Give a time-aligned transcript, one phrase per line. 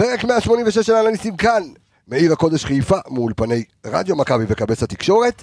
[0.00, 1.62] פרק 186 של האנליסטים כאן,
[2.08, 5.42] מעיר הקודש חיפה, מאולפני רדיו מכבי וכבש התקשורת.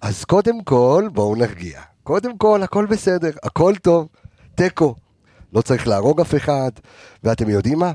[0.00, 1.80] אז קודם כל, בואו נרגיע.
[2.02, 4.08] קודם כל, הכל בסדר, הכל טוב,
[4.54, 4.94] תיקו.
[5.52, 6.70] לא צריך להרוג אף אחד,
[7.24, 7.92] ואתם יודעים מה?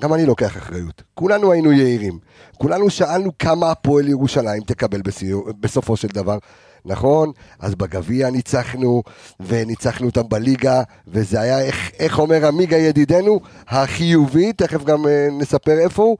[0.00, 1.02] גם אני לוקח אחריות.
[1.14, 2.18] כולנו היינו יהירים.
[2.58, 6.38] כולנו שאלנו כמה הפועל ירושלים תקבל בסיור, בסופו של דבר.
[6.84, 7.32] נכון?
[7.58, 9.02] אז בגביע ניצחנו,
[9.40, 15.78] וניצחנו אותם בליגה, וזה היה, איך, איך אומר עמיגה ידידנו, החיובי, תכף גם אה, נספר
[15.78, 16.16] איפה הוא.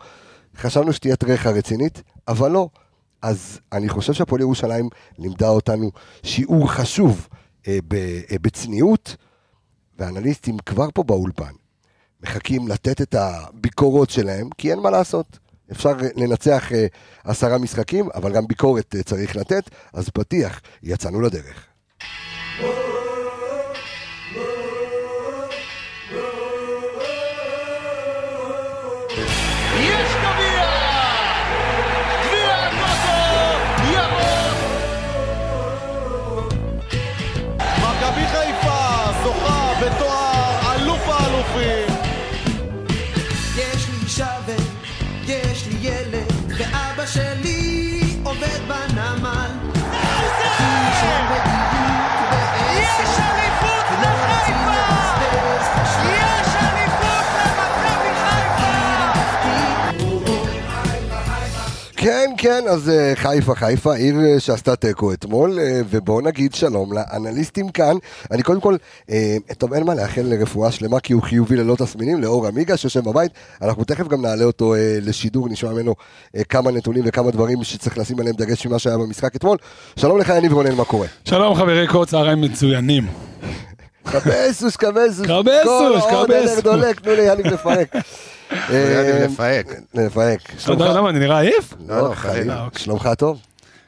[0.56, 2.69] חשבנו שתהיה טרחה רצינית, אבל לא.
[3.23, 4.88] אז אני חושב שהפועל ירושלים
[5.19, 5.91] לימדה אותנו
[6.23, 7.29] שיעור חשוב
[7.69, 9.16] אה, ב, אה, בצניעות,
[9.98, 11.52] ואנליסטים כבר פה באולפן
[12.23, 15.38] מחכים לתת את הביקורות שלהם, כי אין מה לעשות.
[15.73, 16.87] אפשר לנצח אה,
[17.25, 21.66] עשרה משחקים, אבל גם ביקורת אה, צריך לתת, אז פתיח, יצאנו לדרך.
[62.39, 67.69] כן, אז אה, חיפה, חיפה, עיר אה, שעשתה תיקו אתמול, אה, ובואו נגיד שלום לאנליסטים
[67.69, 67.97] כאן.
[68.31, 68.77] אני קודם כל,
[69.59, 73.33] טוב, אין מה לאחל לרפואה שלמה, כי הוא חיובי ללא תסמינים, לאור עמיגה שיושב בבית.
[73.62, 75.95] אנחנו תכף גם נעלה אותו לשידור, נשמע ממנו
[76.48, 79.59] כמה נתונים וכמה דברים שצריך לשים עליהם דגש ממה שהיה במשחק אתמול.
[79.97, 81.06] שלום לך, יניב רונן, מה קורה?
[81.25, 83.06] שלום חברי קור, צהריים מצוינים.
[84.05, 85.27] קבסוס, קבסוס.
[85.27, 86.61] קבסוס, כל העוד קבסוס.
[86.61, 87.39] דולק, תנו לפרק.
[87.39, 88.00] יניב אה,
[88.52, 89.66] לפהק.
[89.94, 90.41] לפהק.
[90.64, 91.75] אתה יודע למה, אני נראה עייף?
[91.89, 92.34] לא, לא, חיים.
[92.34, 92.64] חלילה.
[92.64, 92.83] אוקיי.
[92.83, 93.41] שלומך טוב?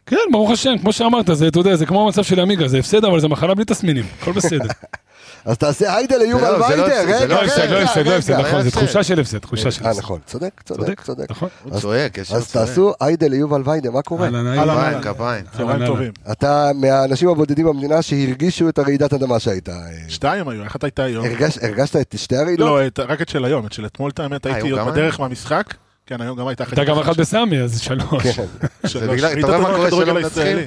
[0.06, 3.04] כן, ברוך השם, כמו שאמרת, זה, אתה יודע, זה כמו המצב של עמיגה, זה הפסד,
[3.04, 4.68] אבל זה מחלה בלי תסמינים, הכל בסדר.
[5.44, 7.76] אז תעשה היידה ליובל זה לא- זה לא- ויידר, זה רגע, לא לא הפסד, לא
[7.76, 8.48] רגע, הפסד, לא הפסד, רגע.
[8.48, 8.80] נכון, זו הפסד.
[8.80, 10.00] תחושה של הפסד, תחושה של אה, הפסד.
[10.02, 11.30] נכון, צודק, צודק, צודק.
[11.30, 11.48] נכון.
[11.64, 12.50] הוא צועק, יש לו אז.
[12.52, 14.26] תעשו היידה ליובל ויידר, מה קורה?
[14.26, 15.02] אהלן.
[15.02, 15.44] כפיים, כפיים.
[15.56, 19.72] צהריים טובים אתה מהאנשים הבודדים במדינה שהרגישו את הרעידת אדמה שהייתה.
[19.72, 19.76] אה,
[20.08, 22.68] שתיים היו, אחת הייתה היום הרגש- הרגשת את שתי הרעידות?
[22.98, 25.74] לא, רק את של היום, את של אתמול את האמת הייתי היום עוד בדרך מהמשחק
[26.06, 28.22] כן, היום גם הייתה הייתה גם אחת בסמי, אז שלוש.
[28.22, 28.44] כן.
[28.84, 30.14] זה בגלל- אתה רואה מה קורה שלא.
[30.14, 30.58] מנצחים?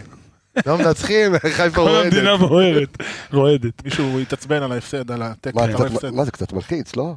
[0.65, 2.49] לא מנצחים, חיפה כל המדינה רועדת.
[2.49, 2.97] בוערת,
[3.33, 3.83] רועדת.
[3.85, 6.09] מישהו התעצבן על ההפסד, על התיקו, מה, על קצת- ההפסד.
[6.09, 7.13] מה זה קצת מלחיץ, לא?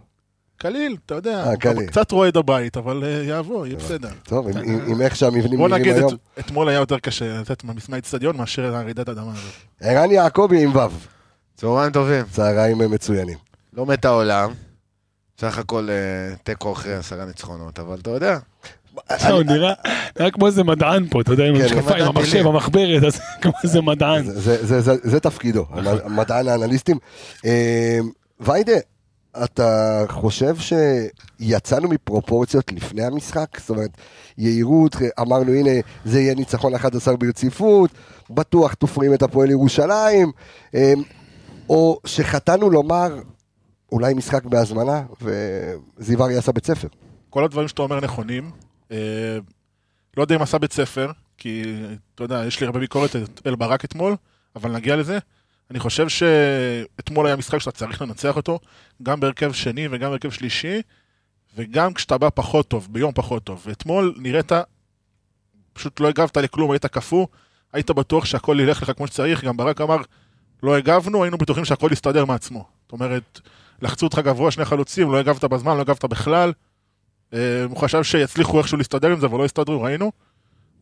[0.56, 1.86] קליל, אתה יודע, אה.
[1.86, 4.08] קצת רועד הבית, אבל אה, יעבור, יהיה בסדר.
[4.22, 6.14] טוב, עם- איך שהמבנים בוא נראים נגיד, היום.
[6.14, 9.52] את- אתמול היה יותר קשה לתת מהאיצטדיון מאשר הרעידת האדמה הזאת.
[9.80, 10.80] ערן יעקבי עם ו',
[11.56, 12.24] צהריים טובים.
[12.30, 13.38] צהריים מצוינים.
[13.72, 14.50] לא מת העולם.
[15.40, 18.38] סך הכל אה, תיקו אחרי עשרה ניצחונות, אבל אתה יודע.
[19.30, 19.72] הוא נראה
[20.18, 22.46] נראה כמו איזה מדען פה, אתה יודע, עם כן, המשקפיים, המחשב.
[22.46, 24.24] המחברת, אז כמו איזה מדען.
[24.24, 25.98] זה- זה- זה- זה- זה תפקידו, נכון.
[26.16, 26.98] מדען האנליסטים.
[27.44, 27.98] אה,
[28.40, 28.72] ויידה,
[29.44, 30.56] אתה חושב
[31.40, 33.46] שיצאנו מפרופורציות לפני המשחק?
[33.60, 33.90] זאת אומרת,
[34.38, 35.70] יהירות, אמרנו הנה,
[36.04, 37.90] זה יהיה ניצחון 11 ברציפות,
[38.30, 40.30] בטוח תופרים את הפועל ירושלים,
[40.74, 40.92] אה,
[41.68, 43.18] או שחטאנו לומר,
[43.92, 46.88] אולי משחק בהזמנה, וזיו אריה עשה בית ספר.
[47.30, 48.50] כל הדברים שאתה אומר נכונים.
[48.94, 49.38] אה,
[50.16, 51.62] לא יודע אם עשה בית ספר, כי
[52.14, 53.10] אתה יודע, יש לי הרבה ביקורת
[53.46, 54.16] אל ברק אתמול,
[54.56, 55.18] אבל נגיע לזה.
[55.70, 58.58] אני חושב שאתמול היה משחק שאתה צריך לנצח אותו,
[59.02, 60.82] גם בהרכב שני וגם בהרכב שלישי,
[61.56, 63.62] וגם כשאתה בא פחות טוב, ביום פחות טוב.
[63.66, 64.52] ואתמול נראית,
[65.72, 67.26] פשוט לא הגבת לכלום, היית קפוא,
[67.72, 69.96] היית בטוח שהכל ילך לך כמו שצריך, גם ברק אמר,
[70.62, 72.68] לא הגבנו, היינו בטוחים שהכל יסתדר מעצמו.
[72.82, 73.40] זאת אומרת,
[73.82, 76.52] לחצו אותך גבוה שני חלוצים, לא הגבת בזמן, לא הגבת בכלל.
[77.32, 80.12] אה, הוא חשב שיצליחו איכשהו להסתדר עם זה, אבל לא הסתדרו, ראינו.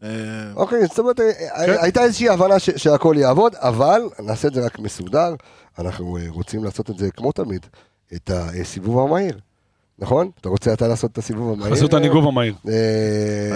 [0.03, 0.09] אה,
[0.57, 5.35] אוקיי, זאת אומרת, אה, הייתה איזושהי הבנה שהכל יעבוד, אבל נעשה את זה רק מסודר.
[5.79, 7.67] אנחנו רוצים לעשות את זה כמו תמיד,
[8.15, 9.39] את הסיבוב המהיר.
[9.99, 10.31] נכון?
[10.41, 11.73] אתה רוצה אתה לעשות את הסיבוב המהיר?
[11.75, 12.55] עשו את הניגוב המהיר.
[12.69, 12.73] אה,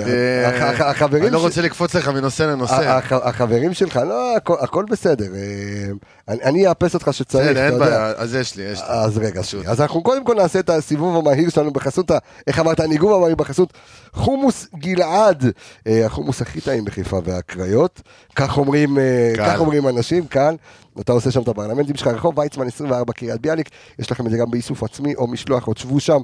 [0.03, 2.75] אני- החברים לא רוצה לקפוץ לך מנושא לנושא.
[2.75, 5.25] הח- החברים שלך, לא, הכל- בסדר.
[5.35, 7.87] אה, אני- אאפס אותך שצריך, בסדר, אתה אין יודע.
[7.87, 8.85] בעיה, אז יש לי, יש לי.
[8.89, 9.41] אז רגע.
[9.67, 12.11] אז אנחנו קודם כל נעשה את הסיבוב המהיר שלנו בחסות,
[12.47, 13.73] איך אמרת, הניגוב המהיר בחסות
[14.13, 15.45] חומוס גלעד,
[15.87, 18.01] אה, החומוס הכי טעים בחיפה והקריות.
[18.37, 18.99] כך אומרים,
[19.37, 19.47] קל.
[19.47, 20.55] כך אומרים אנשים, כאן.
[21.01, 24.37] אתה עושה שם את הפרלמנטים שלך, רחוב ויצמן 24 קריית ביאליק, יש לכם את זה
[24.37, 26.21] גם באיסוף עצמי או משלוח, עוד שבו שם,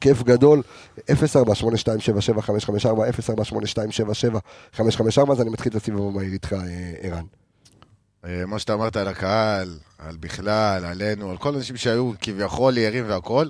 [0.00, 0.62] כיף גדול,
[0.98, 1.02] 0482775554,
[4.78, 6.58] 0482775554, אז אני מתחיל את הסיבוב המהיר איתך, אה,
[7.00, 7.24] ערן.
[8.24, 13.04] אה, מה שאתה אמרת על הקהל, על בכלל, עלינו, על כל האנשים שהיו כביכול יערים
[13.08, 13.46] והכל,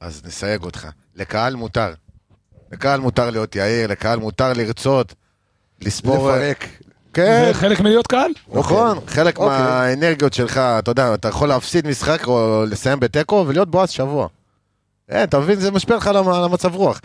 [0.00, 0.88] אז נסייג אותך.
[1.14, 1.94] לקהל מותר.
[2.72, 5.14] לקהל מותר להיות יאיר, לקהל מותר לרצות,
[5.80, 6.30] לספור...
[6.30, 6.68] לפרק.
[7.14, 8.30] כן, זה חלק מלהיות קהל.
[8.52, 9.58] נכון, חלק אוקיי.
[9.58, 14.26] מהאנרגיות שלך, אתה יודע, אתה יכול להפסיד משחק או לסיים בתיקו ולהיות בועז שבוע.
[15.08, 17.00] אין, אתה מבין, זה משפיע לך על המ- על המצב רוח.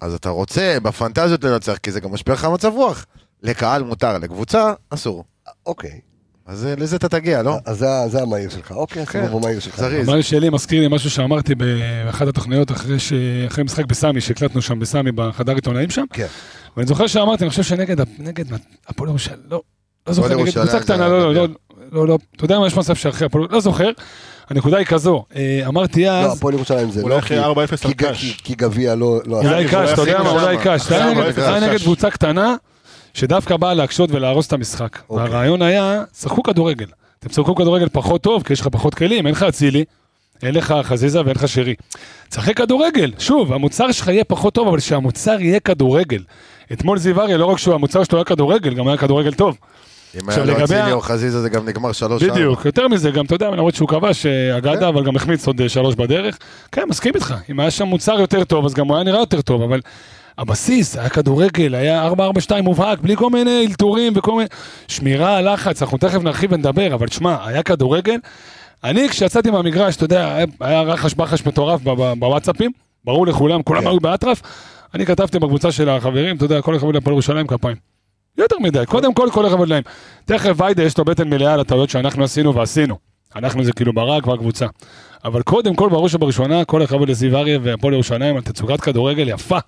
[0.00, 3.06] אז אתה רוצה בפנטזיות לנצח, כי זה גם משפיע לך על המצב רוח.
[3.42, 5.24] לקהל מותר, לקבוצה אסור.
[5.66, 6.00] אוקיי.
[6.46, 7.56] אז אה, לזה אתה תגיע, לא?
[7.66, 8.70] אז זה- זה המהיר שלך.
[8.72, 9.20] אוקיי, כן.
[9.20, 9.76] הסיבוב המהיר שלך.
[9.80, 10.08] זריז.
[10.08, 13.12] המהיר שלי מזכיר לי משהו שאמרתי באחת התוכניות אחרי ש-
[13.48, 16.04] אחרי משחק בסמי, שהקלטנו שם בסמי בחדר עיתונאים שם.
[16.12, 16.26] כן.
[16.76, 18.44] ואני זוכר שאמרתי, אני חושב שנגד נגד
[18.88, 19.62] הפועל ירושלים, לא,
[20.06, 21.34] לא זוכר, נגד קבוצה זה קטנה, לא, לא.
[21.34, 21.48] לא,
[21.92, 23.90] לא, לא, אתה יודע מה, יש מצב שאחרי הפועל, לא זוכר,
[24.50, 27.18] הנקודה היא כזו, אה, אמרתי לא, אז, הפועל ירושלים זה אולי לא...
[27.18, 27.44] אחרי כי-
[27.84, 28.40] 4-0 על קאש.
[28.44, 29.20] כי- גביע לא...
[29.26, 30.58] לא אולי קאש, אתה יודע מה, אולי.
[30.58, 31.04] קאש, אתה
[31.54, 31.78] היה נגד-.
[31.82, 32.54] קבוצה קטנה,
[33.14, 34.98] שדווקא באה להקשות ולהרוס את המשחק.
[35.10, 35.24] אוקיי.
[35.24, 36.86] והרעיון היה, שחקו כדורגל.
[37.18, 39.84] אתם תשחקו כדורגל פחות טוב, כי יש לך פחות כלים, אין לך אצילי,
[40.42, 41.74] אין לך חזיזה ואין לך שרי.
[42.28, 46.22] תשחק כדורגל, שוב, המוצר שלך יהיה פחות טוב, אבל שהמוצר יהיה כדורגל.
[46.72, 49.56] אתמול זיו אריה, לא רק שהמוצר שלו היה כדורגל, גם היה כדורגל טוב.
[50.22, 52.34] אם היה לו אצילי או חזיזה זה גם נגמר שלוש ארבע.
[52.34, 55.60] בדיוק, יותר מזה, גם אתה יודע, למרות שהוא כבש אה, אגדה, אבל גם החמיץ עוד
[55.60, 56.38] אה, שלוש בדרך.
[56.72, 59.40] כן, מסכים איתך, אם היה שם מוצר יותר טוב, אז גם הוא היה נראה יותר
[59.40, 59.80] טוב, אבל
[60.38, 62.12] הבסיס היה כדורגל, היה 4-4-2
[62.62, 64.48] מובהק, בלי כל מיני אלתורים וכל מיני...
[64.88, 68.16] שמירה, לחץ, אנחנו תכף נרחיב ונדבר, אבל שמע, היה כדורגל.
[68.84, 71.80] אני, כשיצאתי מהמגרש, אתה יודע, היה- רחש בחש מטורף
[72.18, 72.70] בוואטסאפים,
[73.04, 73.86] ברור לכולם, כולם כן.
[73.86, 74.42] היו באטרף.
[74.94, 77.76] אני כתבתי בקבוצה של החברים, אתה יודע, כל הכבוד להפועל ירושלים כפיים.
[78.38, 79.82] יותר מדי, קודם כל, כל הכבוד להם.
[80.24, 82.98] תכף ויידה יש לו בטן מלאה על הטעויות שאנחנו עשינו ועשינו.
[83.36, 84.66] אנחנו זה כאילו ברק והקבוצה.
[85.24, 89.58] אבל קודם כל, בראש ובראשונה, כל הכבוד לזיו אריה והפועל ירושלים על תצוגת כדורגל יפה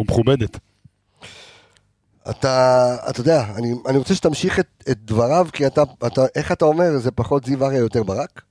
[0.00, 0.58] ומכובדת.
[2.30, 6.64] אתה, אתה יודע, אני, אני רוצה שתמשיך את, את דבריו, כי אתה, אתה, איך אתה
[6.64, 8.42] אומר, זה פחות זיו אריה יותר ברק?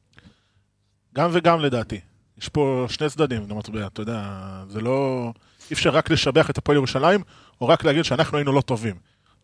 [1.16, 2.00] גם וגם לדעתי.
[2.42, 4.22] יש פה שני צדדים למטבע, אתה יודע,
[4.68, 5.32] זה לא...
[5.74, 7.22] אי אפשר רק לשבח את הפועל ירושלים,
[7.62, 8.96] או רק להגיד שאנחנו היינו לא טובים.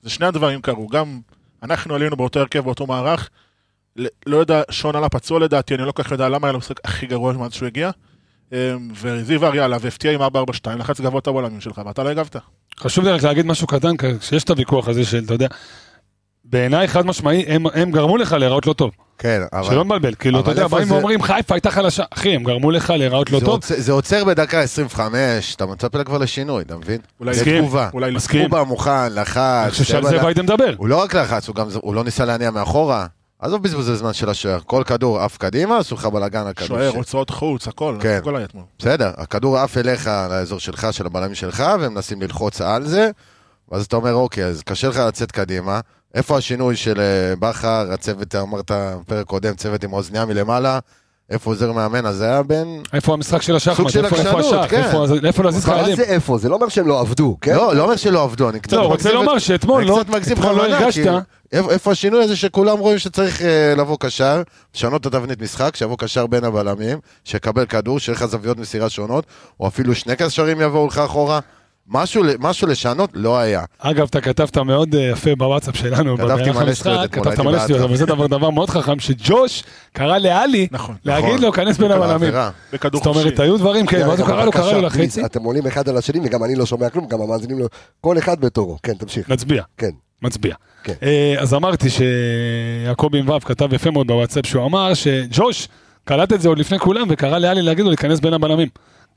[0.02, 1.20] זה שני הדברים קרו, גם
[1.64, 3.30] אנחנו עלינו באותו הרכב, באותו מערך.
[4.26, 6.80] לא יודע, שון עלה פצוע לדעתי, אני לא כל כך יודע למה היה לו משחק
[6.84, 7.92] הכי גרוע מאז שהוא הגיע.
[8.52, 8.58] אמ,
[9.02, 10.26] וזיו אריה עלה והפתיע עם 4-4-2,
[10.78, 12.36] לחץ גבוה את הבולמים שלך, ואתה לא הגבת.
[12.80, 15.48] חשוב לי רק להגיד משהו קטן, כשיש את הוויכוח הזה של, אתה יודע,
[16.50, 18.92] בעיניי חד משמעי, הם, הם גרמו לך להיראות לא טוב.
[19.18, 19.64] כן, אבל...
[19.64, 22.04] שלא נבלבל, כאילו, אתה יודע, באים זה- ואומרים, חיפה הייתה חלשה.
[22.12, 23.54] אחי, הם גרמו לך להיראות לא זה טוב.
[23.56, 26.98] עוצר- זה עוצר בדקה 25, אתה מצפה כבר לשינוי, אתה מבין?
[27.20, 27.58] אולי זה מסכים.
[27.62, 27.90] תגובה.
[27.94, 28.42] אולי מסכים.
[28.42, 29.38] הוא בא מוכן, לחץ.
[29.64, 30.74] אני חושב שעל זה לה- ויידה מדבר.
[30.78, 33.06] הוא לא רק לחץ, הוא גם הוא לא ניסה להניע מאחורה.
[33.40, 36.68] עזוב בזבוז הזמן של השוער, כל כדור עף קדימה, עשו לך בלאגן הכדור.
[36.68, 38.18] שוער, ש- הוצאות חוץ, הכל, כן.
[38.22, 38.64] הכל היה אתמול.
[38.80, 43.10] בסדר, הכדור עף אליך, לאזור שלך, של הבלמים שלך, והם מנסים ללחוץ על זה,
[43.72, 45.80] ואז אתה אומר, אוקיי, אז קשה לך לצאת קדימה.
[46.16, 50.80] איפה השינוי של אה, בכר, הצוות, אמרת בפרק קודם, צוות עם אוזניה מלמעלה,
[51.30, 52.82] איפה עוזר מאמן, אז זה היה בין...
[52.94, 53.78] איפה המשחק של השחמט?
[53.78, 54.72] סוג של איפה- איפה עקשנות, השח?
[54.72, 54.84] כן.
[54.84, 55.96] איפה- איפה להזיז מה חיילים?
[55.96, 56.38] זה איפה?
[56.38, 57.56] זה לא אומר שהם לא עבדו, כן?
[57.56, 60.38] לא, לא אומר שלא עבדו, אני קצת לא, רוצה לומר שאתמול אני לא קצת מגזים
[60.38, 61.12] אתמול לא הרגשת,
[61.54, 64.42] איפה השינוי הזה שכולם רואים שצריך אה, לבוא קשר,
[64.76, 69.26] לשנות את התבנית משחק, שיבוא קשר בין הבלמים, שיקבל כדור, שיהיה לך זוויות מסירה שונות,
[69.60, 71.40] או אפילו שני קשרים יבואו לך אחורה.
[71.90, 73.64] משהו, משהו לשנות לא היה.
[73.80, 77.60] אגב, אתה כתבת מאוד אה, יפה בוואטסאפ שלנו, כתבתי מלא שטויות אתמול, כתבת מלא.
[77.60, 79.64] שטויות, אבל זה דבר דבר מאוד חכם, שג'וש
[79.94, 80.96] קרא לאלי נכון.
[81.06, 81.42] להגיד נכון.
[81.42, 82.34] לו, כנס בין הבלמים.
[82.74, 83.40] בכדור זאת אומרת.
[83.40, 86.20] היו דברים, כן, ואז הוא קרא לו, קרא לו לחצי, אתם עולים אחד על השני,
[86.24, 87.68] וגם אני לא שומע כלום, גם המאזינים לא...
[88.02, 88.78] כל אחד בתורו.
[88.84, 89.30] כן, תמשיך.
[89.30, 89.64] נצביע.
[89.78, 89.90] כן.
[90.22, 90.56] מצביע.
[90.84, 90.94] כן.
[91.04, 95.68] אה, אז אמרתי שיעקבי עם ו' כתב יפה מאוד בוואטסאפ, שהוא אמר שג'וש
[96.06, 98.68] קלט את זה עוד לפני כולם, וקרא לאלי להגיד לו להיכנס בין הבלמים.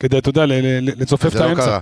[0.00, 0.44] כדי, אתה יודע,
[0.82, 1.78] לצופף את זה לא האמצע.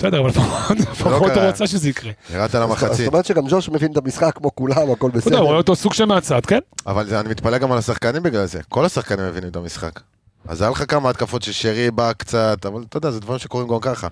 [0.00, 1.48] בסדר, אבל לפחות לפחות הוא קרה.
[1.48, 2.12] רצה שזה יקרה.
[2.34, 2.92] ירדת למחצית.
[2.92, 5.56] זאת אומרת שגם ג'וש מבין את המשחק כמו כולם, הכל אתה יודע, הוא רואה בסדר.
[5.56, 6.58] אותו סוג של מהצד, כן?
[6.86, 8.60] אבל אני מתפלא גם על השחקנים בגלל זה.
[8.68, 10.00] כל השחקנים מבינים את המשחק.
[10.48, 13.80] אז היה לך כמה התקפות ששרי בא קצת, אבל אתה יודע, זה דברים שקורים גם
[13.80, 14.08] ככה.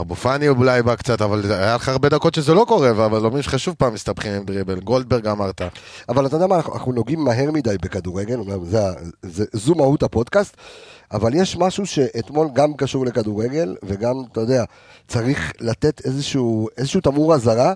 [0.00, 3.58] אבו פאני אולי בא קצת, אבל היה לך הרבה דקות שזה לא קורה, והבלמים שלך
[3.58, 4.80] שוב פעם מסתבכים עם דריבל.
[4.80, 5.62] גולדברג אמרת.
[6.08, 8.78] אבל אתה יודע מה, אנחנו נוגעים מהר מדי בכדורגל, זה
[9.22, 10.56] זה- זו מהות הפודקאסט,
[11.12, 14.64] אבל יש משהו שאתמול גם קשור לכדורגל, וגם, אתה יודע,
[15.08, 17.74] צריך לתת איזשהו איזשהו תמרור אזהרה.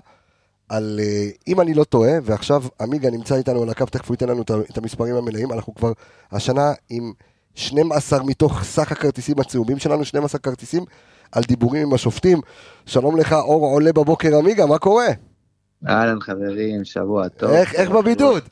[0.69, 4.29] על, אה, אם אני לא טועה, ועכשיו עמיגה נמצא איתנו על הקו, תכף הוא ייתן
[4.29, 5.91] לנו את המספרים המלאים, אנחנו כבר
[6.31, 7.13] השנה עם
[7.55, 10.83] 12 מתוך סך הכרטיסים הצהובים שלנו, 12 כרטיסים
[11.31, 12.41] על דיבורים עם השופטים.
[12.85, 15.07] שלום לך, אור עולה בבוקר עמיגה, מה קורה?
[15.87, 17.49] אהלן חברים, שבוע טוב.
[17.49, 18.43] איך, איך בבידוד?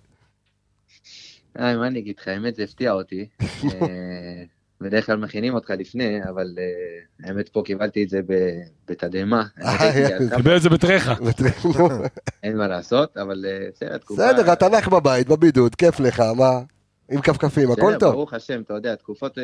[1.56, 3.28] היי, מה אני אגיד לך, האמת זה הפתיע אותי.
[4.82, 8.22] בדרך כלל מכינים אותך לפני, אבל אה, האמת פה קיבלתי את זה
[8.90, 9.44] בתדהמה.
[10.38, 11.14] קיבל את זה בטרחה.
[12.44, 14.22] אין מה לעשות, אבל אה, בסדר, תקופה...
[14.34, 16.60] בסדר, התנ"ך בבית, בבידוד, כיף לך, מה?
[17.12, 18.12] עם כפכפים, הכל טוב.
[18.12, 19.38] ברוך השם, אתה יודע, תקופות,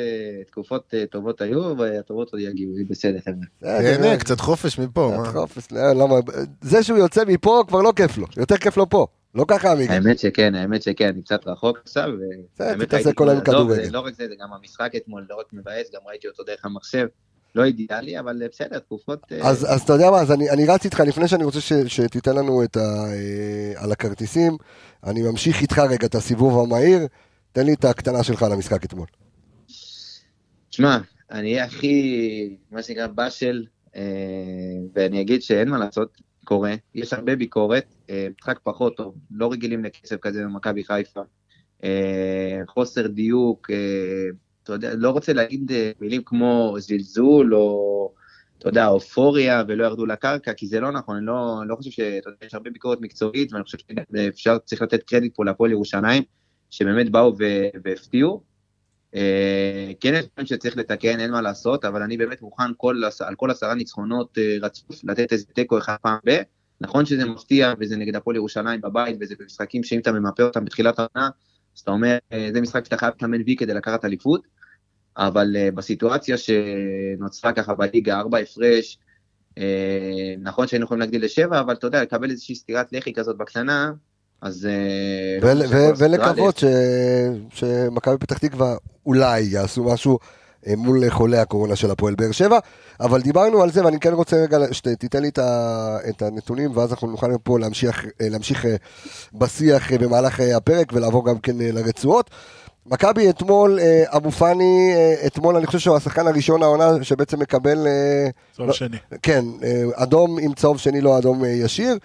[0.94, 3.72] אה, טובות היו, והטובות עוד יגיעו, זה בסדר, חבר'ה.
[3.82, 5.34] תהנה, קצת חופש מפה, קצת?
[5.34, 6.15] חופש, לא, למה,
[6.62, 9.94] זה שהוא יוצא מפה כבר לא כיף לו, יותר כיף לו פה, לא ככה עמיגה.
[9.94, 12.10] האמת שכן, האמת שכן, אני קצת רחוק עכשיו.
[12.53, 13.89] בסדר, תתעסק כל היום עזוב, כדורגל.
[13.91, 17.08] לא רק זה, זה גם המשחק אתמול, לא רק מבאס, גם ראיתי אותו דרך המחשב.
[17.56, 19.20] לא אידיאלי, אבל אה, בסדר, תקופות...
[19.32, 21.74] אה, אז, אז אתה יודע מה, אז אני, אני רץ איתך לפני שאני רוצה ש,
[21.74, 24.58] שתיתן לנו את ה, אה, על הכרטיסים,
[25.03, 27.08] אני ממשיך איתך רגע את הסיבוב המהיר,
[27.51, 29.08] תן לי את הקטנה שלך על המשחק אתמול.
[30.70, 30.98] תשמע,
[31.32, 33.65] אני אהיה הכי, מה שנקרא, באשל,
[33.96, 34.01] אה,
[34.96, 39.83] ואני אגיד שאין מה לעשות, קורה, יש הרבה ביקורת, אה, משחק פחות טוב, לא רגילים
[39.83, 41.21] לקצב כזה במכבי חיפה,
[41.83, 44.27] אה, חוסר דיוק, אה,
[44.63, 48.13] אתה יודע, לא רוצה להגיד מילים כמו זלזול, או,
[48.57, 51.99] אתה יודע, אופוריה, ולא ירדו לקרקע, כי זה לא נכון, אני לא, לא חושב ש...
[51.99, 56.23] אתה יודע, יש הרבה ביקורת מקצועית, ואני חושב שאפשר, צריך לתת קרדיט פה להפועל ירושלים,
[56.69, 57.33] שבאמת באו
[57.83, 58.43] והפתיעו.
[59.17, 63.36] אה, כן יש דברים שצריך לתקן, אין מה לעשות, אבל אני באמת מוכן כל, על
[63.36, 66.41] כל עשרה ניצחונות אה, רצוף לתת איזה תיקו אחד פעם ב...
[66.81, 71.00] נכון שזה מפתיע וזה נגד הפועל ירושלים בבית וזה במשחקים שאם אתה ממפה אותם בתחילת
[71.00, 71.29] העונה,
[71.75, 74.47] אז אתה אומר, אה, זה משחק שאתה חייב לתאמן וי כדי לקחת אליפות,
[75.17, 79.00] אבל בסיטואציה שנוצרה ככה בליגה, ארבע הפרש,
[80.39, 83.91] נכון שהיינו יכולים להגדיל לשבע, אבל אתה יודע, לקבל איזושהי סטירת לחי כזאת בקטנה,
[84.41, 84.67] אז...
[84.70, 86.65] אה, ולקוות ש,
[87.53, 88.75] שמכבי פתח תקווה
[89.06, 90.20] אולי יעשו משהו
[90.67, 92.60] אה, מול חולי הקורונה של הפועל באר שבע,
[93.00, 95.29] אבל דיברנו על זה ואני כן רוצה רגע שתיתן לי
[96.10, 98.65] את, הנתונים ואז אנחנו נוכל פה להמשיך, אה, להמשיך
[99.34, 102.29] בשיח במהלך הפרק ולעבור גם כן לרצועות.
[102.86, 104.94] מכבי אתמול, אבו פאני,
[105.25, 107.88] אתמול אני חושב שהוא השחקן הראשון העונה שבעצם מקבל,
[108.56, 108.98] צהוב לא- שני.
[109.22, 109.46] כן,
[109.94, 111.98] אדום עם צהוב שני, לא אדום ישיר.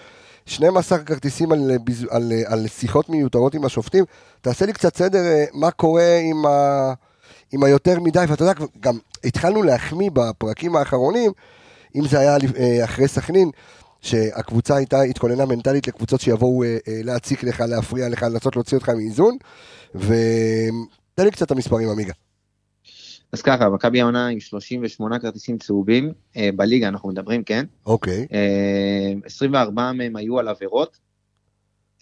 [0.46, 1.70] 12 כרטיסים על,
[2.11, 4.04] על, על שיחות מיותרות עם השופטים.
[4.40, 6.92] תעשה לי קצת סדר, אה, מה קורה עם, ה,
[7.52, 11.32] עם היותר מדי, ואתה יודע, גם התחלנו להחמיא בפרקים האחרונים,
[11.96, 13.50] אם זה היה אה, אחרי סכנין,
[14.00, 19.37] שהקבוצה הייתה, התכוננה מנטלית לקבוצות שיבואו אה, להציק לך, להפריע לך, לנסות להוציא אותך מאיזון,
[19.94, 22.12] ותן לי קצת את המספרים, עמיגה.
[23.33, 27.65] אז ככה, מכבי העונה עם 38 כרטיסים צהובים, אה, בליגה אנחנו מדברים, כן?
[27.87, 30.99] אוקיי, אה, 24 מהם היו על עבירות.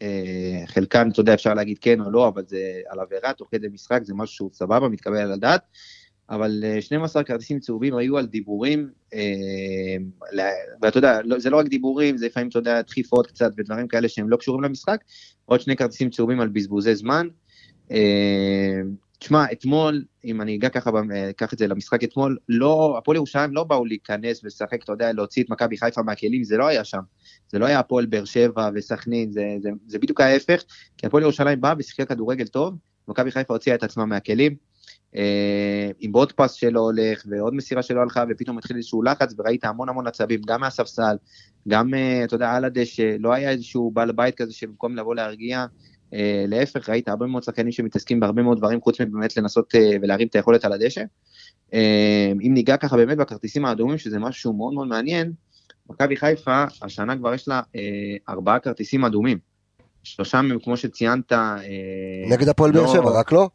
[0.02, 3.68] אה, חלקן, אתה יודע, אפשר להגיד כן או לא, אבל זה על עבירה, תוך כדי
[3.72, 5.60] משחק, זה משהו שהוא סבבה, מתקבל על הדעת.
[6.30, 10.40] אבל אה, 12 כרטיסים צהובים היו על דיבורים, אה,
[10.82, 14.08] ואתה יודע, לא- זה לא רק דיבורים, זה לפעמים, אתה יודע, דחיפות קצת ודברים כאלה
[14.08, 15.04] שהם לא קשורים למשחק.
[15.44, 17.28] עוד שני כרטיסים צהובים על בזבוזי זמן.
[19.20, 23.54] תשמע, אתמול, אם אני אגע ככה, אה, אקח את זה למשחק אתמול, לא, הפועל ירושלים
[23.54, 27.00] לא באו להיכנס ולשחק, אתה יודע, להוציא את מכבי חיפה מהכלים, זה לא היה שם.
[27.48, 30.62] זה לא היה הפועל באר שבע וסכנין, זה, זה, זה בדיוק ההפך,
[30.96, 32.74] כי הפועל ירושלים באה ושיחקה כדורגל טוב,
[33.08, 34.54] מכבי חיפה הוציאה את עצמה מהכלים,
[35.16, 39.64] אה, עם עוד פס שלא הולך, ועוד מסירה שלא הלכה, ופתאום התחיל איזשהו לחץ, וראית
[39.64, 41.16] המון המון עצבים, גם מהספסל,
[41.68, 45.66] גם, אה, אתה יודע, על הדשא, לא היה איזשהו בעל בית כזה שבמקום לבוא להרגיע,
[46.46, 50.34] להפך, ראית הרבה מאוד שחקנים שמתעסקים בהרבה מאוד דברים, חוץ מבאמת לנסות אה, ולהרים את
[50.34, 51.02] היכולת על הדשא.
[51.74, 55.32] אה, אם ניגע ככה באמת בכרטיסים האדומים, שזה משהו מאוד מאוד מעניין,
[55.90, 57.80] מכבי חיפה, השנה כבר יש לה אה,
[58.28, 59.38] ארבעה כרטיסים אדומים.
[60.02, 61.56] שלושה מהם, כמו שציינת, אה,
[62.30, 63.50] נגד הפועל באר לא- שבע, רק לא?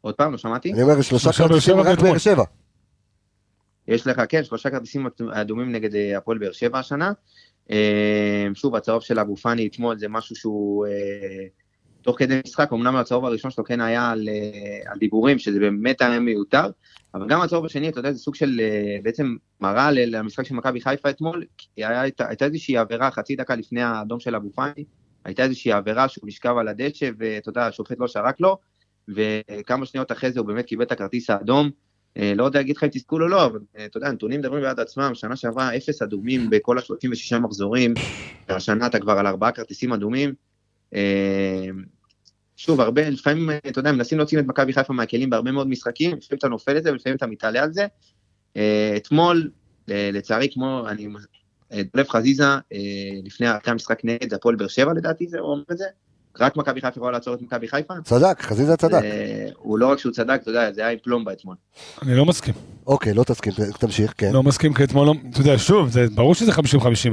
[0.00, 0.72] עוד פעם, לא שמעתי?
[0.72, 1.98] אני אומר, שלושה כרטיסים רק.
[1.98, 2.44] באר שבע.
[3.88, 7.12] יש לך, כן, שלושה כרטיסים אדומים נגד אה, הפועל באר שבע השנה.
[7.70, 11.46] אה, שוב, הצהוב של אבו פאני אתמול זה משהו שהוא אה,
[12.02, 16.00] תוך כדי משחק, אמנם הצהוב הראשון שלו כן היה על, אה, על דיבורים, שזה באמת
[16.00, 16.70] היה מיותר,
[17.14, 18.60] אבל גם הצהוב השני, אתה יודע, זה סוג של
[19.02, 23.54] בעצם מראה למשחק של מכבי חיפה אתמול, כי היה, הייתה, הייתה איזושהי עבירה חצי דקה
[23.54, 24.84] לפני האדום של אבו פאני,
[25.24, 28.58] הייתה איזושהי עבירה שהוא נשכב על הדשא, ואתה יודע, השופט לא שרק לו,
[29.08, 31.70] וכמה שניות אחרי זה הוא באמת קיבל את הכרטיס האדום.
[32.16, 34.62] אה, לא יודע להגיד לך אם תסכול או לא, אבל אה, אתה יודע, הנתונים מדברים
[34.62, 37.94] בעד עצמם, שנה שעברה אפס אדומים בכל ה-36 מחזורים,
[38.48, 40.34] והשנה אתה כבר על ארבעה כרטיסים אדומים.
[40.94, 41.66] אה,
[42.56, 46.38] שוב, הרבה, לפעמים, אתה יודע, מנסים להוציא את מכבי חיפה מהכלים בהרבה מאוד משחקים, לפעמים
[46.38, 47.86] אתה נופל את זה ולפעמים אתה מתעלה על זה.
[48.96, 49.50] אתמול,
[49.88, 51.08] לצערי, כמו, אני,
[51.94, 52.44] דולב חזיזה,
[53.24, 55.84] לפני המשחק נגד הפועל באר שבע לדעתי, זה, הוא אומר את זה,
[56.40, 57.94] רק מכבי חיפה יכולה לעצור את מכבי חיפה.
[58.04, 59.00] צדק, חזיזה צדק.
[59.00, 59.10] זה-
[59.56, 61.56] הוא לא רק שהוא צדק, אתה יודע, זה היה עם פלומבה אתמול.
[62.02, 62.54] אני לא מסכים.
[62.86, 64.30] אוקיי, לא תסכים, תמשיך, כן.
[64.32, 66.56] לא מסכים, כי אתמול, לא- אתה יודע, שוב, זה ברור שזה 50-50,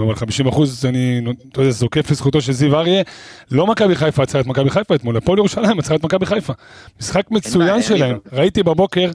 [0.02, 1.22] אבל 50 אחוז, אני,
[1.52, 3.04] אתה יודע, זוקף לזכותו של זיו אריה.
[3.52, 6.54] לא מכבי חיפה עצרה את מכבי חיפה אתמול, הפועל ירושלים עצרה את מכבי חיפה.
[7.02, 8.18] משחק מצוין שלהם.
[8.34, 9.12] ראיתי בבוקר,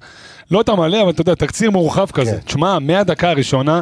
[0.51, 2.31] לא את המלא, אבל אתה יודע, תקציר מורחב כזה.
[2.31, 2.39] כן.
[2.39, 3.81] תשמע, מהדקה הראשונה,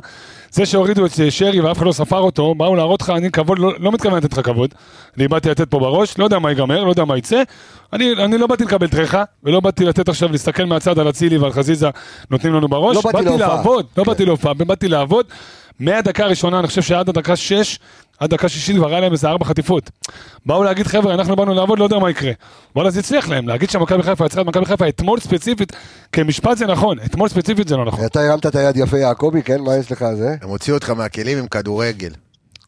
[0.53, 3.73] זה שהורידו את שרי ואף אחד לא ספר אותו, באו להראות לך, אני כבוד, לא,
[3.79, 4.75] לא מתכוון לתת לך כבוד.
[5.17, 7.43] אני באתי לתת פה בראש, לא יודע מה ייגמר, לא יודע מה יצא.
[7.93, 11.53] אני, אני לא באתי לקבל טרחה, ולא באתי לתת עכשיו להסתכל מהצד על אצילי ועל
[11.53, 11.89] חזיזה
[12.31, 12.97] נותנים לנו בראש.
[12.97, 13.57] לא באתי באתי להופעה.
[13.57, 14.11] לעבוד, לא כן.
[14.11, 15.27] באתי להופעה, באתי לעבוד.
[15.81, 17.79] מהדקה הראשונה, אני חושב שעד הדקה 6,
[18.23, 19.91] עד דקה שישית כבר היה להם איזה ארבע חטיפות.
[20.47, 22.33] באו להגיד, חבר'ה, אנחנו באנו לעבוד, לא יודע מה יקרה.
[22.77, 23.49] וואלה, זה הצליח להם.
[23.49, 25.73] להגיד שמכבי חיפה יצרה את מכבי חיפה אתמול ספציפית,
[26.13, 28.05] כמשפט זה נכון, אתמול ספציפית זה לא נכון.
[28.07, 29.61] אתה הרמת את היד יפה יעקבי, כן?
[29.61, 30.37] מה יש לך על זה?
[30.43, 32.13] הם הוציאו אותך מהכלים עם כדורגל.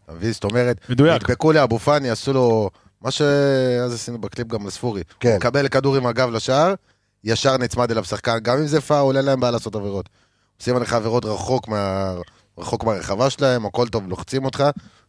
[0.04, 0.32] אתה מבין?
[0.32, 1.22] זאת אומרת, מדויק.
[1.22, 2.70] נדבקו לאבו פאני, עשו לו...
[3.02, 5.02] מה שאז עשינו בקליפ גם לספורי.
[5.20, 5.28] כן.
[5.28, 6.74] הוא מקבל כדור עם הגב לשער,
[7.24, 10.08] ישר נצמד אליו שחקן, גם אם זה פאול, אין להם בעיה לעשות עבירות.
[10.60, 12.14] עושים עליך עבירות רחוק מה...
[12.58, 14.64] רחוק מהרחבה שלהם, הכל טוב, לוחצים אותך,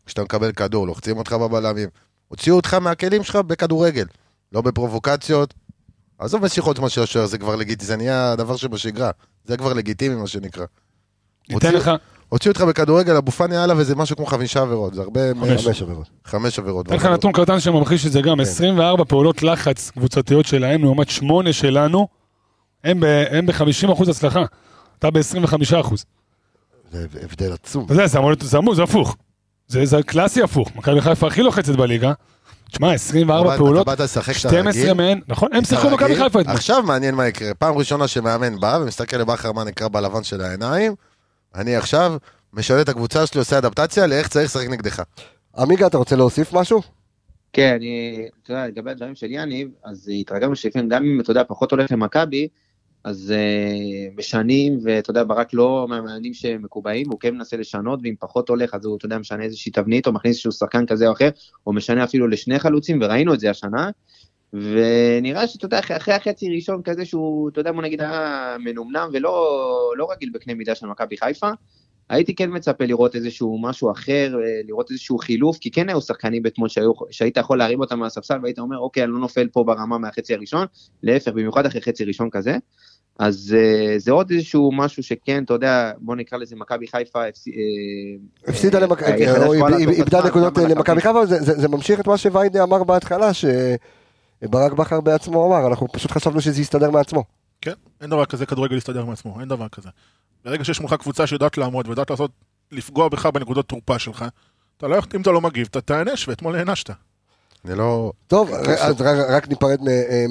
[0.06, 1.90] כשאתה מקבל כדור, לוחצים אותך בבלמים.
[2.28, 4.06] הוציאו אותך מהכלים שלך בכדורגל,
[4.52, 5.54] לא בפרובוקציות.
[6.20, 9.12] עזוב משיכות מה של השוער, זה כבר לגיטימי, זה נהיה דבר שבשגרה.
[9.46, 10.66] זה כבר לגיטימי, מה שנקרא.
[11.50, 11.92] ניתן לך,
[12.30, 15.22] הוציאו אותך בכדורגל, אבו פאני עליו איזה משהו כמו חמישה עבירות, זה הרבה...
[15.58, 15.82] חמש.
[15.82, 16.10] עבירות.
[16.26, 16.88] חמש עבירות.
[16.88, 18.30] אתן לך נתון קטן שממחיש את זה כן.
[18.30, 22.08] גם, 24 פעולות לחץ קבוצתיות שלהם לעומת 8 שלנו,
[22.84, 23.00] הם
[23.46, 24.44] ב-50% הצלחה.
[25.00, 25.96] אתה ב-25%.
[26.92, 27.88] זה הבדל עצום.
[28.06, 29.16] זה אמור להיות, זה הפוך.
[29.68, 30.76] זה זה קלאסי הפוך.
[30.76, 32.14] מכבי חיפה הכי לוחצת בליגה.
[32.72, 35.50] תשמע, 24 אבל פעולות, אתה באת לשחק את 12 הרגיל, מהן, נכון?
[35.54, 36.24] הם שיחקו הרגיל.
[36.24, 36.56] חיפה אתמול.
[36.56, 37.54] עכשיו מעניין מה יקרה.
[37.54, 40.96] פעם ראשונה שמאמן בא ומסתכל לבכר מה נקרא בלבן של העיניים,
[41.56, 42.18] אני עכשיו
[42.54, 45.02] משנה את הקבוצה שלי, עושה אדפטציה לאיך צריך לשחק נגדך.
[45.58, 46.82] עמיגה, אתה רוצה להוסיף משהו?
[47.54, 51.44] כן, אני, אתה יודע, לגבי הדברים של יניב, אז התרגלנו שלפעמים, גם אם, אתה יודע,
[51.48, 52.48] פחות הולך למכבי,
[53.06, 58.50] אז uh, משנים, ואתה יודע, ברק לא מהמאמנים שמקובעים, הוא כן מנסה לשנות, ואם פחות
[58.50, 61.30] הולך, אז הוא, אתה יודע, משנה איזושהי תבנית, או מכניס איזשהו שחקן כזה או אחר,
[61.68, 63.90] או משנה אפילו לשני חלוצים, וראינו את זה השנה.
[64.54, 69.94] ונראה שאתה יודע, אחרי, החצי ראשון כזה שהוא, אתה יודע, בוא נגיד, היה מנומנם ולא
[69.98, 71.50] לא רגיל בקנה מידה של מכבי חיפה,
[72.10, 76.46] הייתי כן מצפה לראות איזשהו משהו אחר, אה, לראות איזשהו חילוף, כי כן היו שחקנים
[76.46, 76.70] אתמול
[77.12, 80.66] שהיית יכול להרים אותם מהספסל והיית אומר, אוקיי, אני לא נופל פה ברמה מהחצי הראשון,
[81.04, 82.58] להפך, במיוחד אחרי חצי ראשון כזה.
[83.20, 87.48] אז uh, זה עוד איזשהו משהו שכן, אתה יודע, בוא נקרא לזה מכבי חיפה, הפס-
[87.48, 87.54] אה,
[88.48, 91.02] הפסידה אה, למכבי, אה, או איבדה נקודות למכבי.
[91.02, 95.88] חיפה, זה- זה זה ממשיך את מה שוויידה אמר בהתחלה, שברק בכר בעצמו אמר, אנחנו
[95.92, 97.24] פשוט חשבנו שזה יסתדר מעצמו.
[97.62, 99.90] כן, אין דבר כזה כדורגל להסתדר מעצמו, אין דבר כזה.
[100.46, 102.32] ברגע שיש מולך קבוצה שיודעת לעמוד ויודעת לעשות,
[102.72, 104.26] לפגוע בך בנקודות תורפה שלך,
[104.78, 106.90] אתה לא, אם אתה לא מגיב, אתה תיענש, ואתמול הענשת.
[107.68, 108.12] אני לא...
[108.28, 110.26] טוב, אז רק- ניפרד מ- אה,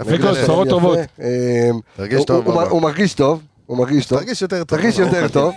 [0.00, 0.68] יפה, בשורות.
[0.68, 0.98] טובות.
[1.20, 4.18] אה, תרגיש טוב, הוא- מרגיש טוב, הוא מרגיש טוב.
[4.18, 4.78] תרגיש יותר טוב.
[4.78, 5.54] תרגיש יותר טוב,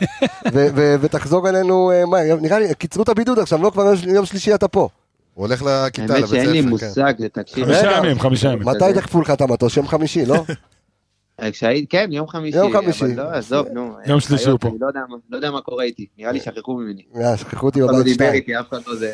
[1.02, 4.68] ותחזור אלינו, אה, מה, נראה לי, קיצרו את הבידוד עכשיו, לא כבר יום שלישי אתה
[4.68, 4.90] פה.
[5.34, 6.70] הוא הולך לכיתה, האמת לבית שאין לי ספר, כן.
[6.70, 7.66] מושג, תקשיב.
[7.66, 8.68] חמישה ימים, חמישה ימים.
[8.68, 9.78] מתי דחפו לך את המטוס?
[9.78, 10.36] יום חמישי, לא?
[11.42, 11.50] אה,
[11.90, 12.58] כן, יום חמישי.
[12.58, 13.06] יום חמישי.
[13.06, 13.92] אבל לא, עזוב, נו.
[14.06, 14.68] יום שלישי הוא פה.
[14.68, 17.02] אני לא יודע מה- לא יודע מה קורה איתי, נראה לי שכחו ממני.
[17.38, 18.34] שכחו אותי אף אחד לא בבית דיבר שתיים.
[18.34, 19.14] איתי, אף אחד לא זה.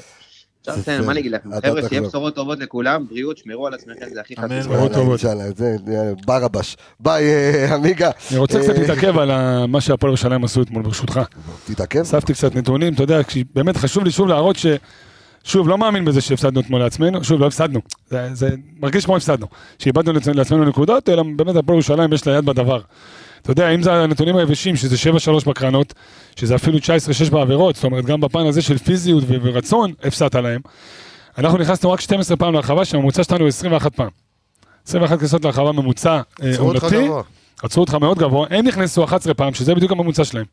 [0.63, 1.05] בסדר, בסדר.
[1.05, 1.49] מה אני אגיד לכם?
[1.63, 2.01] חבר'ה, שיהיה.
[2.01, 4.35] בשורות טובות לכולם, בריאות, שמרו על עצמכם, זה הכי.
[4.35, 4.47] חשוב.
[4.47, 5.19] בשורות טובות.
[5.19, 6.77] זה זה ברבש.
[6.99, 8.11] ביי, אה, עמיגה.
[8.31, 9.31] אני רוצה קצת אה, להתעכב על
[9.65, 11.19] מה שהפועל ירושלים עשו אתמול, ברשותך.
[11.65, 11.99] תתעכב.
[11.99, 13.21] אספתי קצת נתונים, אתה יודע,
[13.55, 14.65] באמת חשוב לי שוב להראות ש...
[15.43, 19.47] שוב, לא מאמין בזה שהפסדנו אתמול לעצמנו, שוב, לא הפסדנו, זה, זה מרגיש כמו הפסדנו,
[19.79, 22.81] שאיבדנו לעצמנו נקודות, אלא באמת הפועל ירושלים יש לה יד בדבר.
[23.41, 24.95] אתה יודע, אם זה הנתונים היבשים, שזה
[25.41, 25.93] 7-3 בקרנות,
[26.35, 26.81] שזה אפילו 19-6
[27.31, 30.61] בעבירות, זאת אומרת, גם בפן הזה של פיזיות ורצון, הפסדת להם.
[31.37, 34.09] אנחנו נכנסנו רק 12 פעם להרחבה, שהממוצע שלנו הוא 21 פעם.
[34.87, 37.07] 21 כניסות להרחבה ממוצע אה, עונתי.
[37.63, 40.45] עצרו אותך מאוד גבוה, הם נכנסו 11 פעם, שזה בדיוק הממוצע שלהם.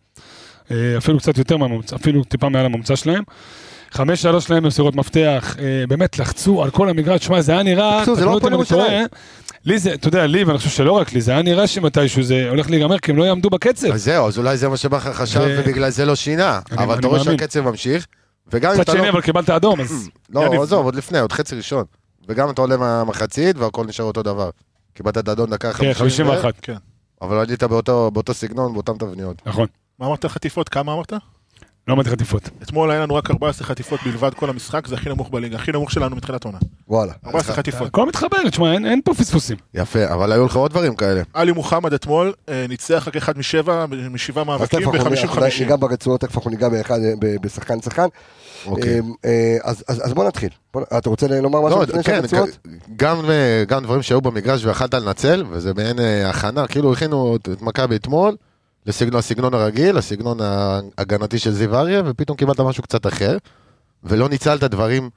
[0.71, 3.23] אה, אפילו קצת יותר מהממוצע, אפילו טיפה מעל הממוצע שלהם.
[3.91, 8.05] חמש שלוש שלהם במסירות מפתח, אה, באמת לחצו על כל המגרש, שמע זה היה נראה,
[8.15, 9.07] זה לא אם הפועל ירושלים.
[9.67, 12.47] לי זה, אתה יודע, לי, ואני חושב שלא רק לי, זה היה נראה שמתישהו זה
[12.51, 13.93] הולך להיגמר, כי הם לא יעמדו בקצב.
[13.93, 16.61] אז זהו, אז אולי זה מה שבכר חשב, ו- ובגלל זה לא שינה.
[16.73, 17.25] אני- אבל אתה רואה.
[17.25, 18.07] שהקצב ממשיך,
[18.53, 19.09] וגם אם אתה שני, לא...
[19.09, 20.09] אבל קיבלת אדום, אז...
[20.35, 21.85] לא, עזוב, עוד לפני, עוד חצי ראשון.
[22.29, 24.51] וגם אתה עולה מהמחצית והכל נשאר אותו דבר.
[24.95, 26.27] קיבלת את האדון דקה כן, 50.
[26.27, 26.77] 51, כן.
[27.23, 29.43] אבל עלית באותו באותו סגנון, באותן תבניות.
[29.47, 29.67] נכון.
[29.99, 30.69] מה אמרת חטיפות?
[30.69, 31.13] כמה אמרת?
[31.89, 32.51] לא אמרתי חטיפות.
[32.63, 35.91] אתמול היה לנו רק 14 חטיפות בלבד כל המשחק, זה הכי נמוך בליגה, הכי נמוך
[35.91, 36.59] שלנו מתחילת עונה.
[36.89, 37.13] וואלה.
[37.27, 37.87] 14 חטיפות.
[37.89, 39.57] הכל מתחבר, תשמע, אין- אין פה פספוסים.
[39.75, 41.23] יפה, אבל היו לך עוד דברים כאלה.
[41.35, 45.61] עלי מוחמד אתמול אה, ניצח רק אחד משבע, משבעה מאבקים תכף אנחנו אנחנו ב-50-50.
[45.61, 48.07] ניגע ברצועות, תכף אנחנו ניגע באחד, ב- בשחקן שחקן.
[48.67, 49.01] אוקיי.
[49.25, 50.49] אה, אז- אז אז בוא נתחיל.
[50.99, 52.49] אתה רוצה לומר משהו לא, לפני כן, שהרצועות?
[52.97, 57.49] גם, אה, גם דברים שהיו במגרש ויכלת לנצל, וזה מעין אה, הכנה, כאילו הכינו את
[57.63, 58.37] מכבי אתמול
[58.87, 63.37] לסגנון, הסגנון הרגיל, הסגנון ההגנתי של זיו אריה, ופתאום קיבלת משהו קצת אחר,
[64.05, 65.11] ולא ניצלת דברים,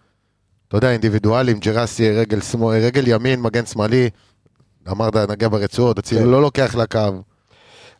[0.67, 4.09] אתה יודע, אינדיבידואליים, ג'רסי, רגל, שמאל, רגל ימין, מגן שמאלי,
[4.91, 6.27] אמרת, נגע ברצועות, אצילי כן.
[6.27, 6.99] לא לוקח לקו.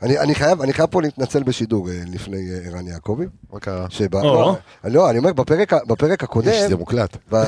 [0.01, 3.25] אני, אני, חייב, אני חייב פה להתנצל בשידור אה, לפני אה, ערן יעקבי.
[3.53, 3.86] מה קרה?
[3.89, 4.23] שבה, או.
[4.23, 6.51] לא, לא, אני אומר, בפרק, בפרק הקודם...
[6.51, 7.17] יש, זה מוקלט.
[7.32, 7.43] ב-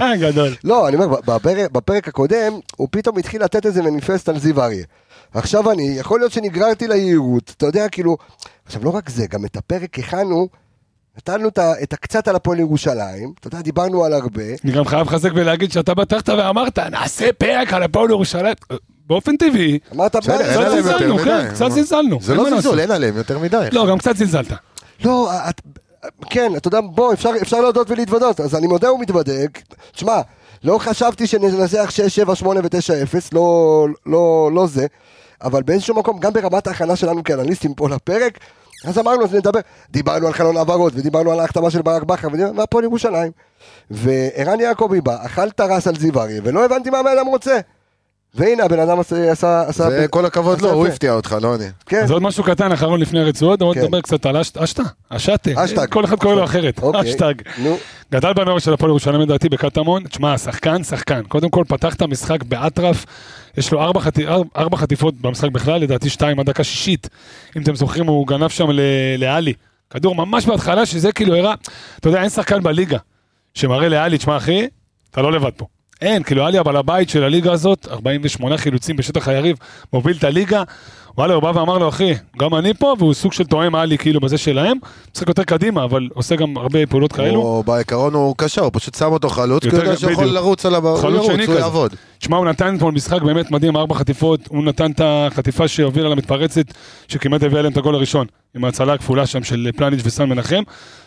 [0.22, 0.54] גדול.
[0.64, 4.84] לא, אני אומר, בפרק, בפרק הקודם, הוא פתאום התחיל לתת איזה מניפסט על זיו אריה.
[5.34, 8.16] עכשיו אני, יכול להיות שנגררתי ליהירות, אתה יודע, כאילו...
[8.66, 10.48] עכשיו, לא רק זה, גם את הפרק הכנו,
[11.16, 11.48] נתנו
[11.82, 14.42] את, הקצת על הפועל ירושלים, אתה יודע, דיברנו על הרבה.
[14.64, 18.54] אני גם חייב לחזק ולהגיד שאתה פתחת ואמרת, נעשה פרק על הפועל ירושלים.
[19.06, 21.70] באופן טבעי, אמרת, בסדר, "מה, אין קצת זלזלנו, כן, קצת?
[21.70, 22.18] זלזלנו.
[22.22, 22.80] זה לא זלזול.
[22.80, 23.68] אין עליהם יותר מדי.
[23.72, 24.52] לא, גם קצת זלזלת.
[25.04, 25.60] לא, את,
[26.30, 29.58] כן, אתה יודע, בוא, אפשר, אפשר להודות ולהתוודות, אז אני מודה ומתוודק.
[29.92, 30.20] תשמע,
[30.64, 34.86] לא חשבתי שננצח 6, 7, 8 ו-9-0, לא, לא, לא זה,
[35.42, 38.38] אבל באיזשהו מקום, גם ברמת ההכנה שלנו כאנליסטים פה לפרק,
[38.84, 42.84] אז אמרנו, אז נדבר, דיברנו על חלון העברות, ודיברנו על ההחתמה של ברק בכר, והפועל
[42.84, 43.32] ירושלים.
[43.90, 47.60] וערן יעקבי בא, אכל טרס על זיו אריה, ולא הבנתי מה הבן אדם רוצה.
[48.34, 49.32] והנה, הבן אדם עשה...
[49.32, 50.92] עשה, עשה זה כל הכבוד לו, הוא יפה.
[50.94, 51.64] הפתיע אותך, לא אני.
[51.86, 53.80] כן, אז עוד משהו קטן אחרון לפני הרצועות, כן.
[53.80, 54.82] נדבר קצת על אשטה.
[55.56, 55.86] אשטג.
[55.90, 57.10] כל אחד קורא לו אחרת, אוקיי.
[57.10, 57.34] אשטג.
[57.58, 57.76] נו,
[58.12, 61.22] גדל בנוער של הפועל ירושלים לדעתי בקטמון, תשמע, שחקן, שחקן.
[61.28, 63.06] קודם כל פתח את המשחק באטרף,
[63.56, 64.18] יש לו ארבע, חט...
[64.18, 67.08] אר- ארבע חטיפות במשחק בכלל, לדעתי שתיים עד דקה שישית.
[67.56, 68.80] אם אתם זוכרים, הוא גנב שם ל-
[69.18, 69.52] לאלי.
[69.90, 71.54] כדור ממש בהתחלה, שזה כאילו הראה,
[72.00, 72.98] אתה יודע, אין שחקן בליגה
[73.54, 74.66] שמראה לאלי, תשמע אחי,
[75.10, 75.66] אתה לא לבד פה.
[76.02, 79.56] אין, כאילו אלי הבעל הבית של הליגה הזאת, 48 חילוצים בשטח היריב,
[79.92, 80.62] מוביל את הליגה.
[81.18, 84.20] וואלה, הוא בא ואמר לו, אחי, גם אני פה, והוא סוג של תואם אלי כאילו
[84.20, 84.76] בזה שלהם.
[85.14, 87.40] משחק יותר קדימה, אבל עושה גם הרבה פעולות כאלו.
[87.40, 90.24] הוא בעיקרון הוא קשר, הוא פשוט שם אותו חלוץ, כי הוא יודע שהוא יכול.
[90.24, 91.58] לרוץ עליו, הוא ירוץ, הוא.
[91.58, 91.94] יעבוד.
[92.18, 96.64] תשמע, הוא נתן אתמול משחק באמת מדהים, ארבע חטיפות, הוא נתן את החטיפה שהובילה למתפרצת,
[97.08, 100.62] שכמעט הביאה להם את הגול הראשון, עם ההצלה הכפולה שם של פלניץ' וסן מנחם.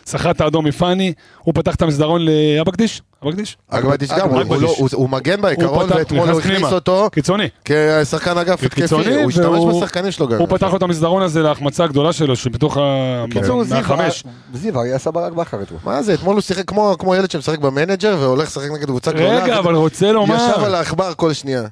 [0.06, 3.56] סחט האדום מפאני, הוא פתח את המסדרון לאבקדיש, אבקדיש?
[3.70, 6.62] אגבדיש גם, הוא- לא- הוא- מגן בעיקרון, ואתמול הוא הכניס.
[6.72, 7.48] אותו קיצוני.
[7.64, 10.38] כשחקן אגף התקפי, הוא השתמש והוא- בשחקנים שלו גם.
[10.38, 12.80] הוא פתח לו את המסדרון הזה להחמצה הגדולה שלו, שבתוך ה...
[13.30, 14.24] קיצור, זיו, מהחמש.
[14.54, 15.80] זיו אריה עשה ברק בכר אתמול.
[15.84, 19.44] מה זה, אתמול הוא שיחק כמו כמו ילד שמשחק במנג'ר והולך לשחק נגד קבוצה גדולה.
[19.44, 21.62] רגע, אבל רוצה לומר, ישב על העכבר כל שנייה,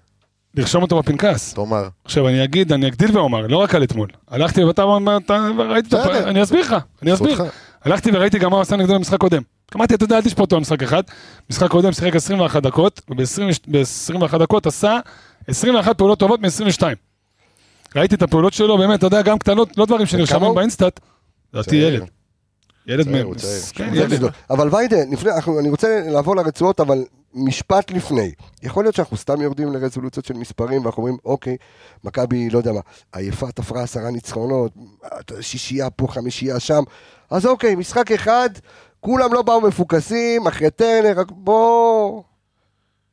[0.54, 1.52] לרשום אותו בפנקס.
[1.54, 1.88] תאמר.
[2.04, 4.08] עכשיו אני אגיד, אני אגדיל ואומר, לא רק על אתמול.
[4.30, 4.82] הלכתי ואתה
[5.16, 5.88] אתה- ראיתי.
[5.88, 6.28] בסדר.
[6.28, 7.44] אני אסביר לך, אני אסביר.
[7.84, 9.42] הלכתי וראיתי גם מה הוא עשה נגדו במשחק קודם.
[9.76, 11.02] אמרתי, אתה יודע, אל תשפוט אותו במשחק אחד.
[11.50, 14.98] משחק קודם שיחק 21 דקות, וב-21 דקות עשה
[15.48, 16.82] 21 פעולות טובות מ-22.
[17.96, 20.54] ראיתי את הפעולות שלו, באמת, אתה יודע, גם קטנות, לא דברים כמה שנרשמים?
[20.54, 21.00] באינסטאט.
[21.54, 21.76] לדעתי.
[21.76, 22.08] ילד.
[22.86, 23.26] ילד צעיר, מ...
[23.26, 23.62] הוא צעיר.
[23.72, 24.16] כן.
[24.50, 24.96] אבל ויידה,
[25.60, 27.04] אני רוצה לעבור לרצועות, אבל
[27.34, 28.32] משפט לפני.
[28.62, 31.56] יכול להיות שאנחנו סתם יורדים לרזולוציות של מספרים, ואנחנו אומרים, אוקיי,
[32.04, 32.80] מכבי, לא יודע מה,
[33.12, 34.72] עייפה תפרה עשרה ניצחונות,
[35.40, 36.82] שישייה פה, חמישייה שם,
[37.30, 38.48] אז אוקיי, משחק אחד,
[39.00, 42.22] כולם לא באו מפוקסים, אחרי טרנר, רק בוא...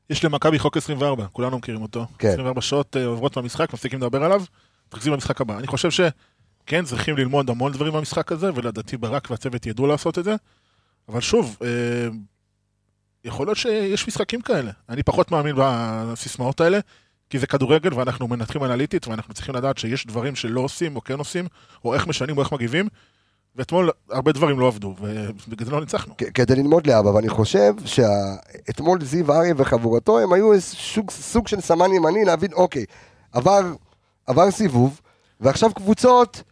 [0.09, 2.05] יש למכבי חוק 24, כולנו מכירים אותו.
[2.17, 2.27] כן.
[2.27, 4.43] 24 שעות אה, עוברות מהמשחק, מפסיקים לדבר עליו,
[4.91, 5.57] מתרכזים במשחק הבא.
[5.57, 10.23] אני חושב שכן, צריכים ללמוד המון דברים במשחק הזה, ולדעתי ברק והצוות ידעו לעשות את
[10.23, 10.35] זה.
[11.09, 11.67] אבל שוב, אה,
[13.25, 14.71] יכול להיות שיש משחקים כאלה.
[14.89, 16.79] אני פחות מאמין בסיסמאות האלה,
[17.29, 21.17] כי זה כדורגל ואנחנו מנתחים אנליטית, ואנחנו צריכים לדעת שיש דברים שלא עושים או כן
[21.17, 21.47] עושים,
[21.85, 22.87] או איך משנים או איך מגיבים.
[23.55, 24.95] ואתמול הרבה דברים לא עבדו,
[25.47, 26.17] ובגלל זה לא ניצחנו.
[26.17, 31.93] כדי ללמוד לאבא, ואני חושב שאתמול זיו אריה וחבורתו, הם היו סוג, סוג של סמן
[31.93, 32.85] ימני להבין, אוקיי,
[33.31, 33.61] עבר,
[34.27, 35.01] עבר סיבוב,
[35.41, 36.43] ועכשיו קבוצות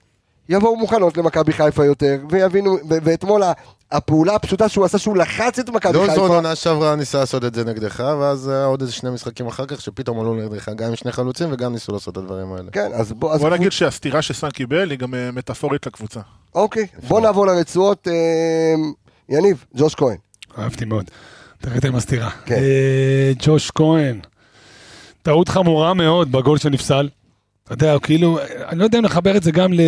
[0.49, 3.41] יבואו מוכנות למכבי חיפה יותר, ויבינו, ו- ואתמול
[3.91, 7.55] הפעולה הפשוטה שהוא עשה, שהוא לחץ את מכבי לוזון חיפה, עונה שעברה ניסה לעשות את
[7.55, 10.95] זה נגדך, ואז היה עוד איזה שני משחקים אחר כך שפתאום עלו נגדך, גם עם
[10.95, 12.71] שני חלוצים וגם ניסו לעשות את הדברים האלה.
[12.71, 16.19] כן, אז בוא, אז בוא קבוצ- נגיד שהסתירה שסאן קיבל היא גם אה, מטאפורית לקבוצה.
[16.55, 18.13] אוקיי, בוא נעבור לרצועות, אה,
[19.29, 20.17] יניב, ג'וש כהן,
[20.57, 21.05] אהבתי מאוד.
[21.87, 22.29] עם הסתירה.
[22.45, 22.55] כן.
[22.55, 24.19] אה, ג'וש כהן,
[25.21, 27.09] טעות חמורה מאוד בגול שנפסל.
[27.71, 29.79] אתה יודע, כאילו, אני לא יודע אם לחבר את זה גם ל...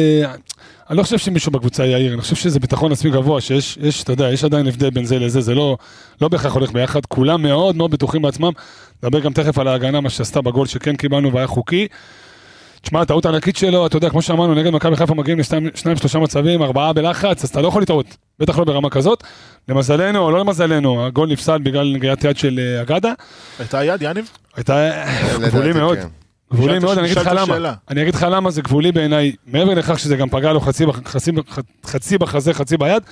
[0.89, 4.13] אני לא חושב שמישהו בקבוצה יעיר, אני חושב שזה ביטחון עצמי גבוה, שיש, יש, אתה
[4.13, 5.77] יודע, יש עדיין הבדל בין זה לזה, זה לא,
[6.21, 8.51] לא בהכרח הולך ביחד, כולם מאוד מאוד בטוחים בעצמם.
[9.03, 11.87] נדבר גם תכף על ההגנה, מה שעשתה בגול שכן קיבלנו והיה חוקי.
[12.81, 16.61] תשמע, הטעות הענקית שלו, אתה יודע, כמו שאמרנו, נגד מכבי חיפה מגיעים לשניים, שלושה מצבים,
[16.63, 18.05] ארבעה בלחץ, אז אתה לא יכול לטעות,
[18.39, 19.23] בטח לא ברמה כזאת.
[19.69, 23.13] למזלנו, או לא למזלנו, הגול נפסל בגלל נגיעת יד של אה, אגדה.
[23.59, 24.29] הייתה יד, יניב?
[24.55, 24.91] הייתה
[25.39, 25.97] גבולי לדעתי, מאוד.
[26.53, 27.73] גבולי מאוד, אני אגיד לך למה.
[27.89, 30.61] אני אגיד לך למה זה גבולי בעיניי, מעבר לכך שזה גם פגע לו
[31.85, 33.03] חצי בחזה, חצי ביד,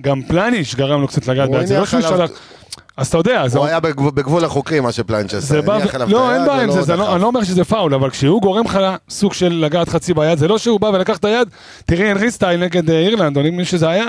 [0.00, 2.38] גם פלניש גרם לו קצת לגעת הוא ביד, זה לא הניח שהוא עליו- שלח...
[2.96, 3.58] אז אתה יודע, זה...
[3.58, 5.60] הוא היה בגבול- החוקרים, מה שפליינץ' עשה.
[6.08, 7.12] לא, אין בעיה עם ולא זה, זה לא.
[7.14, 8.78] אני לא אומר שזה פאול, אבל כשהוא גורם לך
[9.10, 11.48] סוג של לגעת חצי ביד, זה לא שהוא בא ולקח את היד,
[11.86, 14.04] תיירי אנרי style נגד אה, אירלנד, או מי שזה היה,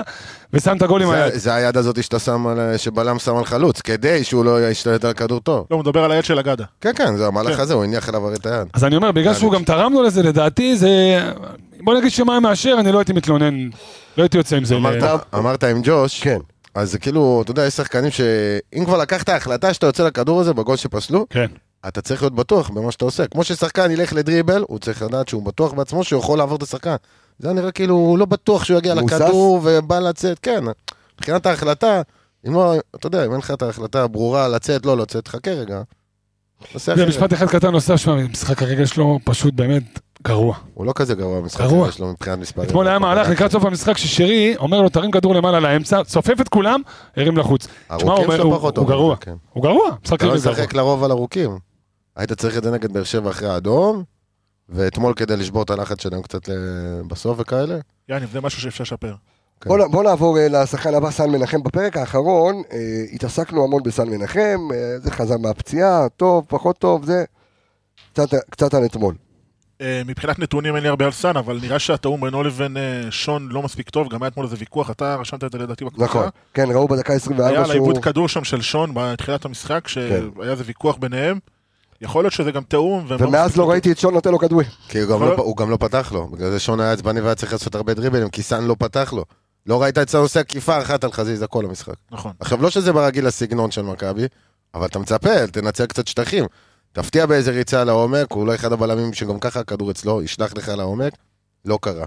[0.52, 1.32] ושם את הגול עם היד.
[1.34, 5.10] זה היד הזאת שאתה שם, על- שבלם שם על חלוץ, כדי שהוא לא ישתלט על
[5.10, 5.66] הכדור טוב.
[5.70, 6.64] לא, הוא מדבר על היד של אגדה.
[6.80, 7.62] כן, כן, זה המהלך כן.
[7.62, 8.66] הזה, הוא הניח עליו הרי את היד.
[8.74, 10.90] אז אני אומר, בגלל שהוא גם תרם לו לזה, לדעתי זה...
[11.80, 13.68] בוא נגיד שמה מאשר, אני לא הייתי מתלונן,
[14.16, 14.74] לא הייתי יוצא עם זה.
[14.76, 16.38] אמרת- אמרת עם ג'וש, כן.
[16.74, 20.52] אז זה כאילו, אתה יודע, יש שחקנים שאם כבר לקחת החלטה שאתה יוצא לכדור הזה
[20.54, 21.46] בגול שפסלו, כן.
[21.88, 23.26] אתה צריך להיות בטוח במה שאתה עושה.
[23.26, 26.94] כמו ששחקן ילך לדריבל, הוא צריך לדעת שהוא בטוח בעצמו שהוא יכול לעבור את השחקן.
[27.38, 29.12] זה נראה כאילו, הוא לא בטוח שהוא יגיע מוסס?
[29.20, 30.64] לכדור ובא לצאת, כן.
[31.18, 32.02] מבחינת ההחלטה,
[32.48, 35.82] אם לא, אתה יודע, אם אין לך את ההחלטה הברורה לצאת, לא לצאת, חכה רגע.
[36.76, 36.98] אחרת.
[36.98, 40.56] ומשפט אחד קטן נוסף, שמע, משחק הרגל שלו פשוט באמת גרוע.
[40.74, 41.64] הוא לא כזה גרוע במשחק.
[41.64, 42.68] הזה שלו מבחינת מספרים.
[42.68, 46.48] אתמול היה מהלך לקראת סוף המשחק ששרי אומר לו תרים כדור למעלה לאמצע, צופף את
[46.48, 46.80] כולם,
[47.16, 47.66] הרים לחוץ.
[47.66, 49.16] תשמע, הוא ארוכים אומר, שלו פחות הוא גרוע.
[49.16, 49.34] כן.
[49.52, 50.34] הוא גרוע, משחק אתה לא.
[50.34, 51.58] משחק לרוב על ארוכים.
[52.16, 54.02] היית צריך את זה נגד באר שבע אחרי האדום,
[54.68, 56.48] ואתמול כדי לשבור את הלחץ שלהם קצת
[57.08, 57.78] בסוף וכאלה.
[58.08, 59.14] יאניב, זה משהו שאפשר לשפר.
[59.60, 59.70] כן.
[59.90, 61.62] בוא, נעבור אה, לשחקן הבא, סן מנחם.
[61.62, 62.78] בפרק האחרון אה,
[63.12, 67.24] התעסקנו המון בסן מנחם, אה, זה חזר מהפציעה, טוב, פחות טוב, זה...
[68.12, 69.14] קצת, קצת על אתמול.
[69.82, 73.48] אה, מבחינת נתונים אין לי הרבה על סאן, אבל נראה שהתאום בינו לבין אה, שון
[73.50, 76.04] לא מספיק טוב, גם היה אתמול איזה ויכוח, אתה רשמת את זה לדעתי בקבוצה.
[76.04, 76.28] נכון.
[76.54, 77.72] כן, ראו בדקה 24 היה על שהוא...
[77.72, 80.42] העיבוד כדור שם של שון בתחילת המשחק, שהיה כן.
[80.50, 81.38] איזה ויכוח ביניהם.
[82.00, 83.70] יכול להיות שזה גם תיאום, והם ומאז לא.
[83.70, 84.66] ראיתי את שון נותן לו כדורים.
[84.88, 87.20] כי הוא גם, אבל- לא, הוא גם לא פתח לו, בגלל זה שון היה עצבני
[87.20, 89.24] והיה צריך לעשות הרבה דריבלים, כי סאן לא פתח לו.
[89.66, 91.94] לא ראית את סאן עושה עקיפה אחת על חזיזה כל המשחק.
[92.10, 92.32] נכון.
[92.40, 94.24] עכשיו, לא שזה ברגיל לסגנון של מכבי,
[94.74, 96.44] אבל אתה מצפה, תנצל קצת שטחים.
[96.92, 101.12] תפתיע באיזה ריצה לעומק, הוא לא אחד הבלמים שגם ככה הכדור אצלו, ישלח לך לעומק,
[101.64, 102.04] לא קרה.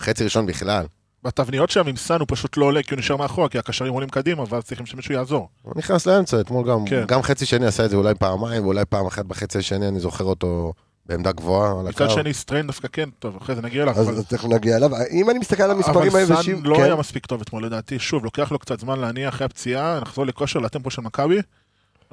[0.00, 0.86] חצי ראשון בכלל.
[1.22, 4.08] בתבניות שם עם סאן הוא פשוט לא עולה כי הוא נשאר מאחורה, כי הקשרים עולים
[4.08, 5.48] קדימה, ואז צריכים שמישהו יעזור.
[5.62, 7.04] הוא נכנס לאמצע, אתמול גם, כן.
[7.08, 10.24] גם חצי שני עשה את זה אולי פעמיים, ואולי פעם אחת בחצי השני, אני זוכר
[10.24, 10.72] אותו
[11.06, 12.04] בעמדה גבוהה על הקו.
[12.04, 13.94] מצד שני סטריין דווקא כן, טוב, אחרי זה נגיע אליו.
[13.94, 14.90] אז אבל- אז תכף נגיע אליו.
[15.10, 16.56] אם אני מסתכל על המספרים אבל היבשים...
[16.56, 16.82] סאן לא כן.
[16.82, 20.58] היה מספיק טוב אתמול לדעתי, שוב, לוקח לו קצת זמן להניע אחרי הפציעה, לחזור לכושר,
[20.58, 21.38] לטמפו של מכבי.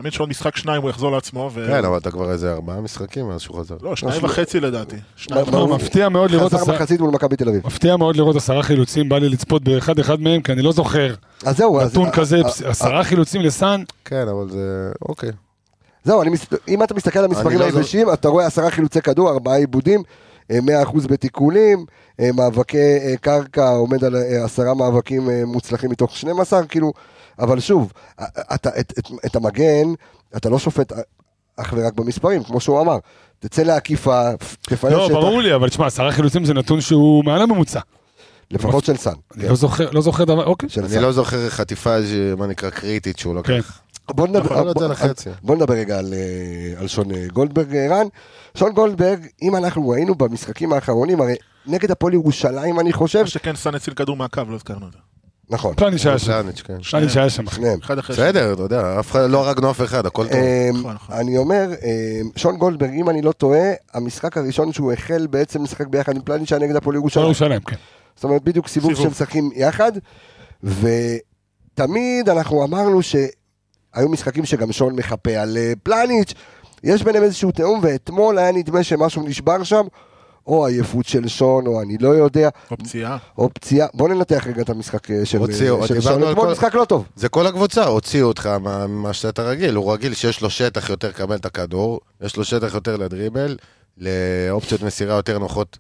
[0.02, 1.66] מאמין שעוד משחק שניים הוא יחזור לעצמו, ו...
[1.68, 3.76] כן, אבל אתה כבר איזה ארבעה משחקים מאז שהוא חזר.
[3.82, 4.96] לא, שניים לא, וחצי לדעתי.
[5.16, 7.62] שניים לא, הוא- מפתיע מאוד לראות חזר עשרה- מחצית מול מכבי תל אביב.
[7.68, 11.14] מפתיע מאוד לראות עשרה חילוצים, בא לי לצפות באחד אחד מהם, כי אני לא זוכר
[11.46, 11.92] אז זהו, אז...
[11.92, 14.92] נתון כזה, אה, עשרה חילוצים לסאן, כן, אבל זה...
[15.02, 15.30] אוקיי.
[16.04, 16.22] זהו,
[16.68, 20.04] אם אתה מסתכל על המספרים לא היבשים, אתה רואה עשרה חילוצי כדור, ארבעה עיבודים,
[20.52, 21.86] אה, 100% בתיקולים,
[22.20, 26.94] אה, מאבקי אה, קרקע עומד על אה, עשרה מאבקים אה, מוצלחים מתוך 12, כאילו,
[27.40, 29.88] אבל שוב, אה, אתה, את, את, את המגן,
[30.38, 30.98] אתה לא שופט אה,
[31.58, 32.98] אך ורק במספרים, כמו שהוא אמר,
[33.40, 34.30] תצא לעקיפה,
[34.62, 37.80] תפנה לא, שטח, ברור לי, אבל תשמע, עשרה חילוצים זה נתון שהוא מעל הממוצע.
[38.52, 39.14] לפחות של סאן.
[39.38, 40.70] אני לא זוכר, לא זוכר דבר, אוקיי.
[40.78, 41.02] אני.
[41.02, 41.96] לא זוכר חטיפה,
[42.38, 43.48] מה נקרא, קריטית שהוא לקח.
[43.48, 43.60] כן.
[44.16, 44.64] בוא נדבר, יכול
[45.02, 48.08] להיות בוא, נדבר רגע על, אה, על שון אה, גולדברג, אה, רן.
[48.56, 53.56] שון גולדברג, אם אנחנו ראינו במשחקים האחרונים, הרי נגד הפועל ירושלים, אני חושב, מה שכן,
[53.56, 54.98] סאן הציל כדור מהקו, לא הזכרנו את זה.
[55.52, 56.82] נכון, פלניץ' היה שם, פלניץ', כן.
[56.92, 57.46] פלניץ' היה שם.
[57.50, 57.80] שניהם.
[58.10, 60.40] בסדר, אתה יודע, אף אחד לא הרגנו אף אחד, הכל טוב.
[60.74, 61.16] נכון, נכון.
[61.16, 65.88] אני אומר, אה, שון גולדברג, אם אני לא טועה, המשחק הראשון שהוא החל בעצם לשחק
[65.88, 67.26] ביחד עם פלניץ' היה נגד הפועל פועל ירושלים.
[67.26, 67.76] ירושלים, כן.
[68.16, 69.10] זאת אומרת, בדיוק סיבוב סיבוב.
[69.10, 69.92] שמשחקים יחד,
[70.64, 76.34] ותמיד אנחנו אמרנו שהיו משחקים שגם שון מחפה על אה, פלניץ',
[76.84, 79.86] יש ביניהם איזשהו תיאום, ואתמול היה נדמה שמשהו נשבר שם,
[80.48, 83.18] או עייפות של שון, או אני לא יודע, או פציעה.
[83.38, 83.88] או פציעה.
[83.94, 86.24] בוא ננתח רגע את המשחק אה, של, הוציאו, אה, של שון.
[86.24, 87.06] אתמול כל- משחק לא טוב.
[87.16, 89.76] זה כל הקבוצה, הוציאו אותך מה- ממה שאתה רגיל.
[89.76, 93.58] הוא רגיל שיש לו שטח יותר לקבל את הכדור, יש לו שטח יותר לדריבל,
[93.98, 95.78] לאופציות מסירה יותר נוחות.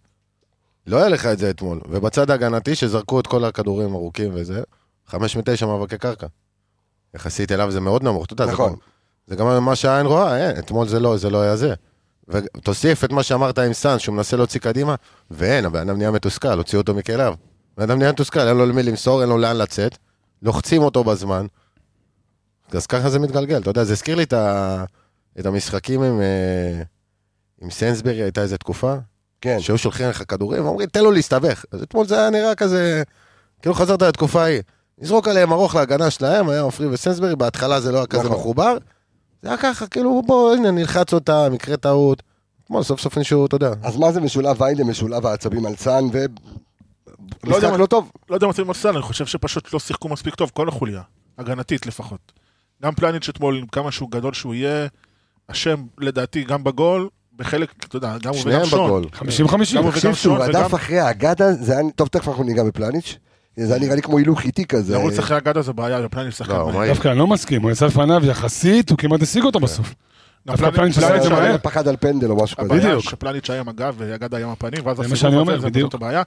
[0.87, 1.81] לא היה לך את זה אתמול.
[1.89, 4.61] ובצד ההגנתי, שזרקו את כל הכדורים ארוכים וזה,
[5.07, 6.27] חמש מתשע מאבקי קרקע.
[7.15, 8.69] יחסית אליו זה מאוד נמוך, אתה יודע, זה נכון.
[8.69, 8.75] גם-
[9.27, 11.73] זה גם מה שהעין רואה, אין, אתמול זה לא, זה לא היה זה.
[12.31, 14.95] ותוסיף את מה שאמרת עם סאן, שהוא מנסה להוציא קדימה,
[15.31, 17.33] ואין, הבן אדם נהיה מתוסכל, הוציאו אותו מכליו.
[17.77, 19.97] הבן אדם נהיה מתוסכל, אין לו למי למסור, אין לו לאן לצאת,
[20.41, 21.45] לוחצים אותו בזמן.
[22.71, 24.83] אז ככה זה מתגלגל, אתה יודע, זה הזכיר לי את, ה...
[25.39, 26.81] את המשחקים עם, אה,
[27.61, 28.95] עם סנסברי, הייתה איזה תקופה,
[29.41, 29.59] כן.
[29.59, 31.65] שהיו שולחים לך כדורים ואומרים, תן לו להסתבך.
[31.71, 33.03] אז אתמול זה היה נראה כזה,
[33.61, 34.61] כאילו חזרת לתקופה ההיא.
[35.01, 38.37] לזרוק עליהם ארוך להגנה שלהם, היה עופרי וסנסברי, בהתחלה זה לא היה כזה נכון.
[38.37, 38.77] מחובר.
[39.41, 42.23] זה היה ככה, כאילו, בוא, הנה, נלחץ אותה, מקרה טעות.
[42.63, 43.71] אתמול סוף סוף מישהו, אתה יודע.
[43.83, 46.25] אז מה זה משולב ויידה, משולב העצבים על סאן, ו...
[47.43, 48.11] לא משחק לא טוב.
[48.29, 51.01] לא יודע מה עושים עם סאן, אני חושב שפשוט לא שיחקו מספיק טוב, כל החוליה.
[51.37, 52.31] הגנתית לפחות.
[52.83, 54.87] גם פלניץ' אתמול, כמה שהוא גדול שהוא יהיה,
[55.47, 58.87] אשם לדעתי גם בגול, בחלק, אתה יודע, גם הוא שניהם וגם שון.
[58.87, 59.03] בגול.
[59.13, 59.75] 50-50.
[59.75, 61.91] גם הוא תקשיב וגם שהוא רדף אחרי האגדה, זה היה...
[61.95, 63.17] טוב, תכף אנחנו ניגע בפלניץ'.
[63.57, 64.93] זה נראה לי כמו הילוך איטי כזה.
[64.93, 66.93] לרוץ אחרי אגדה זה בעיה, ופלניץ' שחקן לא, הוא מהיר.
[66.93, 69.93] דווקא אני לא מסכים, הוא יצא לפניו יחסית, הוא כמעט השיג אותו בסוף.
[70.45, 71.57] דווקא פלניץ'- פלניץ' עשה את זה פלניץ' מהר.
[71.57, 72.65] פחד על פנדל או משהו כזה.
[72.65, 73.03] הבעיה בדיוק.
[73.03, 75.95] שפלניץ' היה עם הגב ואגדה היה עם הפנים, ואז הסיבוב הזה, זה בדיוק.
[75.95, 76.23] הבעיה.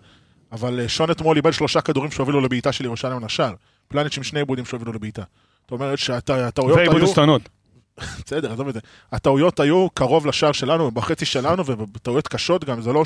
[0.53, 3.55] אבל אה, שון אתמול איבד שלושה כדורים שהובילו לבעיטה של ירושלים לשער.
[3.89, 5.23] פלניץ' עם שני עיבודים שהובילו לבעיטה.
[5.63, 7.05] זאת אומרת שהטעויות ועיבוד היו...
[7.05, 7.43] השתנות.
[8.27, 8.81] בסדר, עזוב את זה.
[9.13, 13.05] הטעויות היו קרוב לשער שלנו, בחצי שלנו, וטעויות קשות גם, זה לא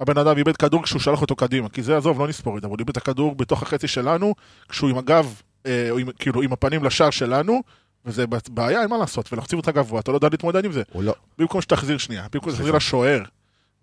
[0.00, 2.66] שהבן אדם איבד כדור כשהוא שלח אותו קדימה, כי זה, עזוב, לא נספור את זה,
[2.66, 4.34] אבל הוא איבד את הכדור בתוך החצי שלנו,
[4.68, 5.34] כשהוא עם הגב,
[5.66, 7.62] אה, או עם, כאילו, עם הפנים לשער שלנו,
[8.06, 10.82] וזה בעיה, אין מה לעשות, ולוחצים אותך גבוה, אתה לא יודע להתמודד עם זה.
[10.92, 11.14] הוא לא.
[11.38, 13.22] במקום שתחזיר שנייה, במקום שתחזיר לשוער,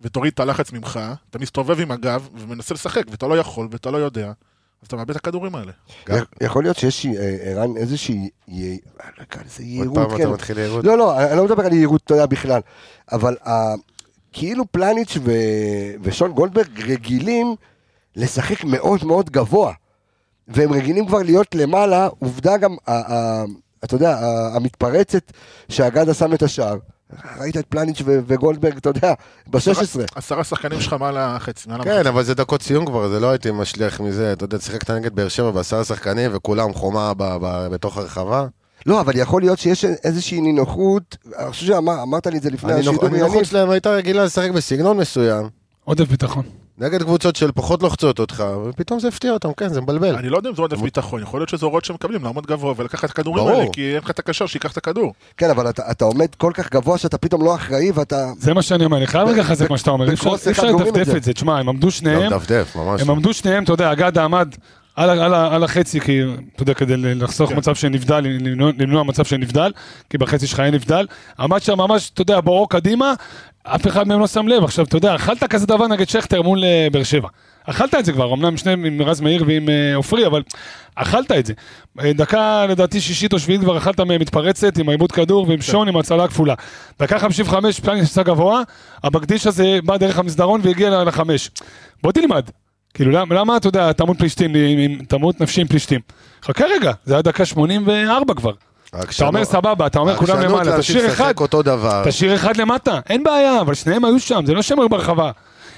[0.00, 1.00] ותוריד את הלחץ ממך,
[1.30, 4.26] אתה מסתובב עם הגב, ומנסה לשחק, ואתה לא יכול, ואתה לא יודע,
[4.82, 5.72] אז אתה מאבד את הכדורים האלה.
[6.40, 8.78] יכול להיות שיש, אה, ערן, איזושהי, אני
[9.18, 10.22] לא אקרא לזה עוד יהירות, פעם כן.
[10.22, 10.84] אתה מתחיל לירות.
[10.84, 12.60] לא, לא, אני לא מדבר על יהירות, אתה יודע, בכלל.
[13.12, 13.36] אבל
[14.38, 15.32] כאילו פלניץ' ו...
[16.02, 17.54] ושון גולדברג רגילים
[18.16, 19.72] לשחק מאוד מאוד גבוה.
[20.48, 23.44] והם רגילים כבר להיות למעלה, עובדה גם, ה- ה-
[23.84, 25.32] אתה יודע, ה- המתפרצת
[25.68, 26.76] שאגדה שם את השער.
[27.40, 29.12] ראית את פלניץ' ו- וגולדברג, אתה יודע,
[29.46, 29.58] ב-16.
[30.14, 34.00] עשרה שחקנים שלך מעל החצי, כן, אבל זה דקות סיום כבר, זה לא הייתי משליך
[34.00, 34.32] מזה.
[34.32, 38.46] אתה יודע, שיחקת נגד באר שבע בעשרה שחקנים, וכולם חומה ב- ב- בתוך הרחבה.
[38.86, 43.06] לא, אבל יכול להיות שיש איזושהי נינוחות, אני חושב שאמרת לי את זה לפני השידור,
[43.06, 43.44] הנינוחות.
[43.44, 45.48] שלהם הייתה רגילה לשחק בסגנון מסוים,
[45.84, 46.42] עודף ביטחון.
[46.80, 50.16] נגד קבוצות של פחות לוחצות אותך, ופתאום זה הפתיע אותם, כן, זה מבלבל.
[50.16, 53.04] אני לא יודע אם זה עודף ביטחון, יכול להיות שזה הוראות שמקבלים, לעמוד גבוה ולקחת
[53.04, 53.46] את הכדורים.
[53.46, 55.12] האלה, כי אין לך את הקשר שיקח את הכדור.
[55.36, 58.32] כן, אבל אתה, אתה עומד כל כך גבוה שאתה פתאום לא אחראי ואתה...
[58.38, 61.16] זה מה שאני אומר, אני חייב רגע לחזק מה שאתה אומר, אי אפשר לדפדף.
[61.16, 61.32] את זה.
[61.32, 62.96] תשמע, הם עמדו שניהם, לא.
[63.00, 64.54] הם עמדו שניהם, אתה יודע, אגדה עמד
[64.98, 66.20] על, על, על החצי, כי,
[66.54, 67.56] אתה יודע, כדי לחסוך כן.
[67.58, 69.72] מצב שנבדל, למנוע, למנוע מצב שנבדל,
[70.10, 71.06] כי בחצי שלך אין נבדל.
[71.38, 73.14] עמד שם ממש, אתה יודע, בורו קדימה,
[73.62, 74.64] אף אחד מהם לא שם לב.
[74.64, 77.28] עכשיו, אתה יודע, אכלת כזה דבר נגד שכטר מול אה, באר שבע.
[77.66, 80.42] אכלת את זה כבר, אמנם שניהם עם רז מאיר ועם אה, עופרי, אבל
[80.94, 81.52] אכלת את זה.
[82.00, 85.88] אה, דקה, לדעתי, שישית או שביעית כבר אכלת מהם מתפרצת עם העיבוד כדור ועם שון
[85.88, 86.54] עם הצלה הכפולה.
[87.00, 88.62] דקה 55, פלניץ' יצא גבוה,
[89.04, 91.50] הבגדיש הזה בא דרך המסדרון והגיע לחמש.
[92.02, 92.50] בוא תלמד.
[92.98, 94.52] כאילו, למה, למה אתה יודע, תמות פלישתים,
[95.08, 96.00] תמות נפשי עם פלישתים?
[96.42, 98.52] חכה רגע, זה היה דקה 84 כבר.
[98.88, 101.32] אתה אומר סבבה, אתה אומר כולם למעלה, תשאיר אחד.
[102.04, 105.30] תשאיר אחד למטה, אין בעיה, אבל שניהם היו שם, זה לא שהם היו ברחבה.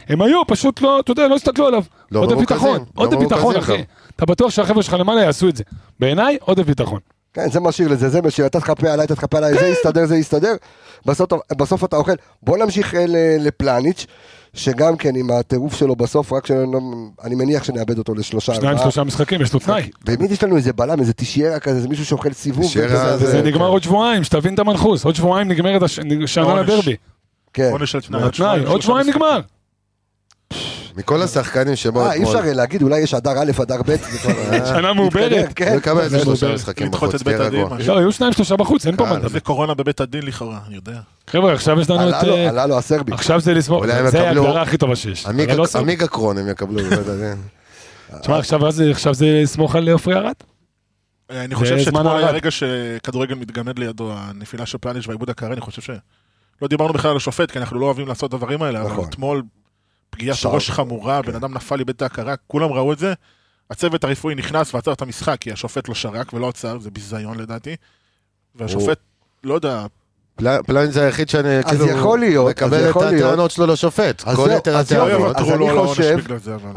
[0.08, 1.82] הם היו, פשוט לא, אתה יודע, לא הסתכלו עליו.
[2.12, 3.84] לא עודף ביטחון, עודף ביטחון, אחי.
[4.16, 5.64] אתה בטוח שהחבר'ה שלך למעלה יעשו את זה.
[6.00, 7.00] בעיניי, עודף ביטחון.
[7.34, 10.16] כן, זה משאיר לזה, זה משאיר, אתה תחפה עליי, אתה תחפה עליי, זה יסתדר, זה
[10.16, 10.54] יסתדר.
[11.06, 12.12] בסוף, בסוף אתה אוכל.
[12.42, 13.04] בוא נמשיך אה,
[13.40, 14.06] לפלניץ',
[14.54, 19.40] שגם כן עם הטירוף שלו בסוף, רק שאני מניח שנאבד אותו לשלושה שניים, שלושה משחקים,
[19.42, 19.90] יש לו תנאי.
[20.04, 22.72] באמת יש לנו איזה בלם, איזה טישיירה כזה, איזה מישהו שאוכל סיבוב.
[22.74, 25.04] זה- זה ו- נגמר עוד שבועיים, שתבין את המנחוס.
[25.04, 26.68] עוד שבועיים נגמרת הש- שנה העונש.
[26.70, 26.96] לדרבי.
[27.54, 27.68] כן.
[27.72, 28.22] עונש של תנאי.
[28.64, 29.40] עוד שבועיים נגמר.
[31.00, 33.90] מכל השחקנים שבו אה, אי אפשר אה, להגיד, אולי יש אדר א', אדר ב'.
[33.90, 35.52] אה, שנה מעוברת.
[35.54, 35.68] כן.
[35.68, 36.54] הוא יקבל איזה זה שלושה.
[36.54, 37.76] משחקים בחוץ, תהיה רגוע.
[37.86, 39.18] לא, היו שניים, שלושה בחוץ, אין פה קל.
[39.18, 39.28] מה.
[39.28, 41.00] זה קורונה בבית הדין לכאורה, אני יודע.
[41.26, 42.14] חבר'ה, עכשיו יש לנו את...
[42.14, 43.12] עלה לו, אה, עלה לו הסרבי.
[43.12, 45.26] עכשיו זה לסמוך, זה ההגדרה הכי טובה שיש.
[45.26, 45.64] עמיגה- לא.
[45.78, 47.36] עמיגה קרון הם יקבלו בבית הדין.
[48.20, 50.34] תשמע, עכשיו זה לסמוך על עופרי ארד?
[51.30, 52.30] אני חושב שאתמול היה.
[52.30, 55.90] רגע שכדורגל מתגמד לידו, הנפילה של פלניץ' והעיבוד הקרא, אני חושב ש...
[56.62, 59.04] לא דיברנו בכלל על השופט, כי אנחנו לא אוהבים לעשות את הדברים האלה, אבל נכון.
[59.08, 59.42] אתמול
[60.10, 60.52] פגיעת שער.
[60.54, 63.12] ראש חמורה, בן אדם נפל, איבד את ההכרה, כולם ראו את זה.
[63.70, 67.76] הצוות הרפואי נכנס ועצר את המשחק, כי השופט לא שרק ולא עצר, זה ביזיון לדעתי.
[68.54, 68.98] והשופט,
[69.44, 69.86] לא יודע,
[70.36, 72.96] פל- פלניץ' זה היחיד שאני אז כאילו יכול להיות, אז מקבל את.
[72.96, 74.22] הטענות שלו לשופט.
[74.26, 75.36] אז כל יתר אז לא הטענות.
[75.36, 76.18] אז אני על העונש חושב-.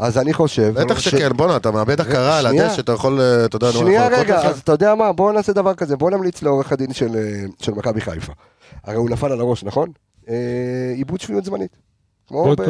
[0.00, 0.72] אז אני חושב...
[0.80, 2.46] בטח ש- שכן, בואנה, אתה מאבד הכרה על.
[2.46, 4.58] הדשא, אתה יכול, אה, אתה יודע, שנייה יכול רגע, אז.
[4.60, 7.22] אתה יודע מה, בואו נעשה דבר כזה, בואו נמליץ לעורך הדין של, אה,
[7.62, 8.32] של מכבי חיפה.
[8.84, 9.88] הרי הוא נפל על הראש, נכון?
[10.28, 10.34] אה,
[10.96, 11.76] עיבוד שפיות זמנית.
[12.30, 12.62] באותו-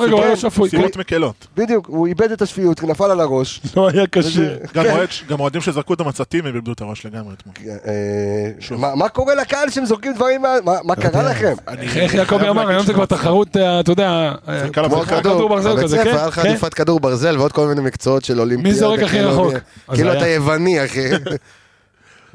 [0.00, 0.70] רגע הוא היה כן, שפוי.
[0.70, 1.46] סיבות מקלות.
[1.56, 3.60] בדיוק, הוא איבד את השפיות, נפל על הראש.
[3.76, 4.54] לא היה קשה.
[4.74, 4.90] גם כן.
[4.90, 7.54] אוהד- גם אוהדים שזרקו את המצתים, הם איבדו את הראש לגמרי אתמול.
[7.86, 8.76] אה.
[8.78, 10.42] מה מה קורה לקהל שהם זורקים דברים,
[10.84, 11.54] מה- קרה לכם?
[11.96, 15.00] איך יעקבי אמר, היום זה כבר תחרות, אה, אתה יודע, אה, כמו.
[15.02, 16.06] כדור ברזל כזה, כן?
[16.16, 16.48] היה לך כן.
[16.48, 18.68] עדיפת כדור ברזל ועוד כל מיני מקצועות של אולימפיאדה.
[18.74, 19.52] מי זורק הכי כאילו, רחוק?
[19.94, 20.12] כאילו.
[20.12, 21.00] אתה יווני, אחי.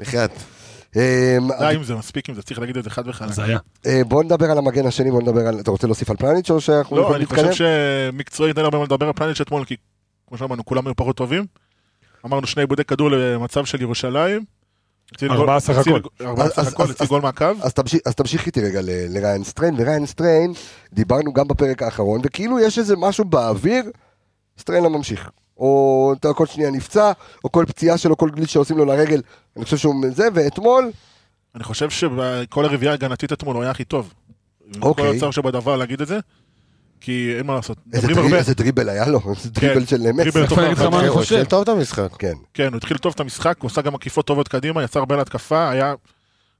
[0.00, 0.30] בחייאת.
[0.96, 3.32] אה, די עם זה, מספיק עם זה, צריך להגיד את זה חד וחלק.
[3.32, 3.58] זה היה.
[3.86, 5.60] אה, בוא נדבר על המגן השני, בוא נדבר על...
[5.60, 7.26] אתה רוצה להוסיף על פלניץ' או שאנחנו לא, אני?
[7.26, 9.76] חושב שמקצועית אין הרבה מה לדבר על פלניץ' אתמול, כי
[10.28, 11.46] כמו שאמרנו, כולם היו פחות טובים.
[12.26, 14.44] אמרנו שני עיבודי כדור למצב של ירושלים.
[15.14, 16.24] הציל גול- ארבעה סך הציל- הכל.
[16.24, 17.44] ארבעה אז- סך אז- הכל, אז- הציל גול מהקו.
[18.04, 20.52] אז תמשיך, איתי רגע לריין סטריין, וריין סטריין,
[20.92, 23.84] דיברנו גם בפרק האחרון, וכאילו יש איזה משהו באוויר,
[24.58, 25.30] סטריין לא ממשיך.
[25.58, 27.12] או אתה כל שנייה נפצע,
[27.44, 29.20] או כל פציעה שלו, כל גליץ' שעושים לו לרגל,
[29.56, 30.90] אני חושב שהוא זה, ואתמול,
[31.54, 34.12] אני חושב שכל הרביעייה ההגנתית אתמול הוא היה הכי טוב.
[34.82, 35.04] אוקיי.
[35.10, 36.18] כל הצער שבדבר להגיד את זה.
[37.00, 37.78] כי אין מה לעשות.
[37.92, 40.30] איזה דריבל- הרבה, איזה דריבל היה לו, איזה דריבל של מסי.
[40.30, 40.92] דריבל טוב אני אגיד לך מאוד.
[40.94, 41.20] מה אני הוא.
[41.22, 42.08] התחיל טוב את המשחק.
[42.18, 42.32] כן.
[42.54, 45.70] כן, הוא התחיל טוב את המשחק, הוא עשה גם עקיפות טובות קדימה, יצר הרבה להתקפה,
[45.70, 45.92] היה,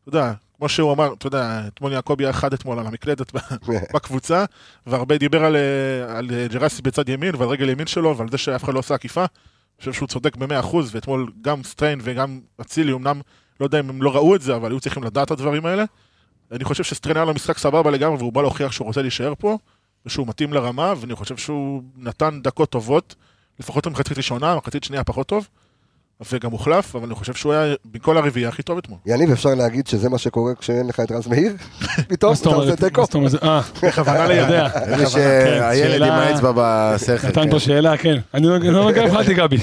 [0.02, 3.32] אתה יודע, כמו שהוא אמר, אתה יודע, אתמול יעקבי היה אחד אתמול על המקלדת
[3.94, 4.44] בקבוצה,
[4.86, 5.56] והרבה דיבר על,
[6.08, 9.20] על ג'רסי בצד ימין ועל רגל ימין שלו ועל זה שאף אחד לא עושה עקיפה.
[9.20, 13.20] אני חושב שהוא צודק במאה אחוז, ואתמול גם סטריין וגם אצילי, אמנם,
[13.60, 15.84] לא יודע אם הם לא ראו את זה, אבל היו צריכים לדעת את הדברים האלה.
[16.52, 19.58] אני חושב שסטריין היה לו משחק סבבה לגמרי, והוא בא להוכיח שהוא רוצה להישאר פה,
[20.06, 23.14] ושהוא מתאים לרמה, ואני חושב שהוא נתן דקות טובות,
[23.60, 25.48] לפחות במחצית ראשונה, מחצית שנייה פחות טוב.
[26.32, 28.98] וגם הוחלף, אבל אני חושב שהוא היה מכל הרביעייה הכי טוב אתמול.
[29.06, 31.52] יניב, אפשר להגיד שזה מה שקורה כשאין לך את רז מאיר?
[32.08, 32.76] פתאום אתה עושה?
[32.76, 33.00] תיקו?
[33.00, 33.44] מה זאת אומרת?
[33.44, 34.38] אה, בכוונה אתה ליד.
[34.42, 34.68] יודע.
[34.96, 37.28] זה שהילד עם שאלה- האצבע בסכר.
[37.28, 37.50] נתן כן.
[37.50, 38.16] פה שאלה, כן.
[38.34, 39.56] אני לא נוגע לך, אל תיגע בי.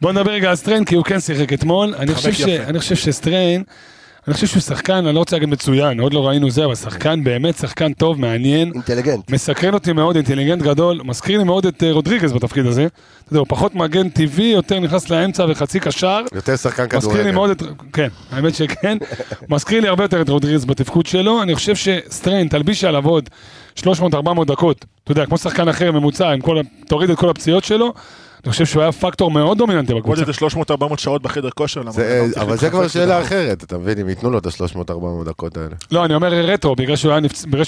[0.00, 1.94] בוא נדבר רגע על סטריין, כי הוא כן שיחק אתמול.
[1.98, 2.14] אני
[2.78, 3.62] חושב שסטריין,
[4.26, 7.24] אני חושב שהוא שחקן, אני לא רוצה להגיד מצוין, עוד לא ראינו זה, אבל שחקן
[7.24, 8.72] באמת שחקן טוב, מעניין.
[8.74, 9.30] אינטליגנט.
[9.30, 12.86] מסקרן אותי מאוד, אינטליגנט גדול, מזכיר לי מאוד את אה, רודריגז בתפקיד הזה.
[13.24, 16.20] אתה יודע, הוא פחות מגן טבעי, יותר נכנס לאמצע וחצי קשר.
[16.34, 17.30] יותר שחקן מזכיר לי כדורגל.
[17.30, 17.62] מאוד את,
[17.92, 18.98] כן, האמת שכן,
[19.50, 23.28] מזכיר לי הרבה יותר את רודריגז בתפקוד שלו, אני חושב שסטריין, תלביש עליו עוד
[23.78, 23.84] 300-400
[24.46, 27.92] דקות, אתה יודע, כמו שחקן אחר ממוצע, כל, תוריד את כל הפציעות שלו,
[28.44, 30.20] אני חושב שהוא היה פקטור מאוד דומיננטי עוד בקבוצה.
[30.20, 30.32] איזה
[30.92, 31.82] 300-400 שעות בחדר כושר.
[31.82, 31.90] לא
[32.36, 33.22] אבל זה כבר שאלה.
[33.22, 35.74] אחרת, אתה מבין, אם ייתנו לו את ה-300-400 דקות האלה.
[35.90, 37.20] לא, אני אומר רטרו, בגלל שהוא היה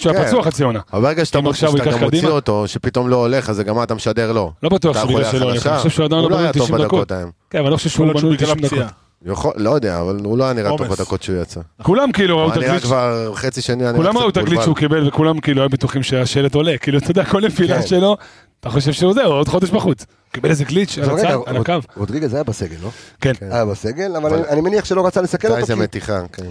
[0.02, 0.26] כן.
[0.26, 0.80] פצוע חצי עונה.
[0.92, 2.28] אבל ברגע שאתה מוציא-?
[2.28, 4.52] אותו, שפתאום לא הולך, אז גם אתה משדר לו.
[4.62, 5.66] לא בטוח שבגלל שלא הולך.
[5.66, 7.12] אני חושב שהוא עדיין לא לא בנוי היה טוב 90 דקות.
[7.50, 8.92] כן, אבל אני לא חושב שהוא בנוי בגלל 90 דקות.
[9.26, 10.86] יכול, לא יודע, אבל הוא לא היה נראה טוב.
[10.86, 11.60] בדקות שהוא יצא.
[11.82, 14.36] כולם כאילו ראו את היה נראה הגליץ', כבר חצי שני, היה נראה כולם ראו את
[14.36, 14.62] הגליץ'.
[14.62, 17.86] שהוא קיבל וכולם כאילו היו בטוחים שהשלט עולה, כאילו אתה יודע, כל נפילה כן.
[17.86, 18.16] שלו,
[18.64, 20.06] אתה חושב שהוא זהו, עוד חודש בחוץ.
[20.32, 21.72] קיבל איזה גליץ' על הצד, הקו.
[21.96, 22.90] רודריגז היה בסגל, לא?
[23.20, 23.32] כן.
[23.50, 25.60] היה בסגל, אבל אבל- אני- מניח שלא רצה לסכן אותו.
[25.60, 26.42] איזה מתיחה, כן.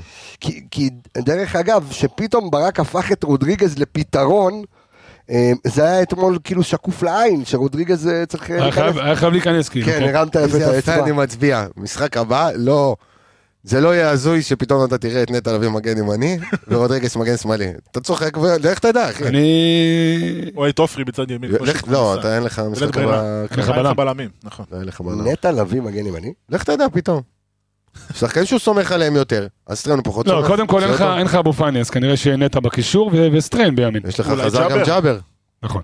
[0.72, 4.61] כי, דרך אגב, שפתאום ברק הפך את רודריגז לפתרון,
[5.30, 8.72] אה, זה היה אתמול כאילו שקוף לעין, שרודריגז אה, צריך אה, היה
[9.16, 9.70] חייב- להיכנס.
[9.70, 9.86] כאילו.
[9.86, 10.16] כן, כן.
[10.16, 11.03] הרמת יפה את האצבע.
[11.03, 11.66] אני מצביע.
[11.78, 12.95] משחק הבא, לא...
[13.64, 16.38] זה לא יהיה הזוי שפתאום אתה תראה את נטע לביא מגן ימני,
[16.68, 17.72] ורודריגס מגן שמאלי.
[17.91, 19.28] אתה צוחק, ולך תדע, אחי.
[19.28, 20.51] אני...
[20.55, 21.51] או את עופרי בצד ימין.
[21.51, 22.20] לך- לא.
[22.20, 22.97] אתה אין לך משחק.
[22.97, 23.24] הבא.
[23.51, 23.91] אין לך לך.
[23.97, 24.66] בלמים, נכון.
[24.72, 25.28] לא, אין לך בלם.
[25.28, 26.34] נטע לביא מגן ימני?
[26.49, 27.22] לך תדע פתאום.
[28.14, 30.47] שחקן שהוא סומך עליהם יותר, אז סטריין הוא פחות לא, סומך.
[30.47, 34.01] קודם כל אין לך- לך אבו פאני, אז כנראה שיהיה נטע בקישור ו- וסטריין בימין.
[34.07, 34.84] יש לך חזר גם.
[34.86, 35.20] ג'אבר.
[35.64, 35.82] נכון.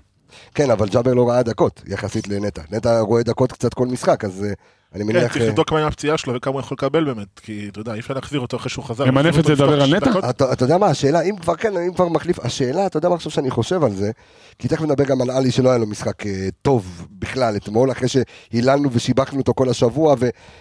[0.54, 2.62] כן, אבל ג'אבר לא ראה דקות, יחסית לנטע.
[2.70, 4.52] נטע רואה דקות קצת כל משחק, אז אה,
[4.94, 5.32] אני כן, מניח...
[5.32, 7.94] צריך אה, לבדוק מה עם הפציעה שלו וכמה הוא יכול לקבל באמת, כי אתה יודע,
[7.94, 9.04] אי אפשר להחזיר אותו אחרי שהוא חזר.
[9.04, 10.30] להחזיר את זה, לדבר על נטע?
[10.30, 13.14] אתה, אתה יודע מה, השאלה, אם כבר כן, אם כבר מחליף, השאלה, אתה יודע מה
[13.14, 14.10] עכשיו שאני חושב על זה?
[14.58, 18.08] כי תכף נדבר גם על עלי שלא היה לו משחק אה, טוב בכלל אתמול, אחרי
[18.08, 20.14] שהיללנו ושיבחנו אותו כל השבוע,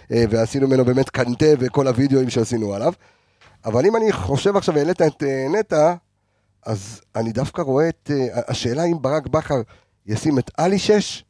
[0.09, 2.93] ועשינו ממנו באמת קנטה וכל הוידאוים שעשינו עליו.
[3.65, 5.23] אבל אם אני חושב עכשיו, העלית את
[5.59, 5.93] נטע,
[6.70, 9.61] אז אני דווקא רואה את, אה, השאלה אם ברק בכר
[10.05, 11.24] ישים את עלי שש,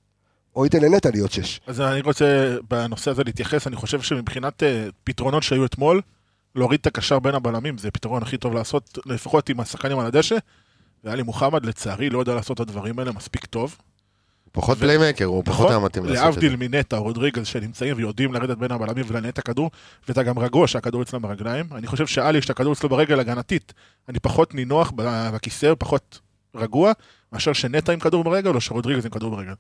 [0.56, 1.62] או ייתן לנטע להיות שש.
[1.68, 6.02] אז אני רוצה בנושא הזה להתייחס, אני חושב שמבחינת אה, פתרונות שהיו אתמול,
[6.56, 10.38] להוריד את הקשר בין הבלמים זה הפתרון הכי טוב לעשות, לפחות עם השחקנים על הדשא.
[11.04, 13.78] ואלי מוחמד לצערי לא יודע לעשות את הדברים האלה מספיק טוב.
[14.52, 15.72] פחות פליימקר, הוא פחות נכון?
[15.72, 16.39] היה מתאים לעשות את זה.
[16.41, 19.72] להבדיל מנטע או רודריגז שנמצאים ויודעים לרדת בין הבלמים ולנהל את הכדור,
[20.08, 21.66] ואתה גם רגוע שהכדור אצלם ברגליים.
[21.72, 23.74] אני חושב שאלי, כשהכדור אצלו ברגל הגנתית,
[24.10, 24.91] אני פחות נינוח
[25.34, 26.20] בכיסא, פחות
[26.56, 26.91] רגוע,
[27.34, 29.54] מאשר שנטע עם כדור ברגל או שרודריגז עם כדור ברגל.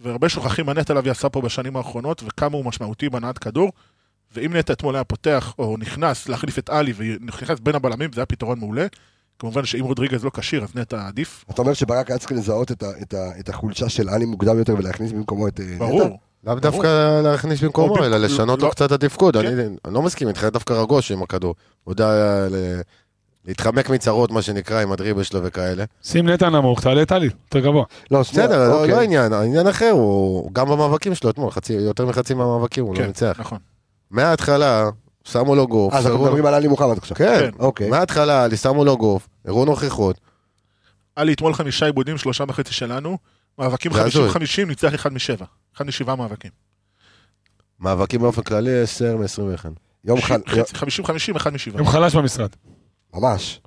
[0.00, 3.72] והרבה שוכחים מה נטע לביא עשה פה בשנים האחרונות, וכמה הוא משמעותי בהנעת כדור.
[4.34, 8.26] ואם נטע אתמול היה פותח או נכנס להחליף את עלי ונכנס בין הבלמים, זה היה
[8.26, 8.86] פתרון מעולה.
[9.38, 11.44] כמובן שאם רודריגז לא כשיר, אז נטע עדיף.
[11.50, 14.58] אתה אומר שברק היה צריך לזהות את, ה, את, ה, את החולשה של עלי מוקדם
[14.58, 15.78] יותר ולהכניס במקומו את אה, נטע?
[15.78, 16.18] ברור.
[16.44, 19.36] לאו דווקא להכניס במקומו, אלא במ- לשנות לא- לו קצת את התפקוד.
[19.36, 19.46] כן.
[19.46, 21.54] אני אני לא מסכים איתך, דווקא רגוש עם הכדור.
[21.84, 22.08] הוא יודע
[22.50, 22.80] ל-
[23.44, 25.84] להתחמק מצרות, מה שנקרא, עם הדריבל שלו וכאלה.
[26.02, 27.84] שים נטע נמוך, תעלה את עלי, יותר גבוה.
[28.10, 28.90] לא, בסדר, לא- אוקיי.
[28.94, 32.98] לא עניין, העניין אחר, הוא גם במאבקים שלו אתמול, חצי- יותר מחצי מהמאבקים, הוא לא
[33.00, 33.36] כן, ניצח.
[33.40, 33.58] נכון.
[34.10, 34.88] מההתחלה,
[35.32, 35.94] שמו לו גוף.
[35.94, 37.16] אז אנחנו מדברים על עלי מוחמד עכשיו.
[37.16, 37.50] כן, כן.
[37.58, 37.90] אוקיי.
[37.90, 40.20] מההתחלה, לי שמו לו גוף, הראו נוכחות.
[41.16, 43.18] היה לי אתמול חמישה עיבודים, שלושה וחצי שלנו.
[43.58, 44.30] מאבקים זה הזוי.
[44.30, 44.34] 50-50,
[44.66, 45.44] ניצח אחד משבע.
[45.76, 46.50] אחד משבעה מאבקים.
[47.80, 49.66] מאבקים באופן כללי, 10 מ-21.
[50.04, 50.40] יום חל...
[50.46, 51.80] 50-50, אחד משבעה.
[51.80, 52.48] הם חלש במשרד.
[53.14, 53.60] ממש.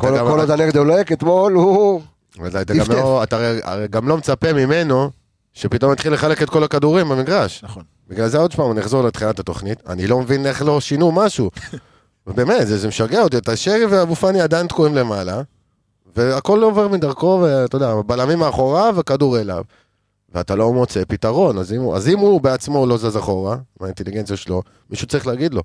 [0.00, 2.02] כל עוד הנר דולק, אתמול הוא...
[3.22, 3.52] אתה.
[3.52, 5.10] לא- גם לא מצפה ממנו
[5.52, 7.64] שפתאום יתחיל לחלק את כל הכדורים במגרש.
[7.64, 7.82] נכון.
[8.08, 11.50] בגלל זה עוד פעם, אני אחזור לתחילת התוכנית, אני לא מבין איך לא שינו משהו.
[12.26, 15.42] באמת, זה, זה משגע אותי, אתה שרי ואבו פאני עדיין תקועים למעלה,
[16.16, 19.64] והכל עובר מדרכו, ואתה יודע, בלמים מאחוריו וכדור אליו.
[20.34, 24.62] ואתה לא מוצא פתרון, אז אם, אז אם הוא בעצמו לא זז אחורה, מהאינטליגנציה שלו,
[24.90, 25.62] מישהו צריך להגיד לו,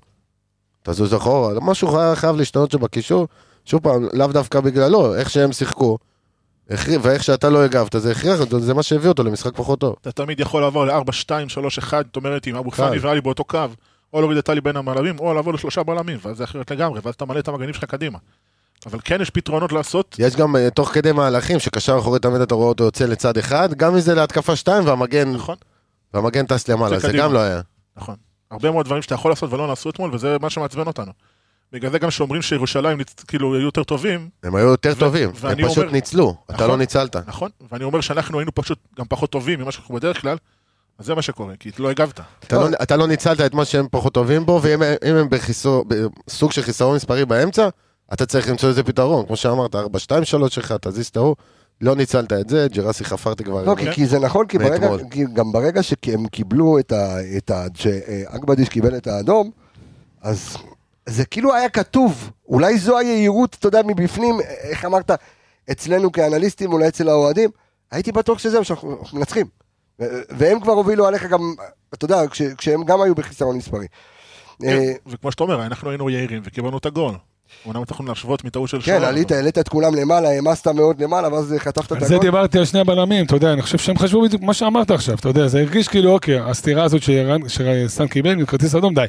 [0.82, 3.26] תזוז אחורה, משהו חייב, חייב להשתנות שם בקישור,
[3.64, 5.98] שוב פעם, לאו דווקא בגללו, איך שהם שיחקו,
[6.70, 9.96] ואיך שאתה לא הגבת, זה הכריח זה מה שהביא אותו למשחק פחות טוב.
[10.00, 12.70] אתה תמיד יכול לעבור ל-4, 2, 3, 1, זאת אומרת, עם אבו.
[12.70, 13.58] פאני ואלי באותו קו,
[14.12, 17.14] או להוריד את טלי בין המעלמים, או לעבור לשלושה בלמים, ואז זה אחרת לגמרי, ואז
[17.14, 18.18] אתה מעלה את המגנים שלך קדימה.
[18.86, 22.54] אבל כן יש פתרונות לעשות, יש גם אה, תוך כדי מהלכים, שקשר אחורי תמיד אתה
[22.54, 25.56] רואה אותו יוצא לצד אחד, גם מזה להתקפה שתיים, והמגן, נכון?
[26.14, 27.18] והמגן טס למעלה, זה זה.
[27.18, 27.60] גם לא היה.
[27.96, 28.14] נכון.
[28.50, 31.12] הרבה מאוד דברים שאתה יכול לעשות ולא נעשו אתמול, וזה מה שמעצבן אותנו.
[31.74, 32.98] בגלל זה גם שאומרים שירושלים
[33.28, 36.68] כאילו היו יותר טובים, הם היו יותר ו- טובים, הם פשוט אומר- ניצלו, אתה נכון.
[36.68, 37.16] לא ניצלת.
[37.16, 37.50] נכון?
[37.72, 40.36] ואני אומר שאנחנו היינו פשוט גם פחות טובים ממה שאנחנו בדרך כלל,
[40.98, 42.20] אז זה מה שקורה, כי לא הגבת.
[42.44, 45.84] אתה לא- אתה לא ניצלת את מה שהם פחות טובים בו, ואם אם הם בחיסור-
[46.26, 47.68] בסוג של חיסרון מספרי באמצע,
[48.12, 51.36] אתה צריך למצוא איזה פתרון, כמו שאמרת, 4, 2, 3, 1, תזיז את ההוא,
[51.80, 53.64] לא ניצלת את זה, ג'רסי חפרתי כבר.
[53.64, 54.88] לא, כי, כי זה נכון, כי ברגע.
[55.10, 57.16] כי גם ברגע שהם קיבלו את ה...
[57.36, 59.50] את ה שאגבדיש קיבל את האדום,
[60.22, 60.56] אז
[61.06, 65.10] זה כאילו היה כתוב, אולי זו היהירות, אתה יודע, מבפנים, איך אמרת,
[65.70, 67.50] אצלנו כאנליסטים, אולי אצל האוהדים,
[67.90, 69.46] הייתי בטוח שזהו, שאנחנו אנחנו מנצחים.
[70.28, 71.54] והם כבר הובילו עליך גם,
[71.94, 73.86] אתה יודע, כש, כשהם גם היו בחיסרון מספרי.
[74.62, 77.14] כן, אה, וכמו שאתה אומר, אנחנו היינו יהירים וקיבלנו את הגול.
[77.66, 81.02] אומנם אנחנו להשוות מטעות של כן, שוער, עלית, אבל- העלית את כולם למעלה, העמסת מאוד
[81.02, 82.26] למעלה, ואז חטפת את על זה הגול.
[82.26, 85.28] דיברתי על שני הבלמים, אתה יודע, אני חושב שהם חשבו בדיוק מה שאמרת עכשיו, אתה
[85.28, 87.02] יודע, זה הרגיש כאילו, אוקיי, הסתירה הזאת
[87.48, 89.06] שסן קיבל כרטיס אדום, די.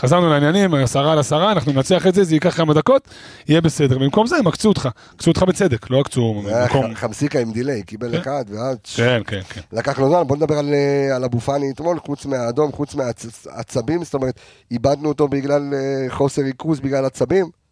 [0.00, 3.08] חזרנו לעניינים, עשרה על עשרה, אנחנו ננצח את זה, זה ייקח כמה דקות,
[3.48, 3.98] יהיה בסדר.
[3.98, 6.94] במקום זה הם עקצו אותך, עקצו אותך בצדק, לא עקצו היה במקום...
[6.94, 8.20] חמסיקה עם דיליי, קיבל כן.
[8.20, 8.76] אחד, ואז...
[8.96, 9.60] כן, כן, כן.
[9.72, 14.04] לקח לו זמן, בוא נדבר על, אה, על אבו פאני אתמול, חוץ מהאדום, חוץ מהעצבים,
[14.04, 17.63] זאת אומרת, איבדנו אותו בגלל אה, חוסר ריכוז, בגלל עצבים, אה,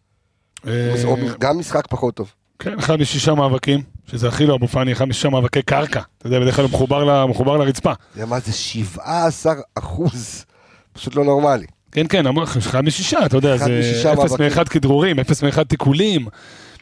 [1.39, 2.31] גם משחק פחות טוב.
[2.59, 6.01] כן, אחד משישה מאבקים, שזה הכי לא אבו פאני, אחד משישה מאבקי קרקע.
[6.17, 7.93] אתה יודע, בדרך כלל הוא מחובר לרצפה.
[8.15, 10.45] זה מה זה 17 אחוז,
[10.93, 11.65] פשוט לא נורמלי.
[11.91, 12.25] כן, כן,
[12.57, 14.45] אחד משישה, אתה יודע, זה משישה אפס מאבקים.
[14.45, 16.27] מאחד כדרורים, אפס מאחד תיקולים.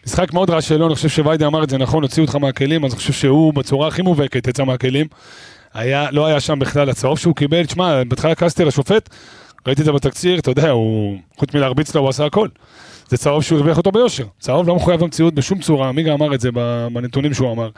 [0.06, 2.92] משחק מאוד רע שלו, אני חושב שוויידי אמר את זה נכון, הוציאו אותך מהכלים, אז
[2.92, 5.08] אני חושב שהוא בצורה הכי מובהקת יצא מהכלים.
[5.74, 9.10] היה, לא היה שם בכלל הצהוב שהוא קיבל, תשמע, בהתחלה כעסתי על השופט,
[9.68, 12.48] ראיתי את זה בתקציר, אתה יודע, הוא, חוץ מלהרביץ לו, הוא עשה הכל.
[13.12, 14.24] זה צהוב שהוא הרוויח אותו ביושר.
[14.40, 16.50] צהוב לא מחויב במציאות בשום צורה, מיגה אמר את זה
[16.94, 17.70] בנתונים שהוא אמר.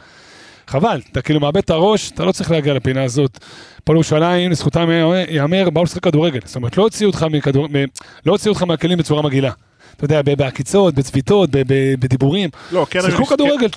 [0.68, 3.40] חבל, אתה כאילו מאבד את הראש, אתה לא צריך להגיע לפינה הזאת.
[3.78, 4.90] הפועל ירושלים, לזכותם
[5.30, 6.40] ייאמר, באו לשחק כדורגל.
[6.46, 7.68] זאת אומרת, לא הוציאו אותך, מכדור...
[7.68, 7.86] מ-
[8.26, 9.52] לא הוציאו אותך מהכלים בצורה מגעילה.
[9.96, 12.50] אתה יודע, בעקיצות, בצביטות, ב- ב- בדיבורים.
[12.72, 13.68] לא, כן, שיחקו כדורגל.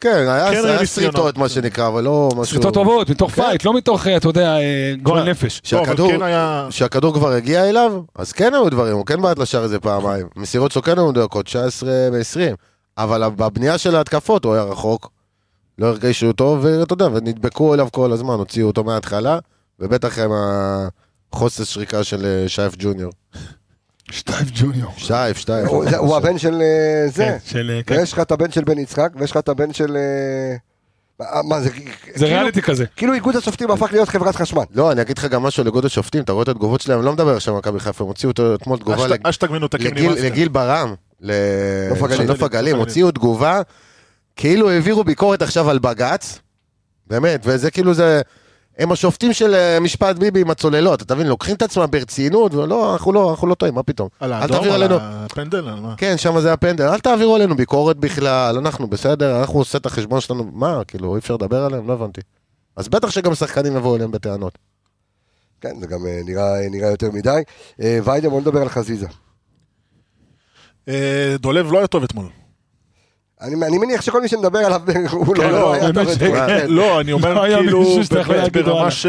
[0.00, 0.84] כן, היה כן.
[0.84, 2.44] סריטות, מה שנקרא, אבל לא משהו...
[2.44, 3.42] סריטות טובות, מתוך כן.
[3.42, 5.60] פייט, לא מתוך, אה, אתה יודע, אה, גועל תשמע, נפש.
[5.72, 5.86] לא, אבל
[6.70, 10.26] שהכדור, כן כבר הגיע אליו, אז כן היו דברים, הוא כן בעט לשער איזה פעמיים.
[10.36, 12.56] מסירות שלו כן היו מדויקות, 19 ו-20.
[12.98, 15.10] אבל בבנייה של ההתקפות הוא היה רחוק,
[15.78, 19.38] לא הרגישו אותו, ואתה יודע, ונדבקו אליו כל הזמן, הוציאו אותו מההתחלה,
[19.80, 20.30] ובטח עם
[21.32, 23.12] החוסר שריקה של אה, שייף ג'וניור.
[24.10, 24.92] שטייב ג'וניור.
[25.38, 25.68] שטייף.
[25.68, 27.70] הוא זה- הוא הבן של אה, זה, כן, של...
[27.76, 27.94] אה, כן.
[27.98, 29.96] ויש לך את הבן של בן יצחק, ויש לך את הבן של...
[29.96, 30.56] אה,
[31.42, 31.68] מה- זה?
[31.68, 32.84] זה כאילו- ריאליטי כזה.
[32.96, 34.62] כאילו איגוד השופטים הפך להיות חברת חשמל.
[34.74, 37.06] לא, אני אגיד לך גם משהו על איגוד השופטים, אתה רואה את התגובות שלהם, אני
[37.06, 38.96] לא מדבר עכשיו על מכבי חיפה, הם הוציאו אתמול תגובה
[40.24, 40.94] לגיל, ברם.
[41.20, 42.42] לנוף הגליל, נוף
[42.78, 43.60] הוציאו תגובה,
[44.36, 46.38] כאילו העבירו ביקורת עכשיו על בג"ץ,
[47.06, 48.20] באמת, וזה כאילו זה,
[48.78, 52.92] הם השופטים של אה, משפט ביבי עם הצוללות, אתה מבין, לוקחים את עצמם ברצינות, ולא,
[52.92, 54.08] אנחנו לא, אנחנו לא טועים, מה פתאום.
[54.20, 55.94] על אל האדום, על עלינו, הפנדל, על מה?
[55.96, 60.20] כן, שם זה הפנדל, אל תעבירו עלינו ביקורת בכלל, אנחנו בסדר, אנחנו עושים את החשבון
[60.20, 61.88] שלנו, מה, כאילו, אי אפשר לדבר עליהם?
[61.88, 62.20] לא הבנתי.
[62.76, 64.58] אז בטח שגם שחקנים יבואו אליהם בטענות.
[65.60, 67.42] כן, זה גם אה, נראה נראה יותר מדי.
[67.82, 69.06] אה, ויידה, בוא נדבר על חזיזה.
[70.88, 72.26] אה, דולב לא היה טוב אתמול.
[73.40, 76.08] אני אני מניח שכל מי שנדבר עליו, הוא כן, לא- לא, לא היה טוב.
[76.08, 76.36] אתמול.
[76.46, 76.66] כן.
[76.68, 77.96] לא, אני לא אומר היה כאילו.
[78.64, 79.06] ברמה ש...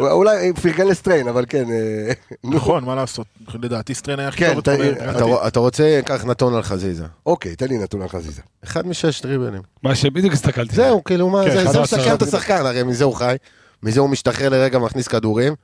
[0.00, 1.64] אולי פרגן לסטריין, אבל כן.
[1.70, 2.12] אה.
[2.56, 3.26] נכון, מה לעשות?
[3.62, 7.04] לדעתי סטריין היה הכי כן, טוב אתה- רוצה, קח נתון על חזיזה.
[7.26, 8.42] אוקיי, תן לי נתון על חזיזה.
[8.64, 9.62] אחד משש דריבלים.
[9.82, 10.74] מה שבדיוק הסתכלתי.
[10.76, 11.80] זהו, כאילו, מה, כן, זה.
[11.80, 13.36] מסכם את השחקן, הרי מזה הוא חי,
[13.82, 15.54] מזה הוא משתחרר לרגע, מכניס כדורים.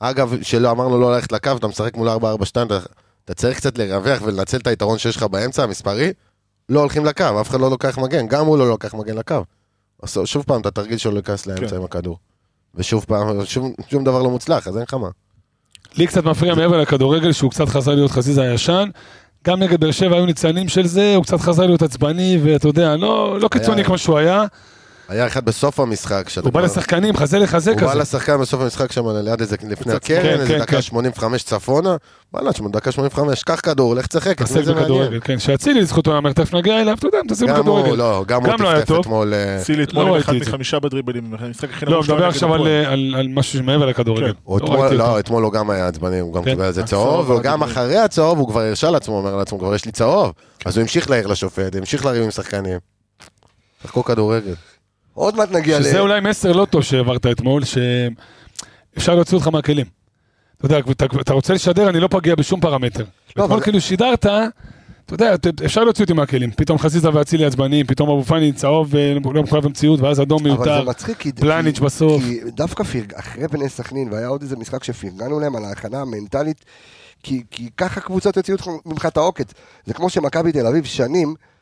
[0.00, 2.12] אגב, שלא אמרנו לא ללכת לקו, אתה משחק מול 4-4-2,
[2.66, 2.78] אתה,
[3.24, 6.12] אתה צריך קצת לרווח ולנצל את היתרון שיש לך באמצע, המספרי,
[6.68, 9.44] לא הולכים לקו, אף אחד לא לוקח מגן, גם הוא לא לוקח מגן לקו.
[10.02, 11.76] אז שוב פעם, אתה תרגיל שלא להיכנס לאמצע כן.
[11.76, 12.18] עם הכדור.
[12.74, 15.08] ושוב פעם, שום, שום דבר לא מוצלח, אז אין לך מה.
[15.96, 18.88] לי קצת מפריע מעבר לכדורגל שהוא קצת חזר להיות חזיזה הישן.
[19.46, 22.96] גם נגד באר שבע היו ניצנים של זה, הוא קצת חזר להיות עצבני, ואתה יודע,
[22.96, 24.44] לא, לא קיצוני היה- כמו שהוא היה.
[25.08, 27.98] היה אחד בסוף המשחק, הוא בא לשחקנים, חזה לחזה הוא בא כזה.
[27.98, 30.82] לשחקן בסוף המשחק שם ליד איזה, לפני כן, הקרן, איזה כן, דקה כן.
[30.82, 31.96] 85 צפונה,
[32.34, 34.82] וואלה, תשמע, דקה 85, קח כדור, לך תשחק, את מי זה מעניין?
[34.82, 35.38] בכדורגל, כן.
[35.38, 37.98] שאצילי לזכותו יאמר, תכף נגיע אליו, אתה יודע, מתעסק גם הוא, בכדורגל.
[37.98, 39.00] לא, גם גם לא הוא היה טפטף טוב.
[39.00, 39.34] אתמול.
[39.34, 40.34] אה, אתמול לא ראיתי אחד.
[40.34, 43.14] מחמישה בדריבלים, המשחק הכי לא, מדבר עכשיו על, הפועל.
[43.14, 44.26] על, משהו שמעבר לכדורגל.
[44.26, 44.38] כן.
[44.42, 44.94] הוא לא אתמול.
[44.94, 46.50] לא, אתמול הוא גם היה עצבני, הוא גם כן.
[46.50, 47.62] קיבל על זה הצהוב צהוב, וגם.
[47.62, 50.32] אחרי הצהוב הוא כבר הרשה לעצמו, אומר לעצמו, כבר יש לי צהוב.
[50.64, 52.78] אז הוא המשיך להעיר לשופט, המשיך לריב עם שחקנים.
[53.82, 54.54] שיחקו כדורגל.
[55.16, 55.82] עוד מעט נגיע ל...
[55.82, 59.86] שזה אולי מסר לא טוב שהעברת אתמול, שאפשר להוציא אותך מהכלים.
[60.58, 63.04] אתה יודע, אתה, אתה רוצה לשדר, אני לא פגיע בשום פרמטר.
[63.36, 66.50] לא, אתמול אבל- כאילו שידרת, אתה יודע, אפשר להוציא אותי מהכלים.
[66.50, 70.84] פתאום חזיזה ואצילי עצבניים, פתאום אבו פאני צהוב ולא מחויב המציאות, ואז אדום אבל מיותר.
[70.84, 71.32] זה מצחיק, כי...
[71.32, 72.22] פלניץ' בסוף.
[72.22, 73.14] כי דווקא פרג...
[73.14, 76.64] אחרי בני סכנין, והיה עוד איזה משחק שפרגנו להם על ההכנה המנטלית,
[77.22, 78.56] כי, כי ככה קבוצות יוציאו
[78.86, 79.52] ממך את העוקץ.
[79.84, 81.55] זה כמו שמכבי תל אביב שנים, אה, אה,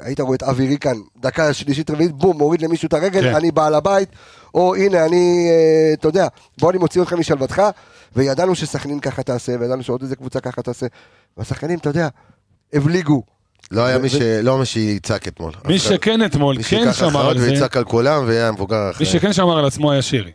[0.00, 3.34] היית רואה את אבי ריקן, דקה שלישית רביעית, בום, מוריד למישהו את הרגל, כן.
[3.34, 4.08] אני בעל הבית,
[4.54, 6.26] או הנה, אני, אה, אתה יודע,
[6.58, 7.62] בוא אני מוציא אותך משלוותך,
[8.16, 10.86] וידענו שסכנין ככה תעשה, וידענו שעוד איזה קבוצה ככה תעשה,
[11.36, 12.08] והשחקנים, אתה יודע,
[12.72, 13.22] הבליגו.
[13.70, 14.14] לא היה מי ש...
[14.42, 15.52] לא מי שיצעק אתמול.
[15.64, 19.06] מי שכן אתמול, מי כן שמר על זה, ויצעק על כולם ויהיה המבוגר מי אחרי.
[19.06, 20.30] שכן שמר על עצמו היה שירי.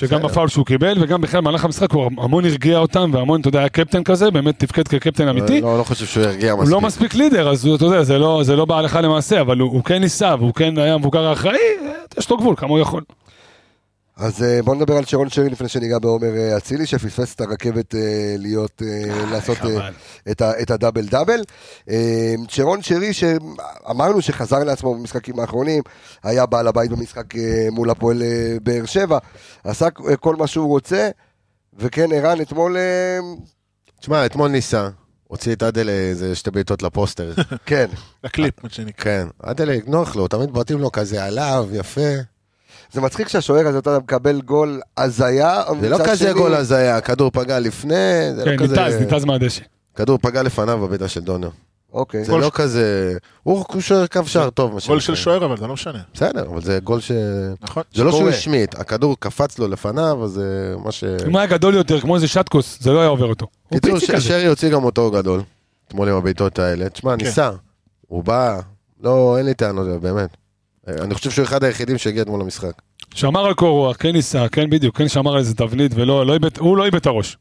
[0.00, 0.22] שגם.
[0.22, 3.68] בפאול שהוא קיבל, וגם בכלל במהלך המשחק הוא המון הרגיע אותם, והמון, אתה יודע, היה
[3.68, 5.60] קפטן כזה, באמת תפקד כקפטן אמיתי.
[5.60, 7.02] לא לא חושב שהוא הרגיע הוא לא מספיק.
[7.02, 10.00] מספיק לידר, אז אתה יודע, זה לא, זה לא בהלכה למעשה, אבל הוא, הוא כן
[10.00, 11.58] ניסה, והוא כן היה המבוגר האחראי,
[12.18, 13.02] יש לו גבול, כמה הוא יכול.
[14.16, 17.94] אז אה, בוא נדבר על שרון שרי לפני שניגע בעומר אה, אצילי, שפספס את הרכבת
[17.94, 18.00] אה,
[18.38, 18.82] להיות,
[19.32, 19.58] לעשות.
[20.30, 21.40] את ה- את הדאבל דאבל.
[22.48, 25.82] שרון שרי, שאמרנו שחזר לעצמו במשחקים האחרונים,
[26.22, 27.24] היה בעל הבית במשחק
[27.72, 28.22] מול הפועל
[28.62, 29.18] באר שבע,
[29.64, 29.90] עשה
[30.20, 31.08] כל מה שהוא רוצה,
[31.78, 32.76] וכן, ערן, אתמול,
[34.00, 34.88] תשמע, אתמול ניסה,
[35.24, 37.32] הוציא את אדל איזה שתי בעיטות לפוסטר.
[37.66, 37.86] כן,
[38.24, 39.04] לקליפ, מה שנקרא.
[39.04, 42.00] כן, אדל נוח לו, תמיד בועטים לו כזה עליו, יפה.
[42.92, 46.96] זה מצחיק שהשוער הזה, אתה יודע, מקבל גול הזיה, זה לא כזה שני- גול הזיה,
[46.96, 47.94] הכדור פגע לפני,
[48.36, 48.76] זה כן, לא כזה...
[48.86, 49.62] ניתז, ניתז מהדשא.
[49.94, 51.50] כדור פגע לפניו בביתה של דוניו.
[51.92, 52.24] אוקיי.
[52.24, 53.16] זה לא כזה...
[53.42, 55.00] הוא שוער קו שער טוב, מה גול.
[55.00, 55.98] של שוער, אבל זה לא משנה.
[56.14, 57.12] בסדר, אבל זה גול ש...
[57.62, 57.82] נכון.
[57.94, 58.28] זה לא שהוא.
[58.28, 61.04] השמיט, הכדור קפץ לו לפניו, אז זה מה ש...
[61.04, 63.46] אם הוא היה גדול יותר, כמו איזה שטקוס, זה לא היה עובר אותו.
[63.72, 64.10] קיצור, ש-.
[64.10, 65.42] שרי הוציא גם אותו גדול,
[65.88, 66.88] אתמול עם הבעיטות האלה.
[66.88, 67.24] תשמע, כן.
[67.26, 67.50] ניסה,
[68.08, 68.60] הוא בא,
[69.02, 70.36] לא, אין לי טענות, באמת.
[70.88, 72.72] אני חושב שהוא אחד היחידים שהגיע אתמול למשחק.
[73.14, 76.34] שמר על קור רוח, כן ניסה, כן בדיוק, כן שמר על איזה תבנית, ולא, לא
[76.34, 77.36] איבד, הוא לא איבד את הראש.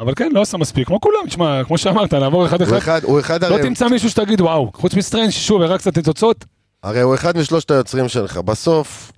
[0.00, 3.20] אבל כן, לא עשה מספיק, כמו כולם, תשמע, כמו שאמרת, לעבור אחד הוא אחד, הוא
[3.20, 6.44] אחד לא הרי, תמצא מישהו שתגיד וואו, חוץ מסטריין, ששוב, הראה קצת ניצוצות,
[6.82, 8.36] הרי הוא אחד משלושת היוצרים שלך.
[8.36, 9.12] בסוף,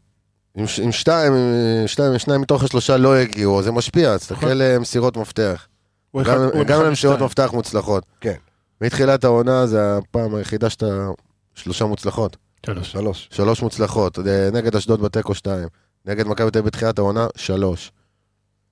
[0.59, 5.17] אם אם שתיים, אם שתיים, שניים מתוך השלושה לא הגיעו, זה משפיע, תסתכל אה, מסירות
[5.17, 5.67] מפתח.
[6.67, 7.21] גם למסירות.
[7.21, 8.05] מפתח מוצלחות.
[8.21, 8.35] כן.
[8.81, 11.09] מתחילת העונה זה הפעם היחידה שאתה...
[11.59, 12.37] שלושה מוצלחות.
[12.67, 12.93] שלוש.
[12.93, 13.29] שלוש.
[13.33, 14.19] שלוש מוצלחות.
[14.19, 15.69] אה, נגד אשדוד בתיקו שתיים.
[16.07, 17.93] נגד מכבי תל אביב בתחילת העונה, שלוש.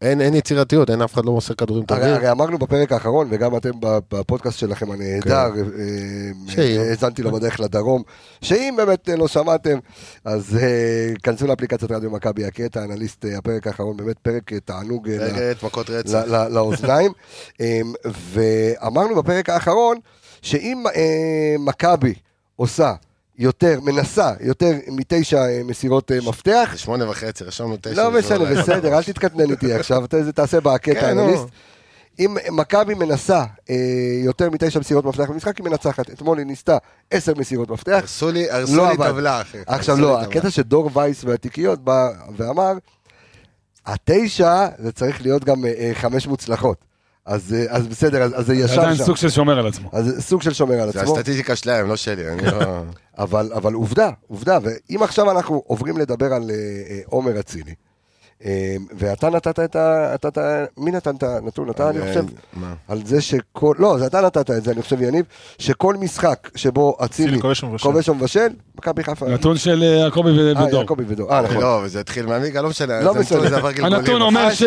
[0.02, 2.04] אין, אין יצירתיות, אין אף אחד לא מוסר כדורים טובים.
[2.04, 6.58] הרי אמרנו בפרק האחרון, וגם אתם בפודקאסט שלכם הנהדר, כן.
[6.58, 6.62] אה.
[6.64, 8.02] אה, האזנתי לו בדרך לדרום,
[8.42, 9.78] שאם באמת אה, לא שמעתם,
[10.24, 15.10] אז אה, כנסו לאפליקציית רדיו מכבי הקטע, אנליסט אה, הפרק האחרון, באמת פרק אה, תענוג
[15.10, 16.14] אה, ל- נגד מכות רצח.
[16.26, 17.12] ל- ל- לאוזניים.
[17.60, 17.92] אמ,
[18.32, 19.98] ואמרנו בפרק האחרון,
[20.42, 21.02] שאם אה,
[21.58, 22.14] מכבי
[22.56, 22.94] עושה
[23.38, 27.94] יותר, מנסה יותר מתשע אה, מסירות אה, מפתח, זה שמונה וחצי, רשמנו תשע.
[27.94, 31.06] לא זה משנה, בסדר, אל תתקטנן איתי עכשיו, אתה- זה תעשה בקטע כן.
[31.18, 31.44] האנליסט.
[32.18, 33.74] אם מכבי מנסה אה,
[34.24, 36.10] יותר מתשע מסירות מפתח במשחק, היא מנצחת.
[36.10, 36.76] אתמול היא ניסתה
[37.10, 37.98] עשר מסירות מפתח.
[38.00, 38.96] הרסו לי, הרסו לא לי.
[38.96, 39.58] טבלה, אחי.
[39.66, 40.20] עכשיו לא.
[40.20, 42.72] הקטע שדור וייס והתיקיות בא ואמר,
[43.86, 46.76] התשע זה צריך להיות גם אה, חמש מוצלחות.
[47.26, 49.04] אז אז בסדר, אז אז זה זה ישב עדיין שם.
[49.04, 49.90] סוג של שומר על עצמו.
[49.92, 51.16] אז זה סוג של שומר על זה עצמו.
[51.18, 52.28] הסטטיסטיקה שלהם, לא שלי.
[52.32, 52.82] אני לא...
[53.18, 56.56] אבל, אבל עובדה, עובדה, ואם עכשיו אנחנו עוברים לדבר על אה,
[56.90, 57.74] אה, עומר אצילי,
[58.44, 60.14] אה, ואתה נתת את ה...
[60.14, 61.70] אתה, אתה, מי נתן את הנתון?
[61.70, 62.74] אתה, אני חושב, מה?
[62.88, 63.74] על זה שכל...
[63.78, 65.24] לא, זה אתה נתת את זה, אני חושב, יניב,
[65.58, 67.40] שכל משחק שבו אצילי
[67.80, 68.48] כובש ומבשל.
[68.78, 69.28] מכבי חיפה...
[69.28, 70.80] נתון של יעקבי ו- אה, ודור.
[70.80, 71.32] יעקבי ודור.
[71.32, 71.56] אה, נכון.
[71.56, 73.00] לא, וזה התחיל מהליגה, לא משנה.
[73.00, 73.48] לא זה משנה.
[73.48, 73.56] זה.
[73.82, 74.62] הנתון אומר ש...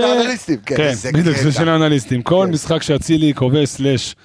[0.66, 0.76] כן.
[0.76, 1.52] כן, בדיוק, זה קטע.
[1.52, 2.22] של האנליסטים.
[2.22, 2.54] כל כן.
[2.54, 4.16] משחק שאצילי כובש סלאש.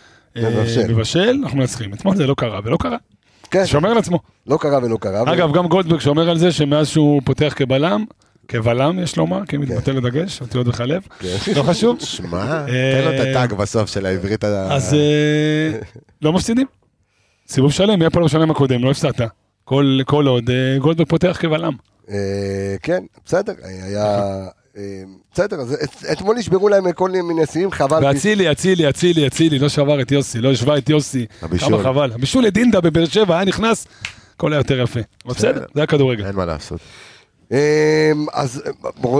[0.88, 1.94] מבשל, אנחנו מנצחים.
[1.94, 2.96] אתמול זה לא קרה, ולא קרה.
[3.54, 4.18] כן, שומר על עצמו.
[4.46, 5.32] לא קרה ולא קרה.
[5.32, 8.04] אגב, גם גולדברג שומר על זה שמאז שהוא פותח כבלם,
[8.48, 9.62] כבלם יש לומר, כי כן.
[9.62, 11.02] מתבטא לדגש, אותיות וחלב,
[11.56, 12.00] לא חשוב.
[12.00, 14.44] שמע, אה, תן לו את הטאג בסוף של העברית.
[14.44, 15.78] אז אה,
[16.22, 16.66] לא מפסידים.
[17.48, 19.20] סיבוב שלם, מי הפועל ירושלים הקודם, לא הפסדת.
[19.64, 21.72] כל עוד אה, גולדברג פותח כבלם.
[22.82, 24.22] כן, בסדר, היה...
[24.76, 24.82] אה,
[25.34, 28.04] בסדר, אז את- אתמול נשברו להם כל מיני שיאים, חבל.
[28.04, 31.26] ואצילי, אצילי, אצילי, אצילי, לא שבר את יוסי, לא השווה את יוסי.
[31.42, 31.68] הבישול.
[31.68, 32.12] כמה חבל.
[32.12, 33.86] הבישול לדינדה בבאר שבע, היה נכנס,
[34.36, 35.00] הכל היה יותר יפה.
[35.26, 36.26] בסדר, זה הכדורגל.
[36.26, 36.80] אין מה לעשות.
[37.52, 38.62] אה, אז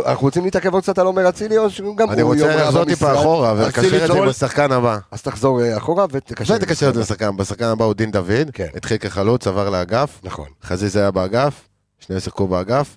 [0.06, 2.84] אנחנו רוצים להתעכב עוד קצת על עומר אצילי, או שגם אני הוא יום רוצה לחזור?
[2.84, 4.98] טיפה אחורה ולקשר את זה בשחקן הבא.
[5.10, 6.54] אז תחזור אה, אחורה ותקשר.
[6.54, 8.66] לקשר את זה לשחקן, בשחקן הבא הוא דין דוד, כן.
[8.76, 10.46] התחיל כחלוץ, עבר לאגף, נכון.
[10.64, 11.68] חזיזה היה באגף,
[12.00, 12.96] שניהם שיחקו באגף,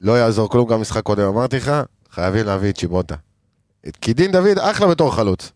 [0.00, 1.72] לא יעזור כלום, גם משחק קודם אמרתי לך,
[2.10, 3.14] חייבים להביא את שיבוטה.
[4.00, 5.52] כי דין דוד אחלה בתור חלוץ.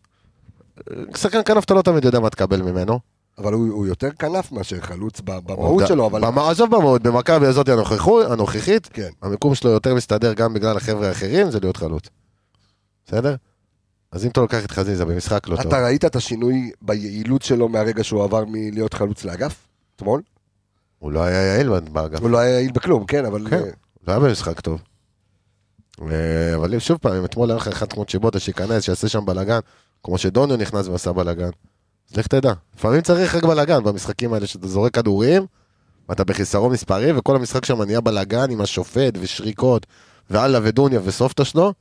[1.17, 3.01] שחקן כנף אתה לא תמיד יודע מה תקבל ממנו,
[3.39, 5.87] אבל הוא, הוא יותר כנף מאשר חלוץ במהות.
[5.87, 6.21] שלו, אבל...
[6.21, 7.69] במ- עזוב במהות, במכבי הזאת
[8.31, 9.09] הנוכחית, כן.
[9.23, 12.03] המיקום שלו יותר מסתדר גם בגלל החבר'ה האחרים, זה להיות חלוץ.
[13.07, 13.35] בסדר?
[14.13, 17.69] אז אם אתה לוקח את חזיזה במשחק לא טוב, אתה ראית את השינוי ביעילות שלו
[17.69, 19.69] מהרגע שהוא עבר מלהיות חלוץ לאגף?
[19.97, 20.23] אתמול?
[20.99, 22.21] הוא לא היה יעיל באגף.
[22.21, 23.47] הוא לא היה יעיל בכלום, כן, אבל...
[23.51, 23.63] כן.
[24.07, 24.83] לא היה במשחק טוב.
[26.03, 29.59] אה, אבל שוב פעם, אם אתמול היה לך אחד כמו צ'יבוטה שייכנס, שיעשה שם בלאגן,
[30.03, 31.51] כמו שדוניו נכנס ועשה בלאגן,
[32.11, 32.53] אז לך תדע.
[32.77, 35.47] לפעמים צריך רק בלאגן במשחקים האלה, שאתה זורק כדורים,
[36.09, 39.87] ואתה בחיסרון מספרי, וכל המשחק שם נהיה בלאגן עם השופט ושריקות,
[40.31, 41.75] ואללה ודוניה וסופטה שלו,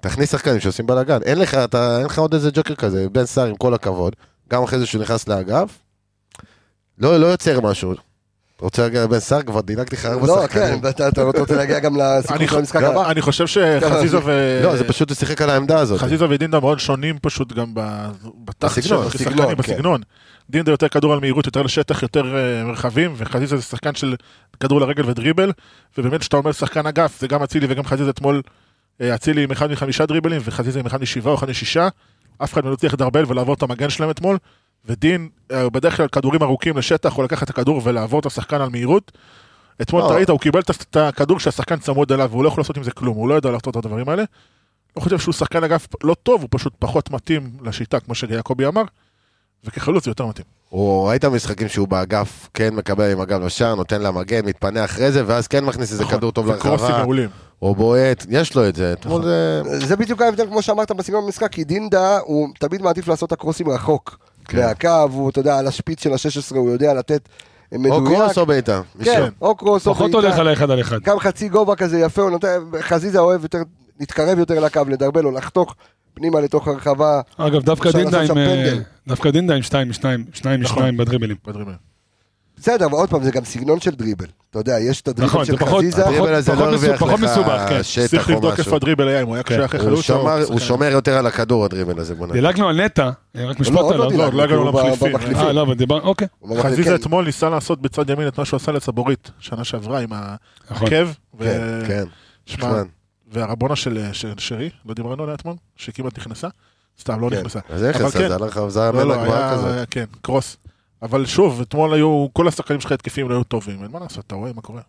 [0.00, 1.22] תכניס שחקנים שעושים בלאגן.
[1.22, 1.38] אין
[1.74, 4.16] אין לך עוד איזה ג'וקר כזה, בן סער עם כל הכבוד,
[4.50, 5.78] גם אחרי זה שהוא נכנס לאגף,
[6.98, 7.94] לא, לא יוצר משהו.
[8.60, 9.42] רוצה להגיע לבן סער?
[9.42, 10.80] כבר דילגתי לך ארבע לא, שחקנים.
[10.80, 13.10] כן, ואתה אתה רוצה להגיע גם לסיכום של המשחק לא, הבא?
[13.10, 14.60] אני חושב שחזיזה ו...
[14.62, 16.00] לא, זה פשוט שיחק על העמדה הזאת.
[16.00, 18.08] חזיזה ודינדה מאוד שונים פשוט גם ב-
[18.44, 18.82] בתחת
[19.58, 20.08] בסגנון, כן.
[20.50, 24.14] דינדה יותר כדור על מהירות, יותר לשטח, יותר אה, מרחבים, וחזיזה זה שחקן של
[24.60, 25.52] כדור לרגל ודריבל,
[25.98, 28.42] ובאמת כשאתה אומר שחקן אגף, זה גם אצילי וגם חזיזה אתמול,
[29.00, 31.88] אה, אצילי עם אחד מחמישה דריבלים, וחזיזה עם אחד משבעה או אחד משישה,
[32.44, 34.38] אף אחד לא הצליח לדרבל ולעבור את המגן שלהם אתמול,
[34.84, 38.68] ודין, אה, בדרך כלל כדורים ארוכים לשטח, או לקחת את הכדור ולעבור את השחקן על
[38.68, 39.12] מהירות.
[39.82, 40.06] אתמול לא.
[40.06, 42.90] אתה ראית, הוא קיבל את הכדור שהשחקן צמוד אליו, והוא לא יכול לעשות עם זה
[42.90, 44.24] כלום, הוא לא יודע לעשות את הדברים האלה.
[44.96, 48.82] לא חושב שהוא שחקן אגף לא טוב, הוא פשוט פחות מתאים לשיטה, כמו שיעקבי אמר,
[49.64, 50.46] וכחלוץ זה יותר מתאים.
[50.68, 55.22] הוא ראית משחקים שהוא באגף, כן מקבל עם הגב לשער, נותן למגן, מתפנה אחרי זה,
[55.26, 57.28] ואז כן מכניס איזה נכון, כדור טוב וקרוסים לרחבה, מעולים.
[57.62, 58.94] או בועט, יש לו את זה.
[59.04, 59.22] נכון.
[59.22, 59.62] זה...
[59.64, 63.68] זה בדיוק ההבדל, כמו שאמרת בסגנון המשחק, כי דינדה, הוא תמיד מעדיף לעשות את הקרוסים
[63.68, 64.18] רחוק.
[64.52, 64.66] כן.
[64.66, 67.28] מהקו, הוא, אתה יודע, על השפיץ של ה-16 הוא יודע לתת
[67.74, 68.18] או מדויק.
[68.18, 68.82] קרוס או בעיטה.
[69.04, 70.40] כן, או קרוס או פחות הולך בעיטה.
[70.40, 70.98] על האחד על אחד.
[71.02, 73.58] גם חצי גובה כזה יפה, הוא נותן, חזיזה אוהב יותר,
[74.00, 75.74] להתקרב יותר לקו, לדרבל או לחתוך
[76.14, 77.20] פנימה לתוך הרחבה.
[77.36, 78.26] אגב, דווקא דינדה עם...
[78.26, 78.82] שם אה, פנדל.
[79.08, 80.76] דווקא דינדה עם שתיים משניים, שניים נכון.
[80.76, 81.36] משניים בדריבלים.
[82.62, 84.26] בסדר, אבל עוד פעם, זה גם סגנון של דריבל.
[84.50, 86.06] אתה יודע, יש את הדריבל נכון, של חזיזה.
[86.06, 87.82] הדריבל הזה פחות לא הרוויח פחות לך מסובך, כן.
[87.82, 88.76] שטח צריך לבדוק איפה.
[88.76, 89.54] הדריבל היה, אם הוא היה כן.
[89.54, 90.10] קשה אחרי חלוץ.
[90.10, 90.58] הוא.
[90.58, 92.14] שומר יותר על הכדור, הדריבל הזה.
[92.32, 94.10] דילגנו על נטע, רק משפט לא, עוד עליו.
[94.30, 95.12] דילגנו, עוד לא ב- למחליפים.
[95.12, 95.46] במחליפים.
[95.46, 96.26] אה, לא, אבל דיבר, אוקיי.
[96.58, 100.10] חזיזה כן, אתמול ניסה לעשות בצד ימין את מה שהוא עשה לצבורית, שנה שעברה עם
[100.70, 100.88] נכון.
[100.92, 101.08] העקב.
[101.38, 102.04] כן,
[102.46, 102.68] כן.
[103.32, 103.98] והרבונה של
[104.38, 106.48] שרי, לא דיברנו עליה אתמול, שכמעט נכנסה.
[107.00, 107.36] סתם, לא כן.
[107.38, 107.58] נכנסה.
[107.68, 107.96] אז איך?
[107.96, 108.08] כן.
[108.08, 109.84] זה הלך, זה היה לא, לא, מלך גבוהה כזה.
[109.90, 110.56] כן, קרוס.
[111.02, 114.34] אבל שוב, אתמול היו, כל השחקנים שלך התקפיים לא היו טובים, אין מה לעשות, אתה
[114.34, 114.80] רואה מה קורה.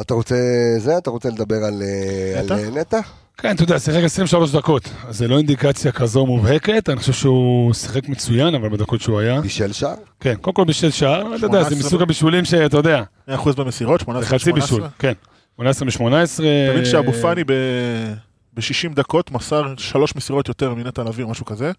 [0.00, 0.34] אתה רוצה
[0.78, 0.98] זה?
[0.98, 2.58] אתה רוצה לדבר על אה, נטע?
[2.58, 3.00] אה, נטע?
[3.38, 7.72] כן, אתה יודע, שיחק 23 דקות, אז זה לא אינדיקציה כזו מובהקת, אני חושב שהוא
[7.72, 9.40] שיחק מצוין, אבל בדקות שהוא היה.
[9.40, 9.94] בישל שער?
[10.20, 14.00] כן, קודם כל בישל שער, אתה יודע, זה 18 מסוג הבישולים שאתה יודע, 100% במסירות,
[14.00, 15.12] זה 18 חצי בישול, כן.
[15.56, 16.24] 18 מ-18.
[16.34, 21.72] אתה מבין שאבו פאני ב-60 דקות מסר שלוש מסירות יותר מנטע לביא או משהו כזה.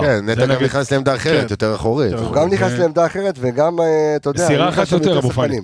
[0.00, 1.46] כן, נטע גם נכנס לעמדה אחרת, כן.
[1.50, 2.12] יותר אחורית.
[2.12, 4.44] הוא גם נכנס אה, לעמדה אחרת וגם, אה, אתה יודע...
[4.44, 5.60] מסירה היו אחת יותר, אבו פאני.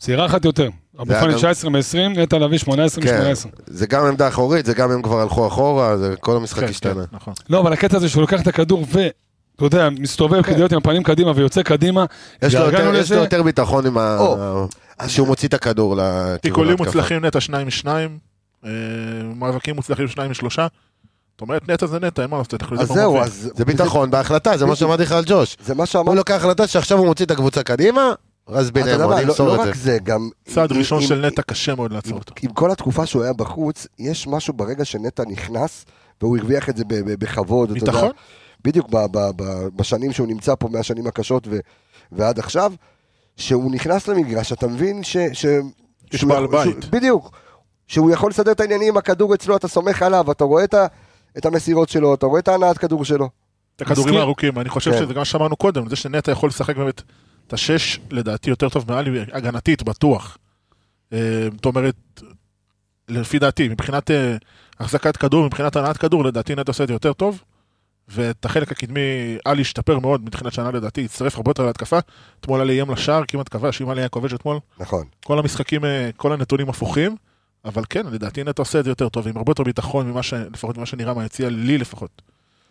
[0.00, 0.68] סירה אחת יותר.
[1.00, 3.48] אבו פאני גם- 19 מ-20, נטע לביא 18 כן, מ-18.
[3.66, 6.94] זה גם עמדה אחורית, זה גם הם כבר הלכו אחורה, זה כל המשחק כן, השתנה.
[7.06, 7.34] כן, נכון.
[7.50, 9.06] לא, אבל הקטע הזה שהוא לוקח את הכדור ו...
[9.56, 12.04] אתה יודע, מסתובב כדי להיות עם הפנים קדימה ויוצא קדימה.
[12.42, 12.64] יש לו
[13.16, 14.18] יותר- ביטחון עם ה...
[15.06, 16.76] שהוא מוציא את הכדור לכיוון תיקולים.
[16.78, 18.18] מוצלחים נטע שניים משניים,
[18.64, 18.70] אה,
[19.36, 20.66] מאבקים מוצלחים שניים משלושה.
[21.40, 23.18] זאת אומרת נטע זה נטע, אין מה לעשות, אז הוא זהו.
[23.18, 23.50] אז...
[23.54, 25.56] זה ביטחון בהחלטה, זה מה שאמרתי לך על ג'וש.
[25.64, 26.16] זה מה הוא שאמרתי.
[26.16, 28.12] לוקח החלטה שעכשיו הוא מוציא את הקבוצה קדימה,
[28.48, 29.82] רז אתה יודע ביניהם, מה, בוא לא- לא את רק זה.
[29.82, 30.28] זה, גם...
[30.44, 32.34] צעד ראשון של נטע קשה מאוד לעצור אותו.
[32.42, 35.84] עם כל התקופה שהוא היה בחוץ, יש משהו ברגע שנטע נכנס,
[36.22, 37.92] והוא הרוויח את זה בכבוד, אתה יודע.
[37.92, 38.10] ביטחון?
[38.64, 38.88] בדיוק
[39.76, 41.48] בשנים שהוא נמצא פה, מהשנים הקשות
[42.12, 42.72] ועד עכשיו,
[43.36, 45.16] שהוא נכנס למגרש, אתה מבין ש...
[46.12, 46.90] יש בעל בית.
[46.90, 47.30] בדיוק.
[47.86, 50.86] שהוא יכול לסדר את העניינים, הכדור אצלו, אתה סומך עליו, אתה רואה את ה-
[51.38, 53.30] את המסירות שלו, אתה רואה את ההנעת כדור שלו.
[53.76, 54.16] את הכדורים.
[54.16, 54.98] הארוכים, אני חושב כן.
[54.98, 57.02] שזה גם מה שאמרנו קודם, זה שנטע יכול לשחק באמת
[57.46, 60.38] את השש, לדעתי יותר טוב מעלי, הגנתית, בטוח.
[61.12, 61.94] אה, זאת אומרת,
[63.08, 64.36] לפי דעתי, מבחינת אה,
[64.80, 67.42] החזקת כדור, מבחינת הנעת כדור, לדעתי נטע עושה את זה יותר טוב.
[68.08, 71.98] ואת החלק הקדמי, עלי השתפר מאוד מתחילת שנה לדעתי, הצטרף הרבה יותר להתקפה.
[72.40, 74.58] אתמול עלי איים לשער, כמעט כבש, אם עלי היה כובש אתמול.
[74.80, 75.06] נכון.
[75.24, 77.16] כל המשחקים, אה, כל הנתונים הפוכים.
[77.64, 80.34] אבל כן, לדעתי נטע עושה את זה יותר טוב, עם הרבה יותר ביטחון ממה ש...
[80.34, 82.22] לפחות ממה שנראה מהיציע, לי לפחות.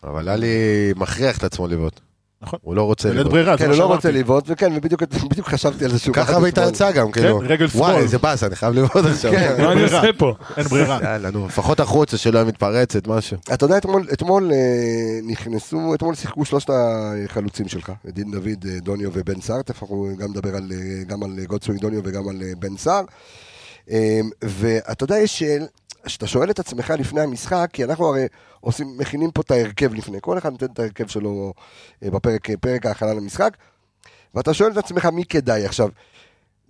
[0.04, 0.48] אבל עלי
[0.96, 2.00] מכריח את עצמו לבעוט.
[2.42, 2.60] נכון.
[2.62, 3.34] הוא לא רוצה בלית לבעוט.
[3.34, 3.86] ברירה, זה כן, הוא לא.
[3.86, 6.16] רוצה לבעוט, וכן, ובדיוק בדיוק חשבתי על זה שהוא...
[6.16, 6.70] ככה בית"ר.
[6.70, 7.42] יצא גם, כאילו.
[7.44, 7.82] רגל שמאל.
[7.84, 9.32] וואי, איזה באסה, אני חייב לבעוט עכשיו.
[9.32, 9.56] כן.
[9.62, 10.00] מה אני ברירה.
[10.00, 10.34] עושה פה?
[10.58, 11.00] אין ברירה.
[11.04, 13.38] יאללה, נו, לפחות החוצה שלא היה מתפרצת, משהו.
[13.54, 19.10] אתה יודע, אתמול, אתמול אה, נכנסו, אתמול שיחקו שלושת החלוצים שלך, דין דוד, אה, דוניו
[19.14, 22.78] ובן סער, תכף אנחנו גם נדבר על, אה, גם על גודסווי דוניו וגם על בן
[22.78, 23.02] סער.
[23.92, 25.68] אה, ואתה יודע, יש שאל,
[26.04, 28.28] כשאתה שואל את עצמך לפני המשחק, כי אנחנו הרי
[28.60, 31.54] עושים, מכינים פה את ההרכב לפני, כל אחד נותן את ההרכב שלו
[32.04, 33.58] אה, בפרק פרק ההכנה למשחק,
[34.36, 35.66] ואתה שואל את עצמך מי כדאי.
[35.66, 35.90] עכשיו,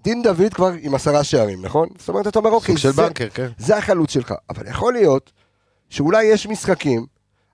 [0.03, 1.89] דין דוד כבר עם עשרה שערים, נכון?
[1.97, 3.47] זאת אומרת, אתה אומר, אוקיי, זה, בנקר, כן.
[3.57, 5.31] זה החלוץ שלך, אבל יכול להיות
[5.89, 7.05] שאולי יש משחקים,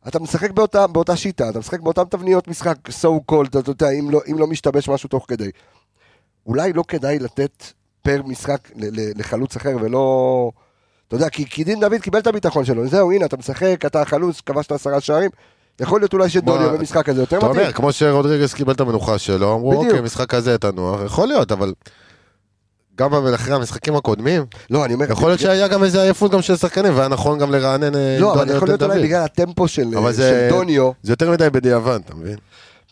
[0.08, 4.10] אתה משחק באותה, באותה שיטה, אתה משחק באותן תבניות משחק, so called, אתה יודע, אם
[4.10, 5.50] לא, אם לא משתבש משהו תוך כדי.
[6.46, 7.64] אולי לא כדאי לתת
[8.06, 8.58] פר משחק
[9.16, 10.52] לחלוץ אחר ולא...
[11.08, 14.02] אתה יודע, כי, כי דין דוד קיבל את הביטחון שלו, זהו, הנה, אתה משחק, אתה
[14.02, 15.30] החלוץ, כבשת עשרה שערים,
[15.80, 17.62] יכול להיות אולי שדוניו במשחק הזה יותר אתה מתאים.
[17.62, 19.86] אומר, כמו שרודריגז קיבל את המנוחה שלו, אמרו, בדיוק.
[19.86, 21.74] אוקיי, משחק כזה תנוח, יכול להיות, אבל
[22.98, 26.56] גם אחרי המשחקים הקודמים, לא, אני אומר, יכול להיות שהיה גם איזה עייפות גם של
[26.56, 28.92] שחקנים, והיה נכון גם לרענן אה, לא, עם אבל דוניו יכול להיות דוד.
[28.92, 32.36] אולי בגלל הטמפו של, אבל של זה- דוניו, זה יותר מדי בדיעבד, אתה מבין?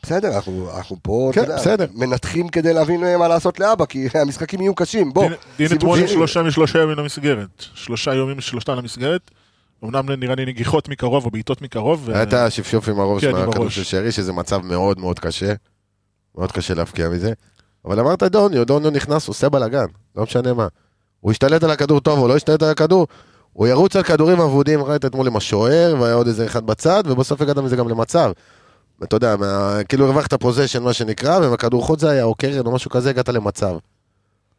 [0.04, 1.86] בסדר, אנחנו, אנחנו פה, כן, אתה יודע, בסדר.
[1.94, 5.30] מנתחים כדי להבין אה, מה לעשות לאבא, כי המשחקים יהיו קשים, בוא.
[5.58, 6.08] דין- אתמול עם.
[6.08, 7.48] שלושה משלושה ימים למסגרת.
[7.74, 9.32] שלושה יומים שלושתם למסגרת.
[9.84, 12.02] אמנם נראה לי נגיחות מקרוב או בעיטות מקרוב.
[12.06, 13.70] ו- היה את השפשוף עם הראש כן, מהכדור.
[13.70, 15.54] של שרי, שזה מצב מאוד מאוד קשה.
[16.38, 17.34] מאוד קשה להפקיע מזה.
[17.86, 19.86] אבל אמרת דוניו, דוניו נכנס, עושה בלאגן,
[20.16, 20.68] לא משנה מה.
[21.20, 23.08] הוא השתלט על הכדור טוב או לא השתלט על הכדור,
[23.54, 27.42] הוא ירוץ על כדורים אבודים, ראית אתמול עם השוער, והיה עוד איזה אחד בצד, ובסוף
[27.42, 28.32] הגעת מזה גם למצב.
[29.04, 32.72] אתה יודע, מה, כאילו הרווחת פוזיישן, מה שנקרא, ומהכדור חוץ זה היה, או קרן או
[32.72, 33.76] משהו כזה, הגעת למצב.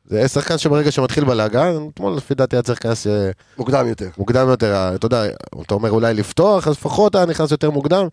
[0.07, 4.09] זה שחקן שברגע שמתחיל בלאגן, אתמול לפי דעתי היה צריך להיכנס אה, מוקדם יותר.
[4.18, 5.24] מוקדם יותר, אתה יודע,
[5.62, 8.07] אתה אומר אולי לפתוח, אז לפחות היה נכנס יותר מוקדם.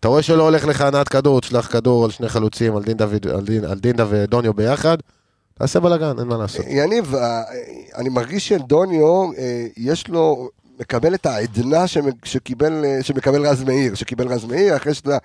[0.00, 3.26] אתה רואה שלא הולך לך הנעת כדור, תשלח כדור על שני חלוצים, על דין דוד,
[3.26, 4.96] על דין, על דינדה ודוניו ביחד,
[5.54, 6.64] תעשה בלאגן, אין מה לעשות.
[6.68, 7.42] יניב, אה,
[7.96, 10.50] אני מרגיש שדוניו, אה, יש לו,
[10.82, 11.84] מקבל את העדנה
[12.24, 15.18] שקיבל, אה, שמקבל רז מאיר, שקיבל רז מאיר, אחרי שאתה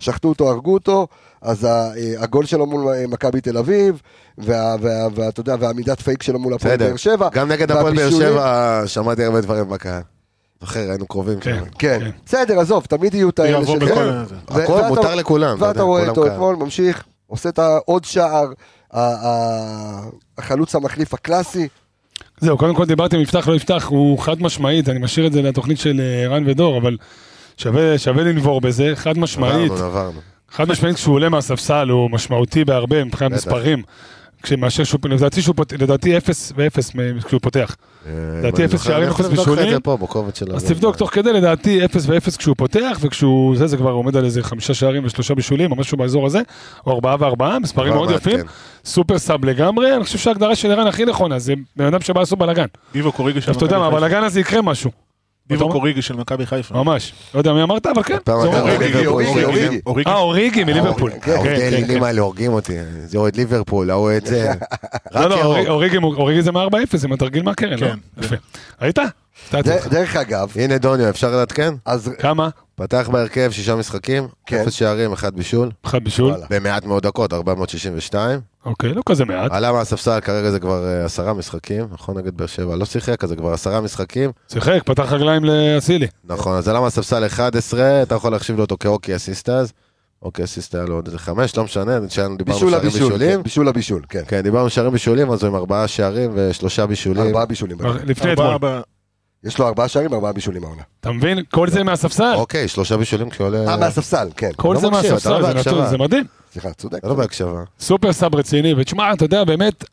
[0.00, 1.06] שחטו אותו, הרגו אותו,
[1.42, 4.00] אז ה- אה, הגול שלו מול אה, מכבי תל אביב,
[4.38, 7.28] וה- וה- ואתה יודע, והעמידת פייק שלו מול הפועל באר שבע.
[7.32, 10.02] גם נגד הפועל באר שבע שמעתי הרבה דברים בקהל.
[10.60, 11.58] זוכר, היינו קרובים כן.
[11.78, 12.10] כן, כן.
[12.26, 13.86] בסדר, עזוב, תמיד יהיו את האלה של...
[13.88, 13.94] כן.
[14.48, 16.26] הכל ואתה- מותר לכולם, ואתה רואה אותו.
[16.26, 18.46] אתמול, ממשיך, עושה את העוד שער,
[20.38, 21.68] החלוץ המחליף הקלאסי.
[22.40, 25.42] זהו, קודם כל דיברתי אם יפתח לא יפתח, הוא חד משמעית, אני משאיר את זה
[25.42, 26.96] לתוכנית של אה, רן ודור, אבל
[27.56, 30.20] שווה, שווה לנבור בזה, חד משמעית, עברנו, עברנו.
[30.50, 33.32] חד משמעית כשהוא עולה מהספסל הוא משמעותי בהרבה מבחינת.
[33.32, 33.82] מספרים.
[34.46, 36.90] כשמאשר שהוא, לדעתי שהוא פותח, לדעתי אפס ואפס
[37.24, 37.76] כשהוא פותח.
[38.06, 39.78] אה, לדעתי אפס שערים, את בישולים.
[40.54, 40.64] אז.
[40.64, 44.42] תבדוק תוך כדי, לדעתי אפס ואפס כשהוא פותח, וכשהוא זה, זה כבר עומד על איזה
[44.42, 46.40] חמישה שערים ושלושה בישולים, או משהו באזור הזה,
[46.86, 48.46] או ארבעה וארבעה, מספרים מאוד יפים, כן.
[48.84, 52.38] סופר סאב לגמרי, אני חושב שההגדרה של ערן הכי נכונה, זה בן אדם שבא לעשות
[52.38, 52.66] בלאגן.
[52.92, 54.08] דיבו קוריגי של אז אתה יודע מה, מכבי חיפה.
[54.08, 55.05] בלאגן הזה יקרה משהו.
[55.54, 55.72] אומר?
[55.72, 56.74] קוריגי של מכבי חיפה.
[56.74, 57.12] ממש.
[57.34, 58.16] לא יודע מי אמרת, אבל כן.
[59.86, 60.10] אוריגי.
[60.10, 61.10] אה, אוריגי מליברפול.
[61.10, 62.04] כן, כן, העובדי כן, אלילים כן.
[62.06, 62.72] האלה הורגים אותי,
[63.04, 64.52] זה אוהד ליברפול, ההוא את זה.
[65.14, 65.68] לא, לא.
[65.68, 67.86] אוריגי- זה מ-4-0, זה מהתרגיל מהקרן, לא?
[67.86, 67.96] כן.
[68.22, 68.36] יפה.
[68.82, 68.98] ראית?
[69.90, 71.74] דרך אגב, הנה דוניו, אפשר לעדכן?
[71.84, 72.48] אז כמה?
[72.74, 74.60] פתח בהרכב שישה משחקים, כן.
[74.60, 76.34] אפס שערים, אחד בישול, אחד בישול.
[76.50, 78.40] במעט מאוד דקות, 462.
[78.64, 79.52] אוקיי, לא כזה מעט.
[79.52, 83.30] עלה מהספסל, כרגע זה כבר אה, עשרה משחקים, נכון נגד באר שבע, לא שיחק, אז
[83.30, 84.30] זה כבר עשרה משחקים.
[84.52, 86.06] שיחק, פתח רגליים לאצילי.
[86.24, 89.72] נכון, אז עלה מהספסל 11, אתה יכול להחשיב לו אותו כאוקי אסיסטאז.
[90.22, 93.36] אוקי אסיסט היה לו עוד איזה חמש, לא משנה, דיברנו בישול שערים הבישול, בישולים.
[93.36, 94.22] כן, בישול הבישול, כן.
[94.28, 97.26] כן, דיברנו שערים בישולים, אז הוא עם ארבעה שערים ושלושה בישולים.
[97.26, 97.78] ארבעה בישולים.
[98.04, 98.56] לפני אתמול.
[99.46, 100.82] יש לו ארבעה שערים, ארבעה בישולים העונה.
[101.00, 101.38] אתה מבין?
[101.50, 102.32] כל זה מהספסל.
[102.34, 103.70] אוקיי, שלושה בישולים כשעולה...
[103.72, 104.50] אה, מהספסל, כן.
[104.56, 106.24] כל לא זה לא מהספסל, זה מדהים.
[106.52, 106.98] סליחה, צודק.
[107.04, 107.62] לא בהקשבה.
[107.80, 109.84] סופר סאב רציני, ותשמע, אתה יודע, באמת,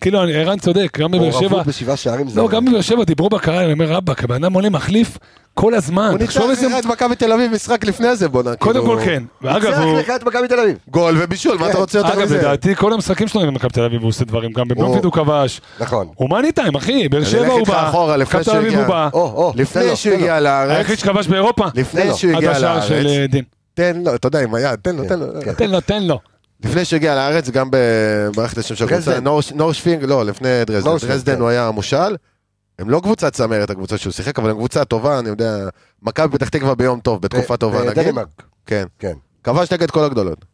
[0.00, 2.40] כאילו, ערן צודק, גם בבאר שבע, מעורבות בשבעה שערים זה...
[2.40, 5.18] לא, גם בבאר שבע דיברו בקהל, אני אומר, רבאק, הבן אדם עולה מחליף
[5.54, 6.08] כל הזמן.
[6.10, 6.40] הוא ניצח.
[6.40, 8.56] לך את מכבי תל אביב משחק לפני זה, בואנה.
[8.56, 9.22] קודם כאילו- כל כן.
[9.42, 9.98] ואגב, ניצח הוא...
[9.98, 10.76] לך את מכבי תל אביב.
[10.90, 12.38] גול ובישול, מה אתה רוצה יותר אגב, מזה?
[12.38, 15.60] לדעתי, כל המשחקים שלו עם מכבי תל אביב הוא עושה דברים, גם בבלומפיד הוא כבש.
[15.80, 16.08] נכון.
[16.14, 18.74] הוא מאני טיים, אחי, באר שבע הוא בא, מכבי תל אביב.
[18.78, 19.08] הוא בא.
[19.12, 20.24] תן לו, לפני שהוא תן לו.
[20.24, 22.16] הגיע לארץ, היחיד שכבש באירופה, תן לפני לו.
[22.16, 23.44] שהוא עד הגיע השער של לארץ, אה, דין.
[23.74, 25.26] תן לו, אתה יודע, עם היד, תן לו, תן לו.
[25.44, 25.52] כן.
[25.52, 26.18] תן לו, תן לו.
[26.64, 28.84] לפני שהגיע לארץ, גם במערכת השם של.
[28.84, 29.18] הקבוצה,
[29.54, 31.08] נורשפינג, לא, לפני דרזדן.
[31.08, 31.40] דרזדן כן.
[31.40, 32.16] הוא היה המושל.
[32.78, 35.68] הם לא קבוצת צמרת, הקבוצה שהוא שיחק, אבל הם קבוצה טובה, אני יודע,
[36.02, 38.14] מכבי פתח תקווה ביום טוב, בתקופה טובה, נגיד.
[38.66, 38.84] כן.
[38.98, 39.12] כן.
[39.44, 40.44] כבש נגד כל הגדולות.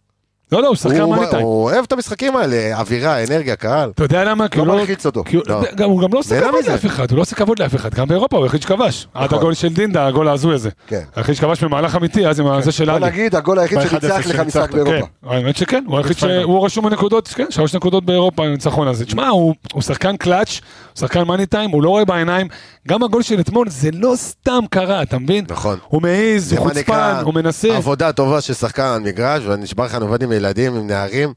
[0.53, 1.43] לא, לא, הוא שחקן הוא מאני טיים.
[1.45, 3.91] הוא אוהב את המשחקים האלה, אווירה, אנרגיה, קהל.
[3.95, 4.49] אתה יודע למה?
[4.49, 4.77] כי לא הוא לא...
[4.79, 5.25] מלחיץ אותו.
[5.33, 5.63] הוא- לא.
[5.77, 6.65] גם- הוא גם לא עושה כבוד.
[6.69, 9.07] לאף אחד, הוא לא עושה כבוד לאף אחד, גם באירופה הוא היחיד שכבש.
[9.15, 9.39] עד נכון.
[9.39, 10.71] הגול של דינדה, הגול ההזוי הזה.
[10.87, 11.01] כן.
[11.17, 13.07] היחיד שכבש במהלך אמיתי, אז עם זה של בוא עלי.
[13.07, 15.07] נגיד, הגול היחיד ב- 1-0 שניצח לך משחק כן, באירופה.
[15.27, 16.17] האמת שכן, הוא היחיד.
[16.19, 19.05] שהוא רשום בנקודות, כן, שלוש נקודות באירופה עם הניצחון הזה.
[19.05, 20.49] תשמע, הוא שחקן קלאץ',
[20.93, 22.49] הוא שחקן מאני טיים, הוא לא רואה בעיניים.
[22.89, 25.45] גם הגול של אתמול זה לא סתם קרה, אתה מבין?
[25.51, 25.79] נכון.
[25.89, 27.77] הוא מעז, זה הוא חוצפן, הוא מנסה.
[27.77, 31.33] עבודה טובה של שחקן על מגרש, ואני נשבע לך, אני עובד עם ילדים, עם נערים.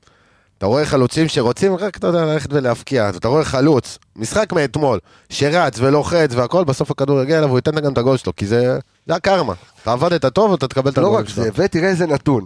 [0.58, 3.10] אתה רואה חלוצים שרוצים רק, אתה יודע, ללכת ולהפקיע.
[3.10, 5.00] אתה רואה חלוץ, משחק מאתמול,
[5.30, 8.80] שרץ ולוחץ והכל, בסוף הכדור יגיע אליו, הוא ייתן גם את הגול שלו, כי זה,
[9.06, 9.54] זה הקרמה.
[9.82, 11.44] אתה עבדת טוב, אתה תקבל את לא הגול רק שלו.
[11.44, 12.46] זה, ותראה איזה נתון.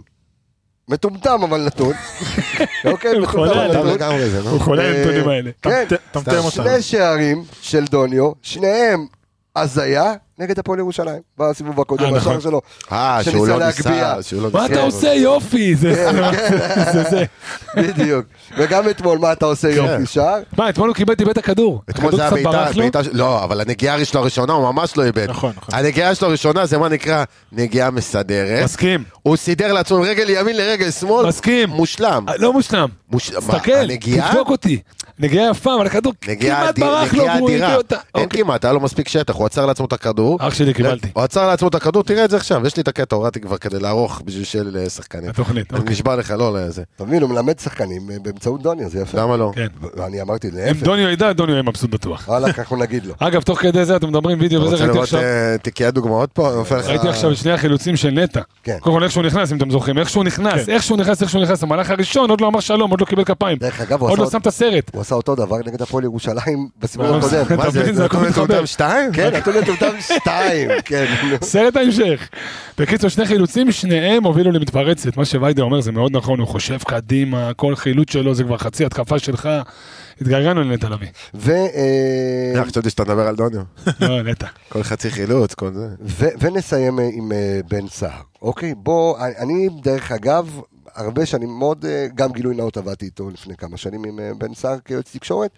[0.88, 1.92] מטומטם אבל נתון.
[2.92, 4.44] אוקיי, הוא מטומטם חולה, אבל נתון.
[4.44, 4.50] נו.
[4.50, 5.50] הוא חולה אה, הנתונים האלה.
[5.62, 5.84] כן.
[6.50, 9.06] שני שערים של דוניו, שניהם
[9.56, 12.32] הזיה נגד הפועל ירושלים, בסיבוב הקודם, אה, נכון.
[12.32, 12.60] השער שלו.
[12.92, 14.14] אה, שהוא שניסה לא להגביה.
[14.16, 14.66] ניסה, שהוא לא מה.
[14.66, 15.74] אתה עושה יופי?
[15.74, 16.10] זה
[16.92, 17.24] זה זה.
[17.76, 18.26] בדיוק.
[18.58, 20.38] וגם אתמול, מה אתה עושה יופי שער?
[20.58, 21.82] מה, אתמול הוא קיבל דיבר את הכדור.
[21.90, 22.30] אתמול זה היה
[22.74, 25.30] בעיטה, לא, אבל הנגיעה שלו הראשונה הוא ממש לא איבד.
[25.30, 25.74] נכון, נכון.
[25.74, 28.64] הנגיעה שלו הראשונה זה מה נקרא נגיעה מסדרת.
[28.64, 29.04] מסכים.
[29.22, 31.26] הוא סידר לעצמו רגל ימין לרגל שמאל.
[31.26, 31.68] מסכים.
[31.68, 32.24] מושלם.
[32.28, 32.88] אה, לא מושלם.
[33.16, 33.96] תסתכל?
[33.96, 34.80] תבדוק אותי.
[35.18, 37.48] נגיעה יפה, אבל הכדור כמעט ברח לו.
[37.48, 37.62] אין
[38.14, 38.42] אוקיי.
[38.42, 40.27] כמעט, היה לו מספיק שטח, הוא עצר לעצמו את הכדור.
[40.40, 41.08] אח שלי, קיבלתי.
[41.14, 43.56] הוא עצר לעצמו את הכדור, תראה את זה עכשיו, יש לי את הקטע, הורדתי כבר
[43.58, 45.30] כדי לערוך בשביל של אה, שחקנים.
[45.30, 45.92] התוכנית, אני אוקיי.
[45.92, 46.82] נשבע לך, לא לזה.
[46.96, 49.18] אתה מבין, הוא מלמד שחקנים אה, באמצעות דוניו, זה יפה.
[49.18, 49.52] למה לא?
[49.54, 49.66] כן.
[49.96, 52.24] ואני אמרתי אם להפך, דוניו ידע, דוניו יהיה מבסוט בטוח.
[52.28, 53.14] וואלה, אנחנו נגיד לו.
[53.28, 55.20] אגב, תוך כדי זה אתם מדברים וידאו וזה, ראיתי עכשיו...
[55.20, 56.62] אה, תיקיית דוגמאות פה?
[56.86, 58.40] ראיתי עכשיו את שני החילוצים של נטע.
[58.80, 60.68] קודם כל איך שהוא נכנס, אם אתם זוכרים, איך שהוא נכנס.
[60.68, 63.24] איך שהוא נכנס, איך שהוא נכנס, המהלך הראשון עוד לא אמר שלום, עוד לא קיבל
[63.24, 63.58] כפיים.
[63.58, 64.90] דרך אגב, הוא עוד עשה לא עוד- שם את הסרט.
[64.94, 67.56] הוא עשה אותו דבר נגד הפועל ירושלים בסיבוב הקודם.
[67.56, 67.94] מה זה, מבין?
[67.94, 68.44] זה הכל נתון מתחבר.
[68.44, 69.12] מטומטם שתיים?
[69.12, 69.86] כן, נתון לטומטם
[70.20, 70.68] שתיים.
[70.84, 71.04] כן.
[71.42, 72.28] סרט ההמשך.
[72.78, 75.16] בקיצור, שני חילוצים, שניהם הובילו למתפרצת.
[75.16, 78.84] מה שוויידה אומר זה מאוד נכון, הוא חושב קדימה, כל חילוץ שלו זה כבר חצי
[78.84, 79.48] התקפה שלך.
[80.20, 81.08] התגעגענו לנטע לביא.
[81.34, 81.50] ו...
[81.52, 81.58] אה,
[82.56, 83.62] אה, חשבתי שאתה מדבר על דוניו.
[84.00, 84.46] לא, נטע.
[84.68, 85.86] כל חצי חילוץ, כל זה.
[86.00, 87.32] ו- ונסיים אה, עם
[87.68, 88.10] בן סער.
[88.42, 90.60] אוקיי, בוא, אני- אני דרך אגב,
[90.94, 95.16] הרבה שנים מאוד, גם גילוי נאות עבדתי איתו לפני כמה שנים עם בן סער כיועץ
[95.16, 95.50] תקשורת.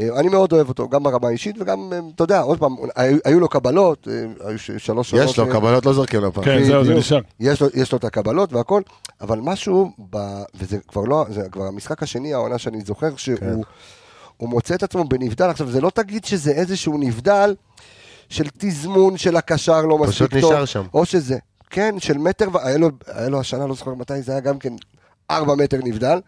[0.00, 3.18] אה, אני מאוד אוהב אותו, גם ברמה האישית וגם, אה, אתה יודע, עוד פעם, היו,
[3.24, 5.22] היו לו קבלות, אה, היו ש- שלוש שנות...
[5.24, 6.44] יש לו, אה, קבלות לא זורקים לו פעם.
[6.44, 6.94] כן, זהו, זה.
[6.94, 7.20] נשאר.
[7.40, 8.82] יש לו, יש לו את הקבלות והכל,
[9.20, 10.16] אבל משהו, ב,
[10.54, 13.54] וזה כבר לא, זה כבר המשחק השני, העונה שאני זוכר, שהוא כן.
[14.36, 15.44] הוא מוצא את עצמו בנבדל.
[15.50, 17.54] עכשיו, זה לא תגיד שזה איזשהו נבדל
[18.28, 20.52] של תזמון של הקשר לא מספיק פשוט טוב.
[20.52, 20.86] נשאר שם.
[20.94, 21.38] או שזה,
[21.70, 24.72] כן, של מטר, היה לו, היה לו השנה, לא זוכר מתי, זה היה גם כן
[25.30, 26.18] ארבע מטר נבדל.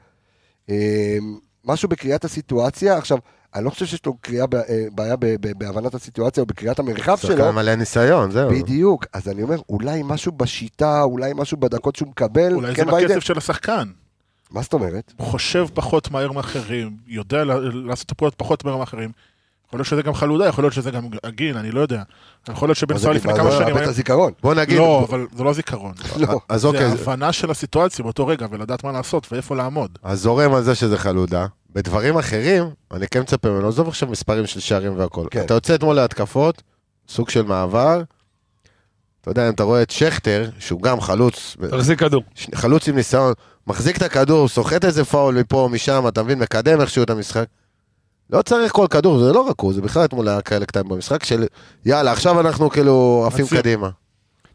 [0.71, 1.17] אה,
[1.65, 3.19] משהו בקריאת הסיטואציה, עכשיו,
[3.55, 6.79] אני לא חושב שיש לו קריאה, ב- אה, בעיה ב- ב- בהבנת הסיטואציה או בקריאת
[6.79, 7.37] המרחב שלו.
[7.37, 8.51] שחקן מלא ניסיון, זהו.
[8.51, 12.93] בדיוק, אז אני אומר, אולי משהו בשיטה, אולי משהו בדקות שהוא מקבל, אולי כן זה?
[12.93, 13.89] בכסף של השחקן.
[14.51, 15.13] מה זאת אומרת?
[15.17, 19.11] הוא חושב פחות מהר מאחרים, יודע לעשות את הפעולות פחות מהר מאחרים.
[19.69, 22.03] יכול להיות שזה גם חלודה, יכול להיות שזה גם הגיל, אני לא יודע.
[22.49, 23.79] יכול להיות שבן זה סער לפני מה כמה זה שנים.
[23.79, 24.33] את הזיכרון.
[24.43, 25.93] בוא נגיד, לא, אבל זה לא זיכרון.
[26.17, 26.41] לא.
[26.49, 29.99] אז זה אוקיי, הבנה של הסיטואציה באותו רגע, ולדעת מה לעשות ואיפה לעמוד.
[30.03, 31.47] אז זורם על זה שזה חלודה.
[31.79, 35.27] בדברים אחרים, אני כן מצפה ממנו, עזוב עכשיו מספרים של שערים והכל.
[35.31, 35.41] כן.
[35.45, 36.63] אתה יוצא אתמול להתקפות,
[37.09, 38.03] סוג של מעבר.
[39.21, 42.23] אתה יודע, אם אתה רואה את שכטר, שהוא גם חלוץ, תחזיק כדור.
[42.55, 43.33] חלוץ עם ניסיון,
[43.67, 47.45] מחזיק את הכדור, סוחט איזה פאול מפה או משם, אתה מבין, מקדם איכשהו את המשחק.
[48.31, 51.25] לא צריך כל כדור, זה לא רק הוא, זה בכלל אתמול היה כאלה קטעים במשחק
[51.25, 51.47] של
[51.85, 53.47] יאללה, עכשיו אנחנו כאילו עפים.
[53.47, 53.89] קדימה.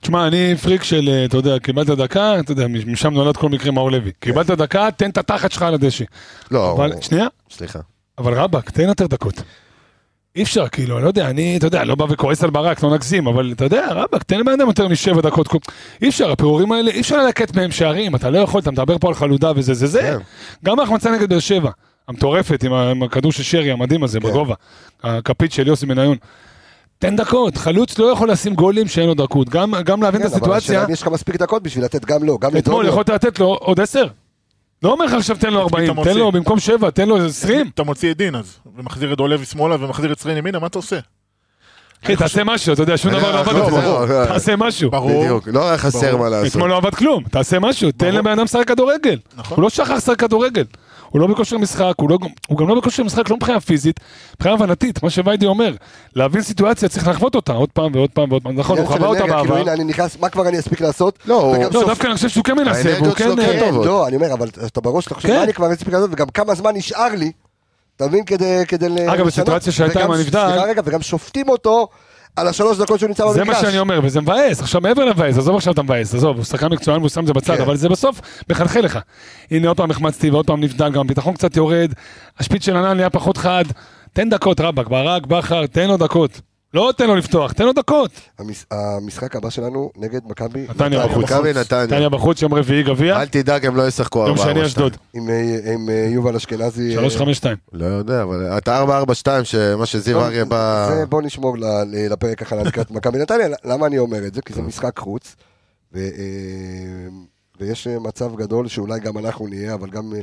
[0.04, 3.72] תשמע, אני פריק של, אה, אתה יודע, קיבלת דקה, אתה יודע, משם נולד כל מקרה
[3.72, 4.12] מאור לוי.
[4.20, 6.06] קיבלת דקה, תן את התחת שלך על הדשא.
[6.52, 7.80] לא, אבל, שנייה, סליחה.
[8.18, 9.44] אבל רבאק, תן יותר דקות.
[10.36, 12.94] אי אפשר, כאילו, אני לא יודע, אני, אתה יודע, לא בא וכועס על ברק, לא
[12.94, 15.48] נגזים, אבל אתה יודע, רבאק, תן לבן אדם יותר משבע דקות.
[16.02, 19.08] אי אפשר, הפירורים האלה, אי אפשר ללקט מהם שערים, אתה לא יכול, אתה מדבר פה
[19.08, 20.02] על חלודה וזה, זה זה.
[20.02, 20.18] כן.
[20.66, 21.72] גם ההחמצה נגד באר שבע,
[22.08, 24.28] המטורפת, עם הכדור של שרי, המדהים הזה, כן.
[24.30, 24.56] בגובה.
[25.04, 26.18] הכפית של יוסי בניון.
[27.04, 29.50] תן דקות, חלוץ לא יכול לשים גולים שאין לו דקות.
[29.50, 32.24] גם, גם להבין כן, את אבל השאלה הסיטואציה, יש לך מספיק דקות בשביל לתת גם
[32.24, 32.90] לו, גם אתמול לדוניו.
[32.92, 34.08] יכולת לתת לו עוד עשר.
[34.84, 36.12] לא אומר לך עכשיו תן לו 40, אתה מוציא?
[36.12, 37.70] תן לו במקום 7, תן לו 20.
[37.74, 40.78] אתה מוציא את דין אז, ומחזיר את דולבי שמאלה ומחזיר את סרין ימינה, מה אתה
[40.78, 41.00] עושה?
[42.04, 43.82] אחי, תעשה משהו, אתה יודע, שום דבר לא לא, עבד לא, אתמול.
[43.82, 44.06] ברור.
[44.26, 44.92] תעשה משהו.
[44.92, 45.24] ברור.
[45.24, 46.18] בדיוק, לא היה חסר.
[46.18, 46.52] מה לעשות.
[46.52, 48.16] אתמול לא עבד כלום, תעשה משהו, תן.
[48.16, 49.18] לבן אדם לשחק כדורגל.
[49.38, 49.56] נכון.
[49.56, 50.64] הוא לא שכח לשחק כדורגל.
[51.14, 54.00] הוא לא בכושר משחק, הוא לא- הוא גם לא בכושר משחק, לא מבחינה פיזית,
[54.36, 55.76] מבחינה הבנתית, מה שויידי אומר.
[56.16, 58.60] להבין סיטואציה צריך לחוות אותה עוד פעם ועוד פעם ועוד פעם.
[58.60, 59.58] נכון, הוא חווה אותה כאילו, בעבר.
[59.58, 61.20] הנה, אני נכנס, מה כבר אני אספיק לעשות?
[61.26, 63.24] לא, לא, סוף- דווקא אני חושב שהוא כן מנסה, והוא כן...
[63.24, 63.86] שלו כן אה, טובות.
[63.86, 65.38] לא, אני אומר, אבל אתה בראש שלך חושב, כן.
[65.38, 67.32] מה אני כבר אספיק לעשות, וגם כמה זמן נשאר לי,
[67.96, 69.28] אתה מבין, כדי כדי ל- אגב, לשנות.
[69.28, 71.88] הסיטואציה שהייתה עם הנבדל- סליחה רגע, וגם שופטים אותו
[72.36, 73.38] על השלוש דקות שהוא נמצא במגרש.
[73.38, 74.62] זה מה שאני אומר, וזה מבאס.
[74.62, 77.34] עכשיו, מעבר למבאס, עזוב עכשיו את המבאס, עזוב, הוא שחקן מקצוען והוא שם את זה
[77.34, 77.62] בצד, כן.
[77.62, 79.00] אבל זה בסוף מחלחל לך.
[79.52, 81.94] הנה, עוד פעם החמצתי ועוד פעם נבדל, גם הביטחון קצת יורד,
[82.40, 83.66] השפיץ של ענן נהיה פחות חד,
[84.14, 86.42] תן דקות, רבאק, ברק, בכר, תן לו דקות.
[86.74, 88.12] לא תן לו לפתוח, תן לו דקות.
[88.40, 91.24] המש- המשחק הבא שלנו נגד מכבי נתניה בחוץ.
[91.24, 91.84] מכבי נתניה.
[91.84, 95.30] נתניה בחוץ, יום רביעי גביע, אל תדאג, הם לא ישחקו יום 4 שני אשדוד, עם
[95.30, 96.94] אה, עם, אה, יובל אשכנזי.
[96.94, 97.58] 352.
[97.74, 98.86] לא יודע, אבל אתה 4-4-2,
[99.44, 100.90] שמה שזיו לא, אריה בא...
[100.96, 103.48] זה בוא נשמור ל- ל- לפרק הכנה לקראת מכבי נתניה.
[103.66, 104.42] למה אני אומר את זה?
[104.42, 105.36] כי זה משחק חוץ,
[105.94, 107.08] ו- אה,
[107.60, 110.14] ויש אה, מצב גדול שאולי גם אנחנו נהיה, אבל גם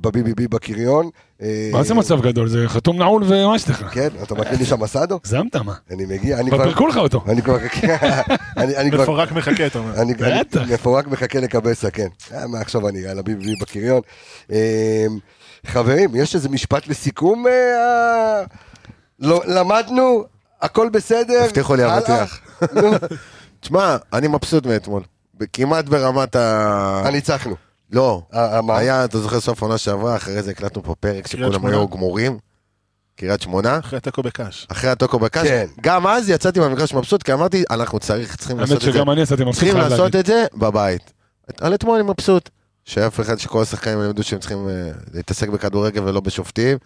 [0.00, 1.10] בבי.בי.בי בקריון.
[1.42, 2.48] אה, מה זה מצב גדול?
[2.48, 3.84] זה חתום נעול ומה יש לך?
[3.92, 5.14] כן, אתה מקריא לי שם מסדו?
[5.14, 5.74] הגזמת מה?
[5.90, 6.64] אני מגיע, אני כבר.
[6.64, 7.24] פירקו לך אותו.
[7.28, 7.56] אני כבר...
[8.56, 9.02] אני אני כבר...
[9.02, 9.92] מפורק מחכה, אתה אומר.
[10.40, 10.60] בטח.
[10.72, 12.06] מפורק מחכה לקבסה, כן.
[12.34, 14.00] אה, מעכשיו אני על הביבי בקריון.
[14.52, 15.06] אה,
[15.66, 17.46] חברים, יש איזה משפט לסיכום?
[17.46, 18.42] אה,
[19.20, 20.24] לא- למדנו,
[20.62, 21.42] הכל בסדר.
[21.44, 21.82] הבטיחו לי?
[21.84, 22.40] אבטיח.
[23.60, 25.02] תשמע, אני מבסוט מאתמול.
[25.52, 27.02] כמעט ברמת ה...
[27.12, 27.71] ניצחנו.
[27.92, 28.22] לא.
[28.34, 28.78] אה, אה?
[28.78, 31.66] היה, אתה זוכר, סוף עונה שעברה, אחרי זה הקלטנו פה פרק שכולם.
[31.66, 32.38] היו גמורים.
[33.16, 33.78] קריית שמונה.
[33.78, 34.66] אחרי התיקו בקאש.
[34.70, 35.46] אחרי הטוקו בקש.
[35.46, 35.66] כן.
[35.80, 38.98] גם אז יצאתי מהמגרש מבסוט, כי אמרתי, אנחנו צריך, צריכים האמת לעשות את זה.
[38.98, 40.16] שגם אני יצאתי מבסוט צריכים לעשות.
[40.16, 41.12] את זה בבית.
[41.60, 42.50] על אתמול אני מבסוט.
[42.84, 46.78] שאף אחד, שכל השחקנים ילמדו שהם צריכים אה, להתעסק בכדורגל ולא בשופטים.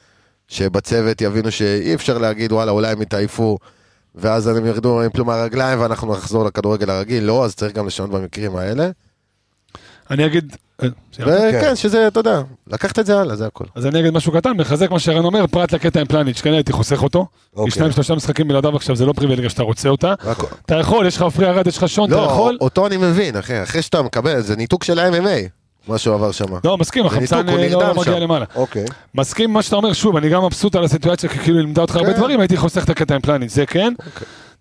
[0.48, 3.58] שבצוות יבינו שאי אפשר להגיד, וואלה, אולי הם יתעייפו,
[4.14, 7.24] ואז הם ירדו עם פלום מהרגליים ואנחנו נחזור לכדורגל הרגיל.
[7.24, 8.90] לא, אז צריך גם לשנות במקרים האלה.
[10.10, 10.56] אני אגיד...
[10.82, 10.88] אה?
[11.18, 13.64] וכן, שזה, אתה יודע, לקחת את זה הלאה, זה הכל.
[13.74, 16.72] אז אני אגיד משהו קטן, מחזק מה שערן אומר, פרט לקטע עם פלניץ', כן הייתי
[16.72, 17.26] חוסך אותו.
[17.54, 17.72] כי אוקיי.
[17.72, 20.14] שניים שלושה משחקים בלעדיו עכשיו זה לא פריבילגיה שאתה רוצה אותה.
[20.66, 22.58] אתה יכול, יש לך עפרי ארד, יש לך שון, אתה לא, יכול.
[22.60, 25.48] אותו אני מבין, אחי, אחרי שאתה מקבל, זה ניתוק של ה-MMA,
[25.88, 26.44] מה שהוא עבר שם.
[26.64, 28.18] לא, מסכים, החמצן אה, לא מגיע.
[28.18, 28.44] למעלה.
[28.54, 28.84] אוקיי.
[29.14, 31.96] מסכים מה שאתה אומר, שוב, אני גם מבסוט על הסיטואציה, כי כאילו היא לימדה אותך
[31.96, 32.16] הרבה כן.
[32.18, 33.92] דברים, הייתי חוסך את הקטע עם פלניץ', זה כן.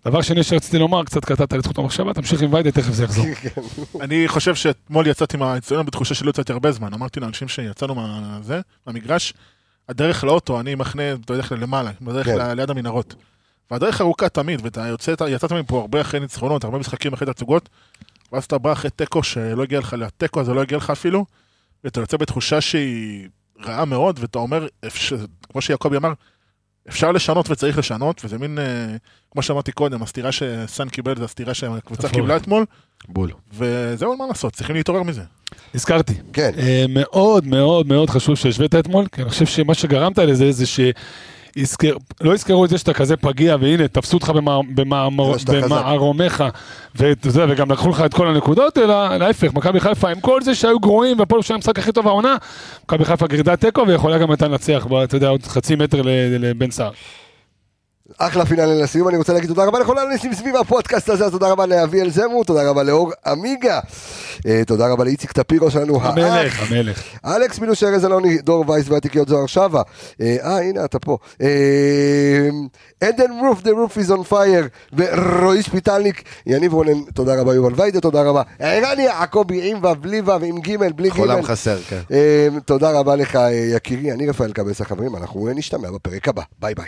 [0.06, 3.04] דבר שני שרציתי לומר, קצת קטעת לי את זכות המחשבה, תמשיך עם ויידה, תכף זה
[3.04, 3.26] יחזור.
[4.04, 6.94] אני חושב שאתמול יצאתי מהאצטדיון בתחושה שלא יצאתי הרבה זמן.
[6.94, 9.34] אמרתי לאנשים שיצאנו מהזה, מהמגרש,
[9.88, 12.34] הדרך לאוטו, אני מחנה בדרך כלל למעלה, בדרך כן.
[12.34, 13.14] כלל ליד המנהרות.
[13.70, 17.68] והדרך ארוכה תמיד, ואתה יוצא, יצאת מפה הרבה אחרי ניצחונות, הרבה משחקים אחרי תצוגות,
[18.32, 21.24] ואז אתה בא אחרי תיקו שלא הגיע לך, לתיקו הזה לא הגיע לך אפילו,
[21.84, 23.28] ואתה יוצא בתחושה שהיא
[23.64, 25.16] רעה מאוד, ואתה אומר, אפשר,
[25.52, 26.12] כמו שיעקבי אמר,
[26.88, 28.96] אפשר לשנות וצריך לשנות, וזה מין, אה,
[29.30, 32.08] כמו שאמרתי קודם, הסתירה שסאן קיבל זה הסתירה שהקבוצה.
[32.08, 32.64] קיבלה אתמול,
[33.08, 33.30] בול.
[33.54, 35.22] וזהו, מה לעשות, צריכים להתעורר מזה.
[35.74, 36.14] נזכרתי.
[36.32, 36.50] כן.
[36.58, 40.80] אה, מאוד מאוד מאוד חשוב שהשווית אתמול, כי אני חושב שמה שגרמת לזה זה ש...
[41.56, 44.32] יזכר, לא יזכרו את זה שאתה כזה פגיע, והנה, תפסו אותך.
[44.74, 46.44] במערומיך,
[46.96, 51.18] וגם לקחו לך את כל הנקודות, אלא להפך, מכבי חיפה, עם כל זה שהיו גרועים,
[51.18, 52.36] והפועל ירושלים המשחק הכי טוב העונה,
[52.84, 56.02] מכבי חיפה גרידת תיקו, ויכולה גם הייתה לנצח, אתה יודע, עוד חצי מטר
[56.38, 56.90] לבן סער.
[58.18, 61.66] אחלה פינאלי לסיום, אני רוצה להגיד תודה רבה לכל האנשים סביב הפודקאסט הזה, תודה רבה
[61.66, 63.80] לאביאל זמור, תודה רבה לאור עמיגה,
[64.46, 67.02] אה, תודה רבה לאיציק טפירו שלנו, האח, המלך, המלך.
[67.26, 69.82] אלכס מילוש ארז אלוני, דור וייס והתיקיות זוהר שווה,
[70.20, 72.48] אה, אה, הנה אתה פה, אה,
[73.00, 78.00] עדן רוף, the roof is on fire, ורועי שפיטלניק, יניב רונן, תודה רבה יובל ויידה,
[78.00, 82.00] תודה רבה, ערן יעקבי עם ו' בלי ו' עם ג' בלי ג', חולם חסר, כן.
[82.12, 86.74] אה, תודה רבה לך אה, יקירי, אני רפאל קבס החברים, אנחנו נשתמע בפרק הבא, ביי
[86.74, 86.86] ביי.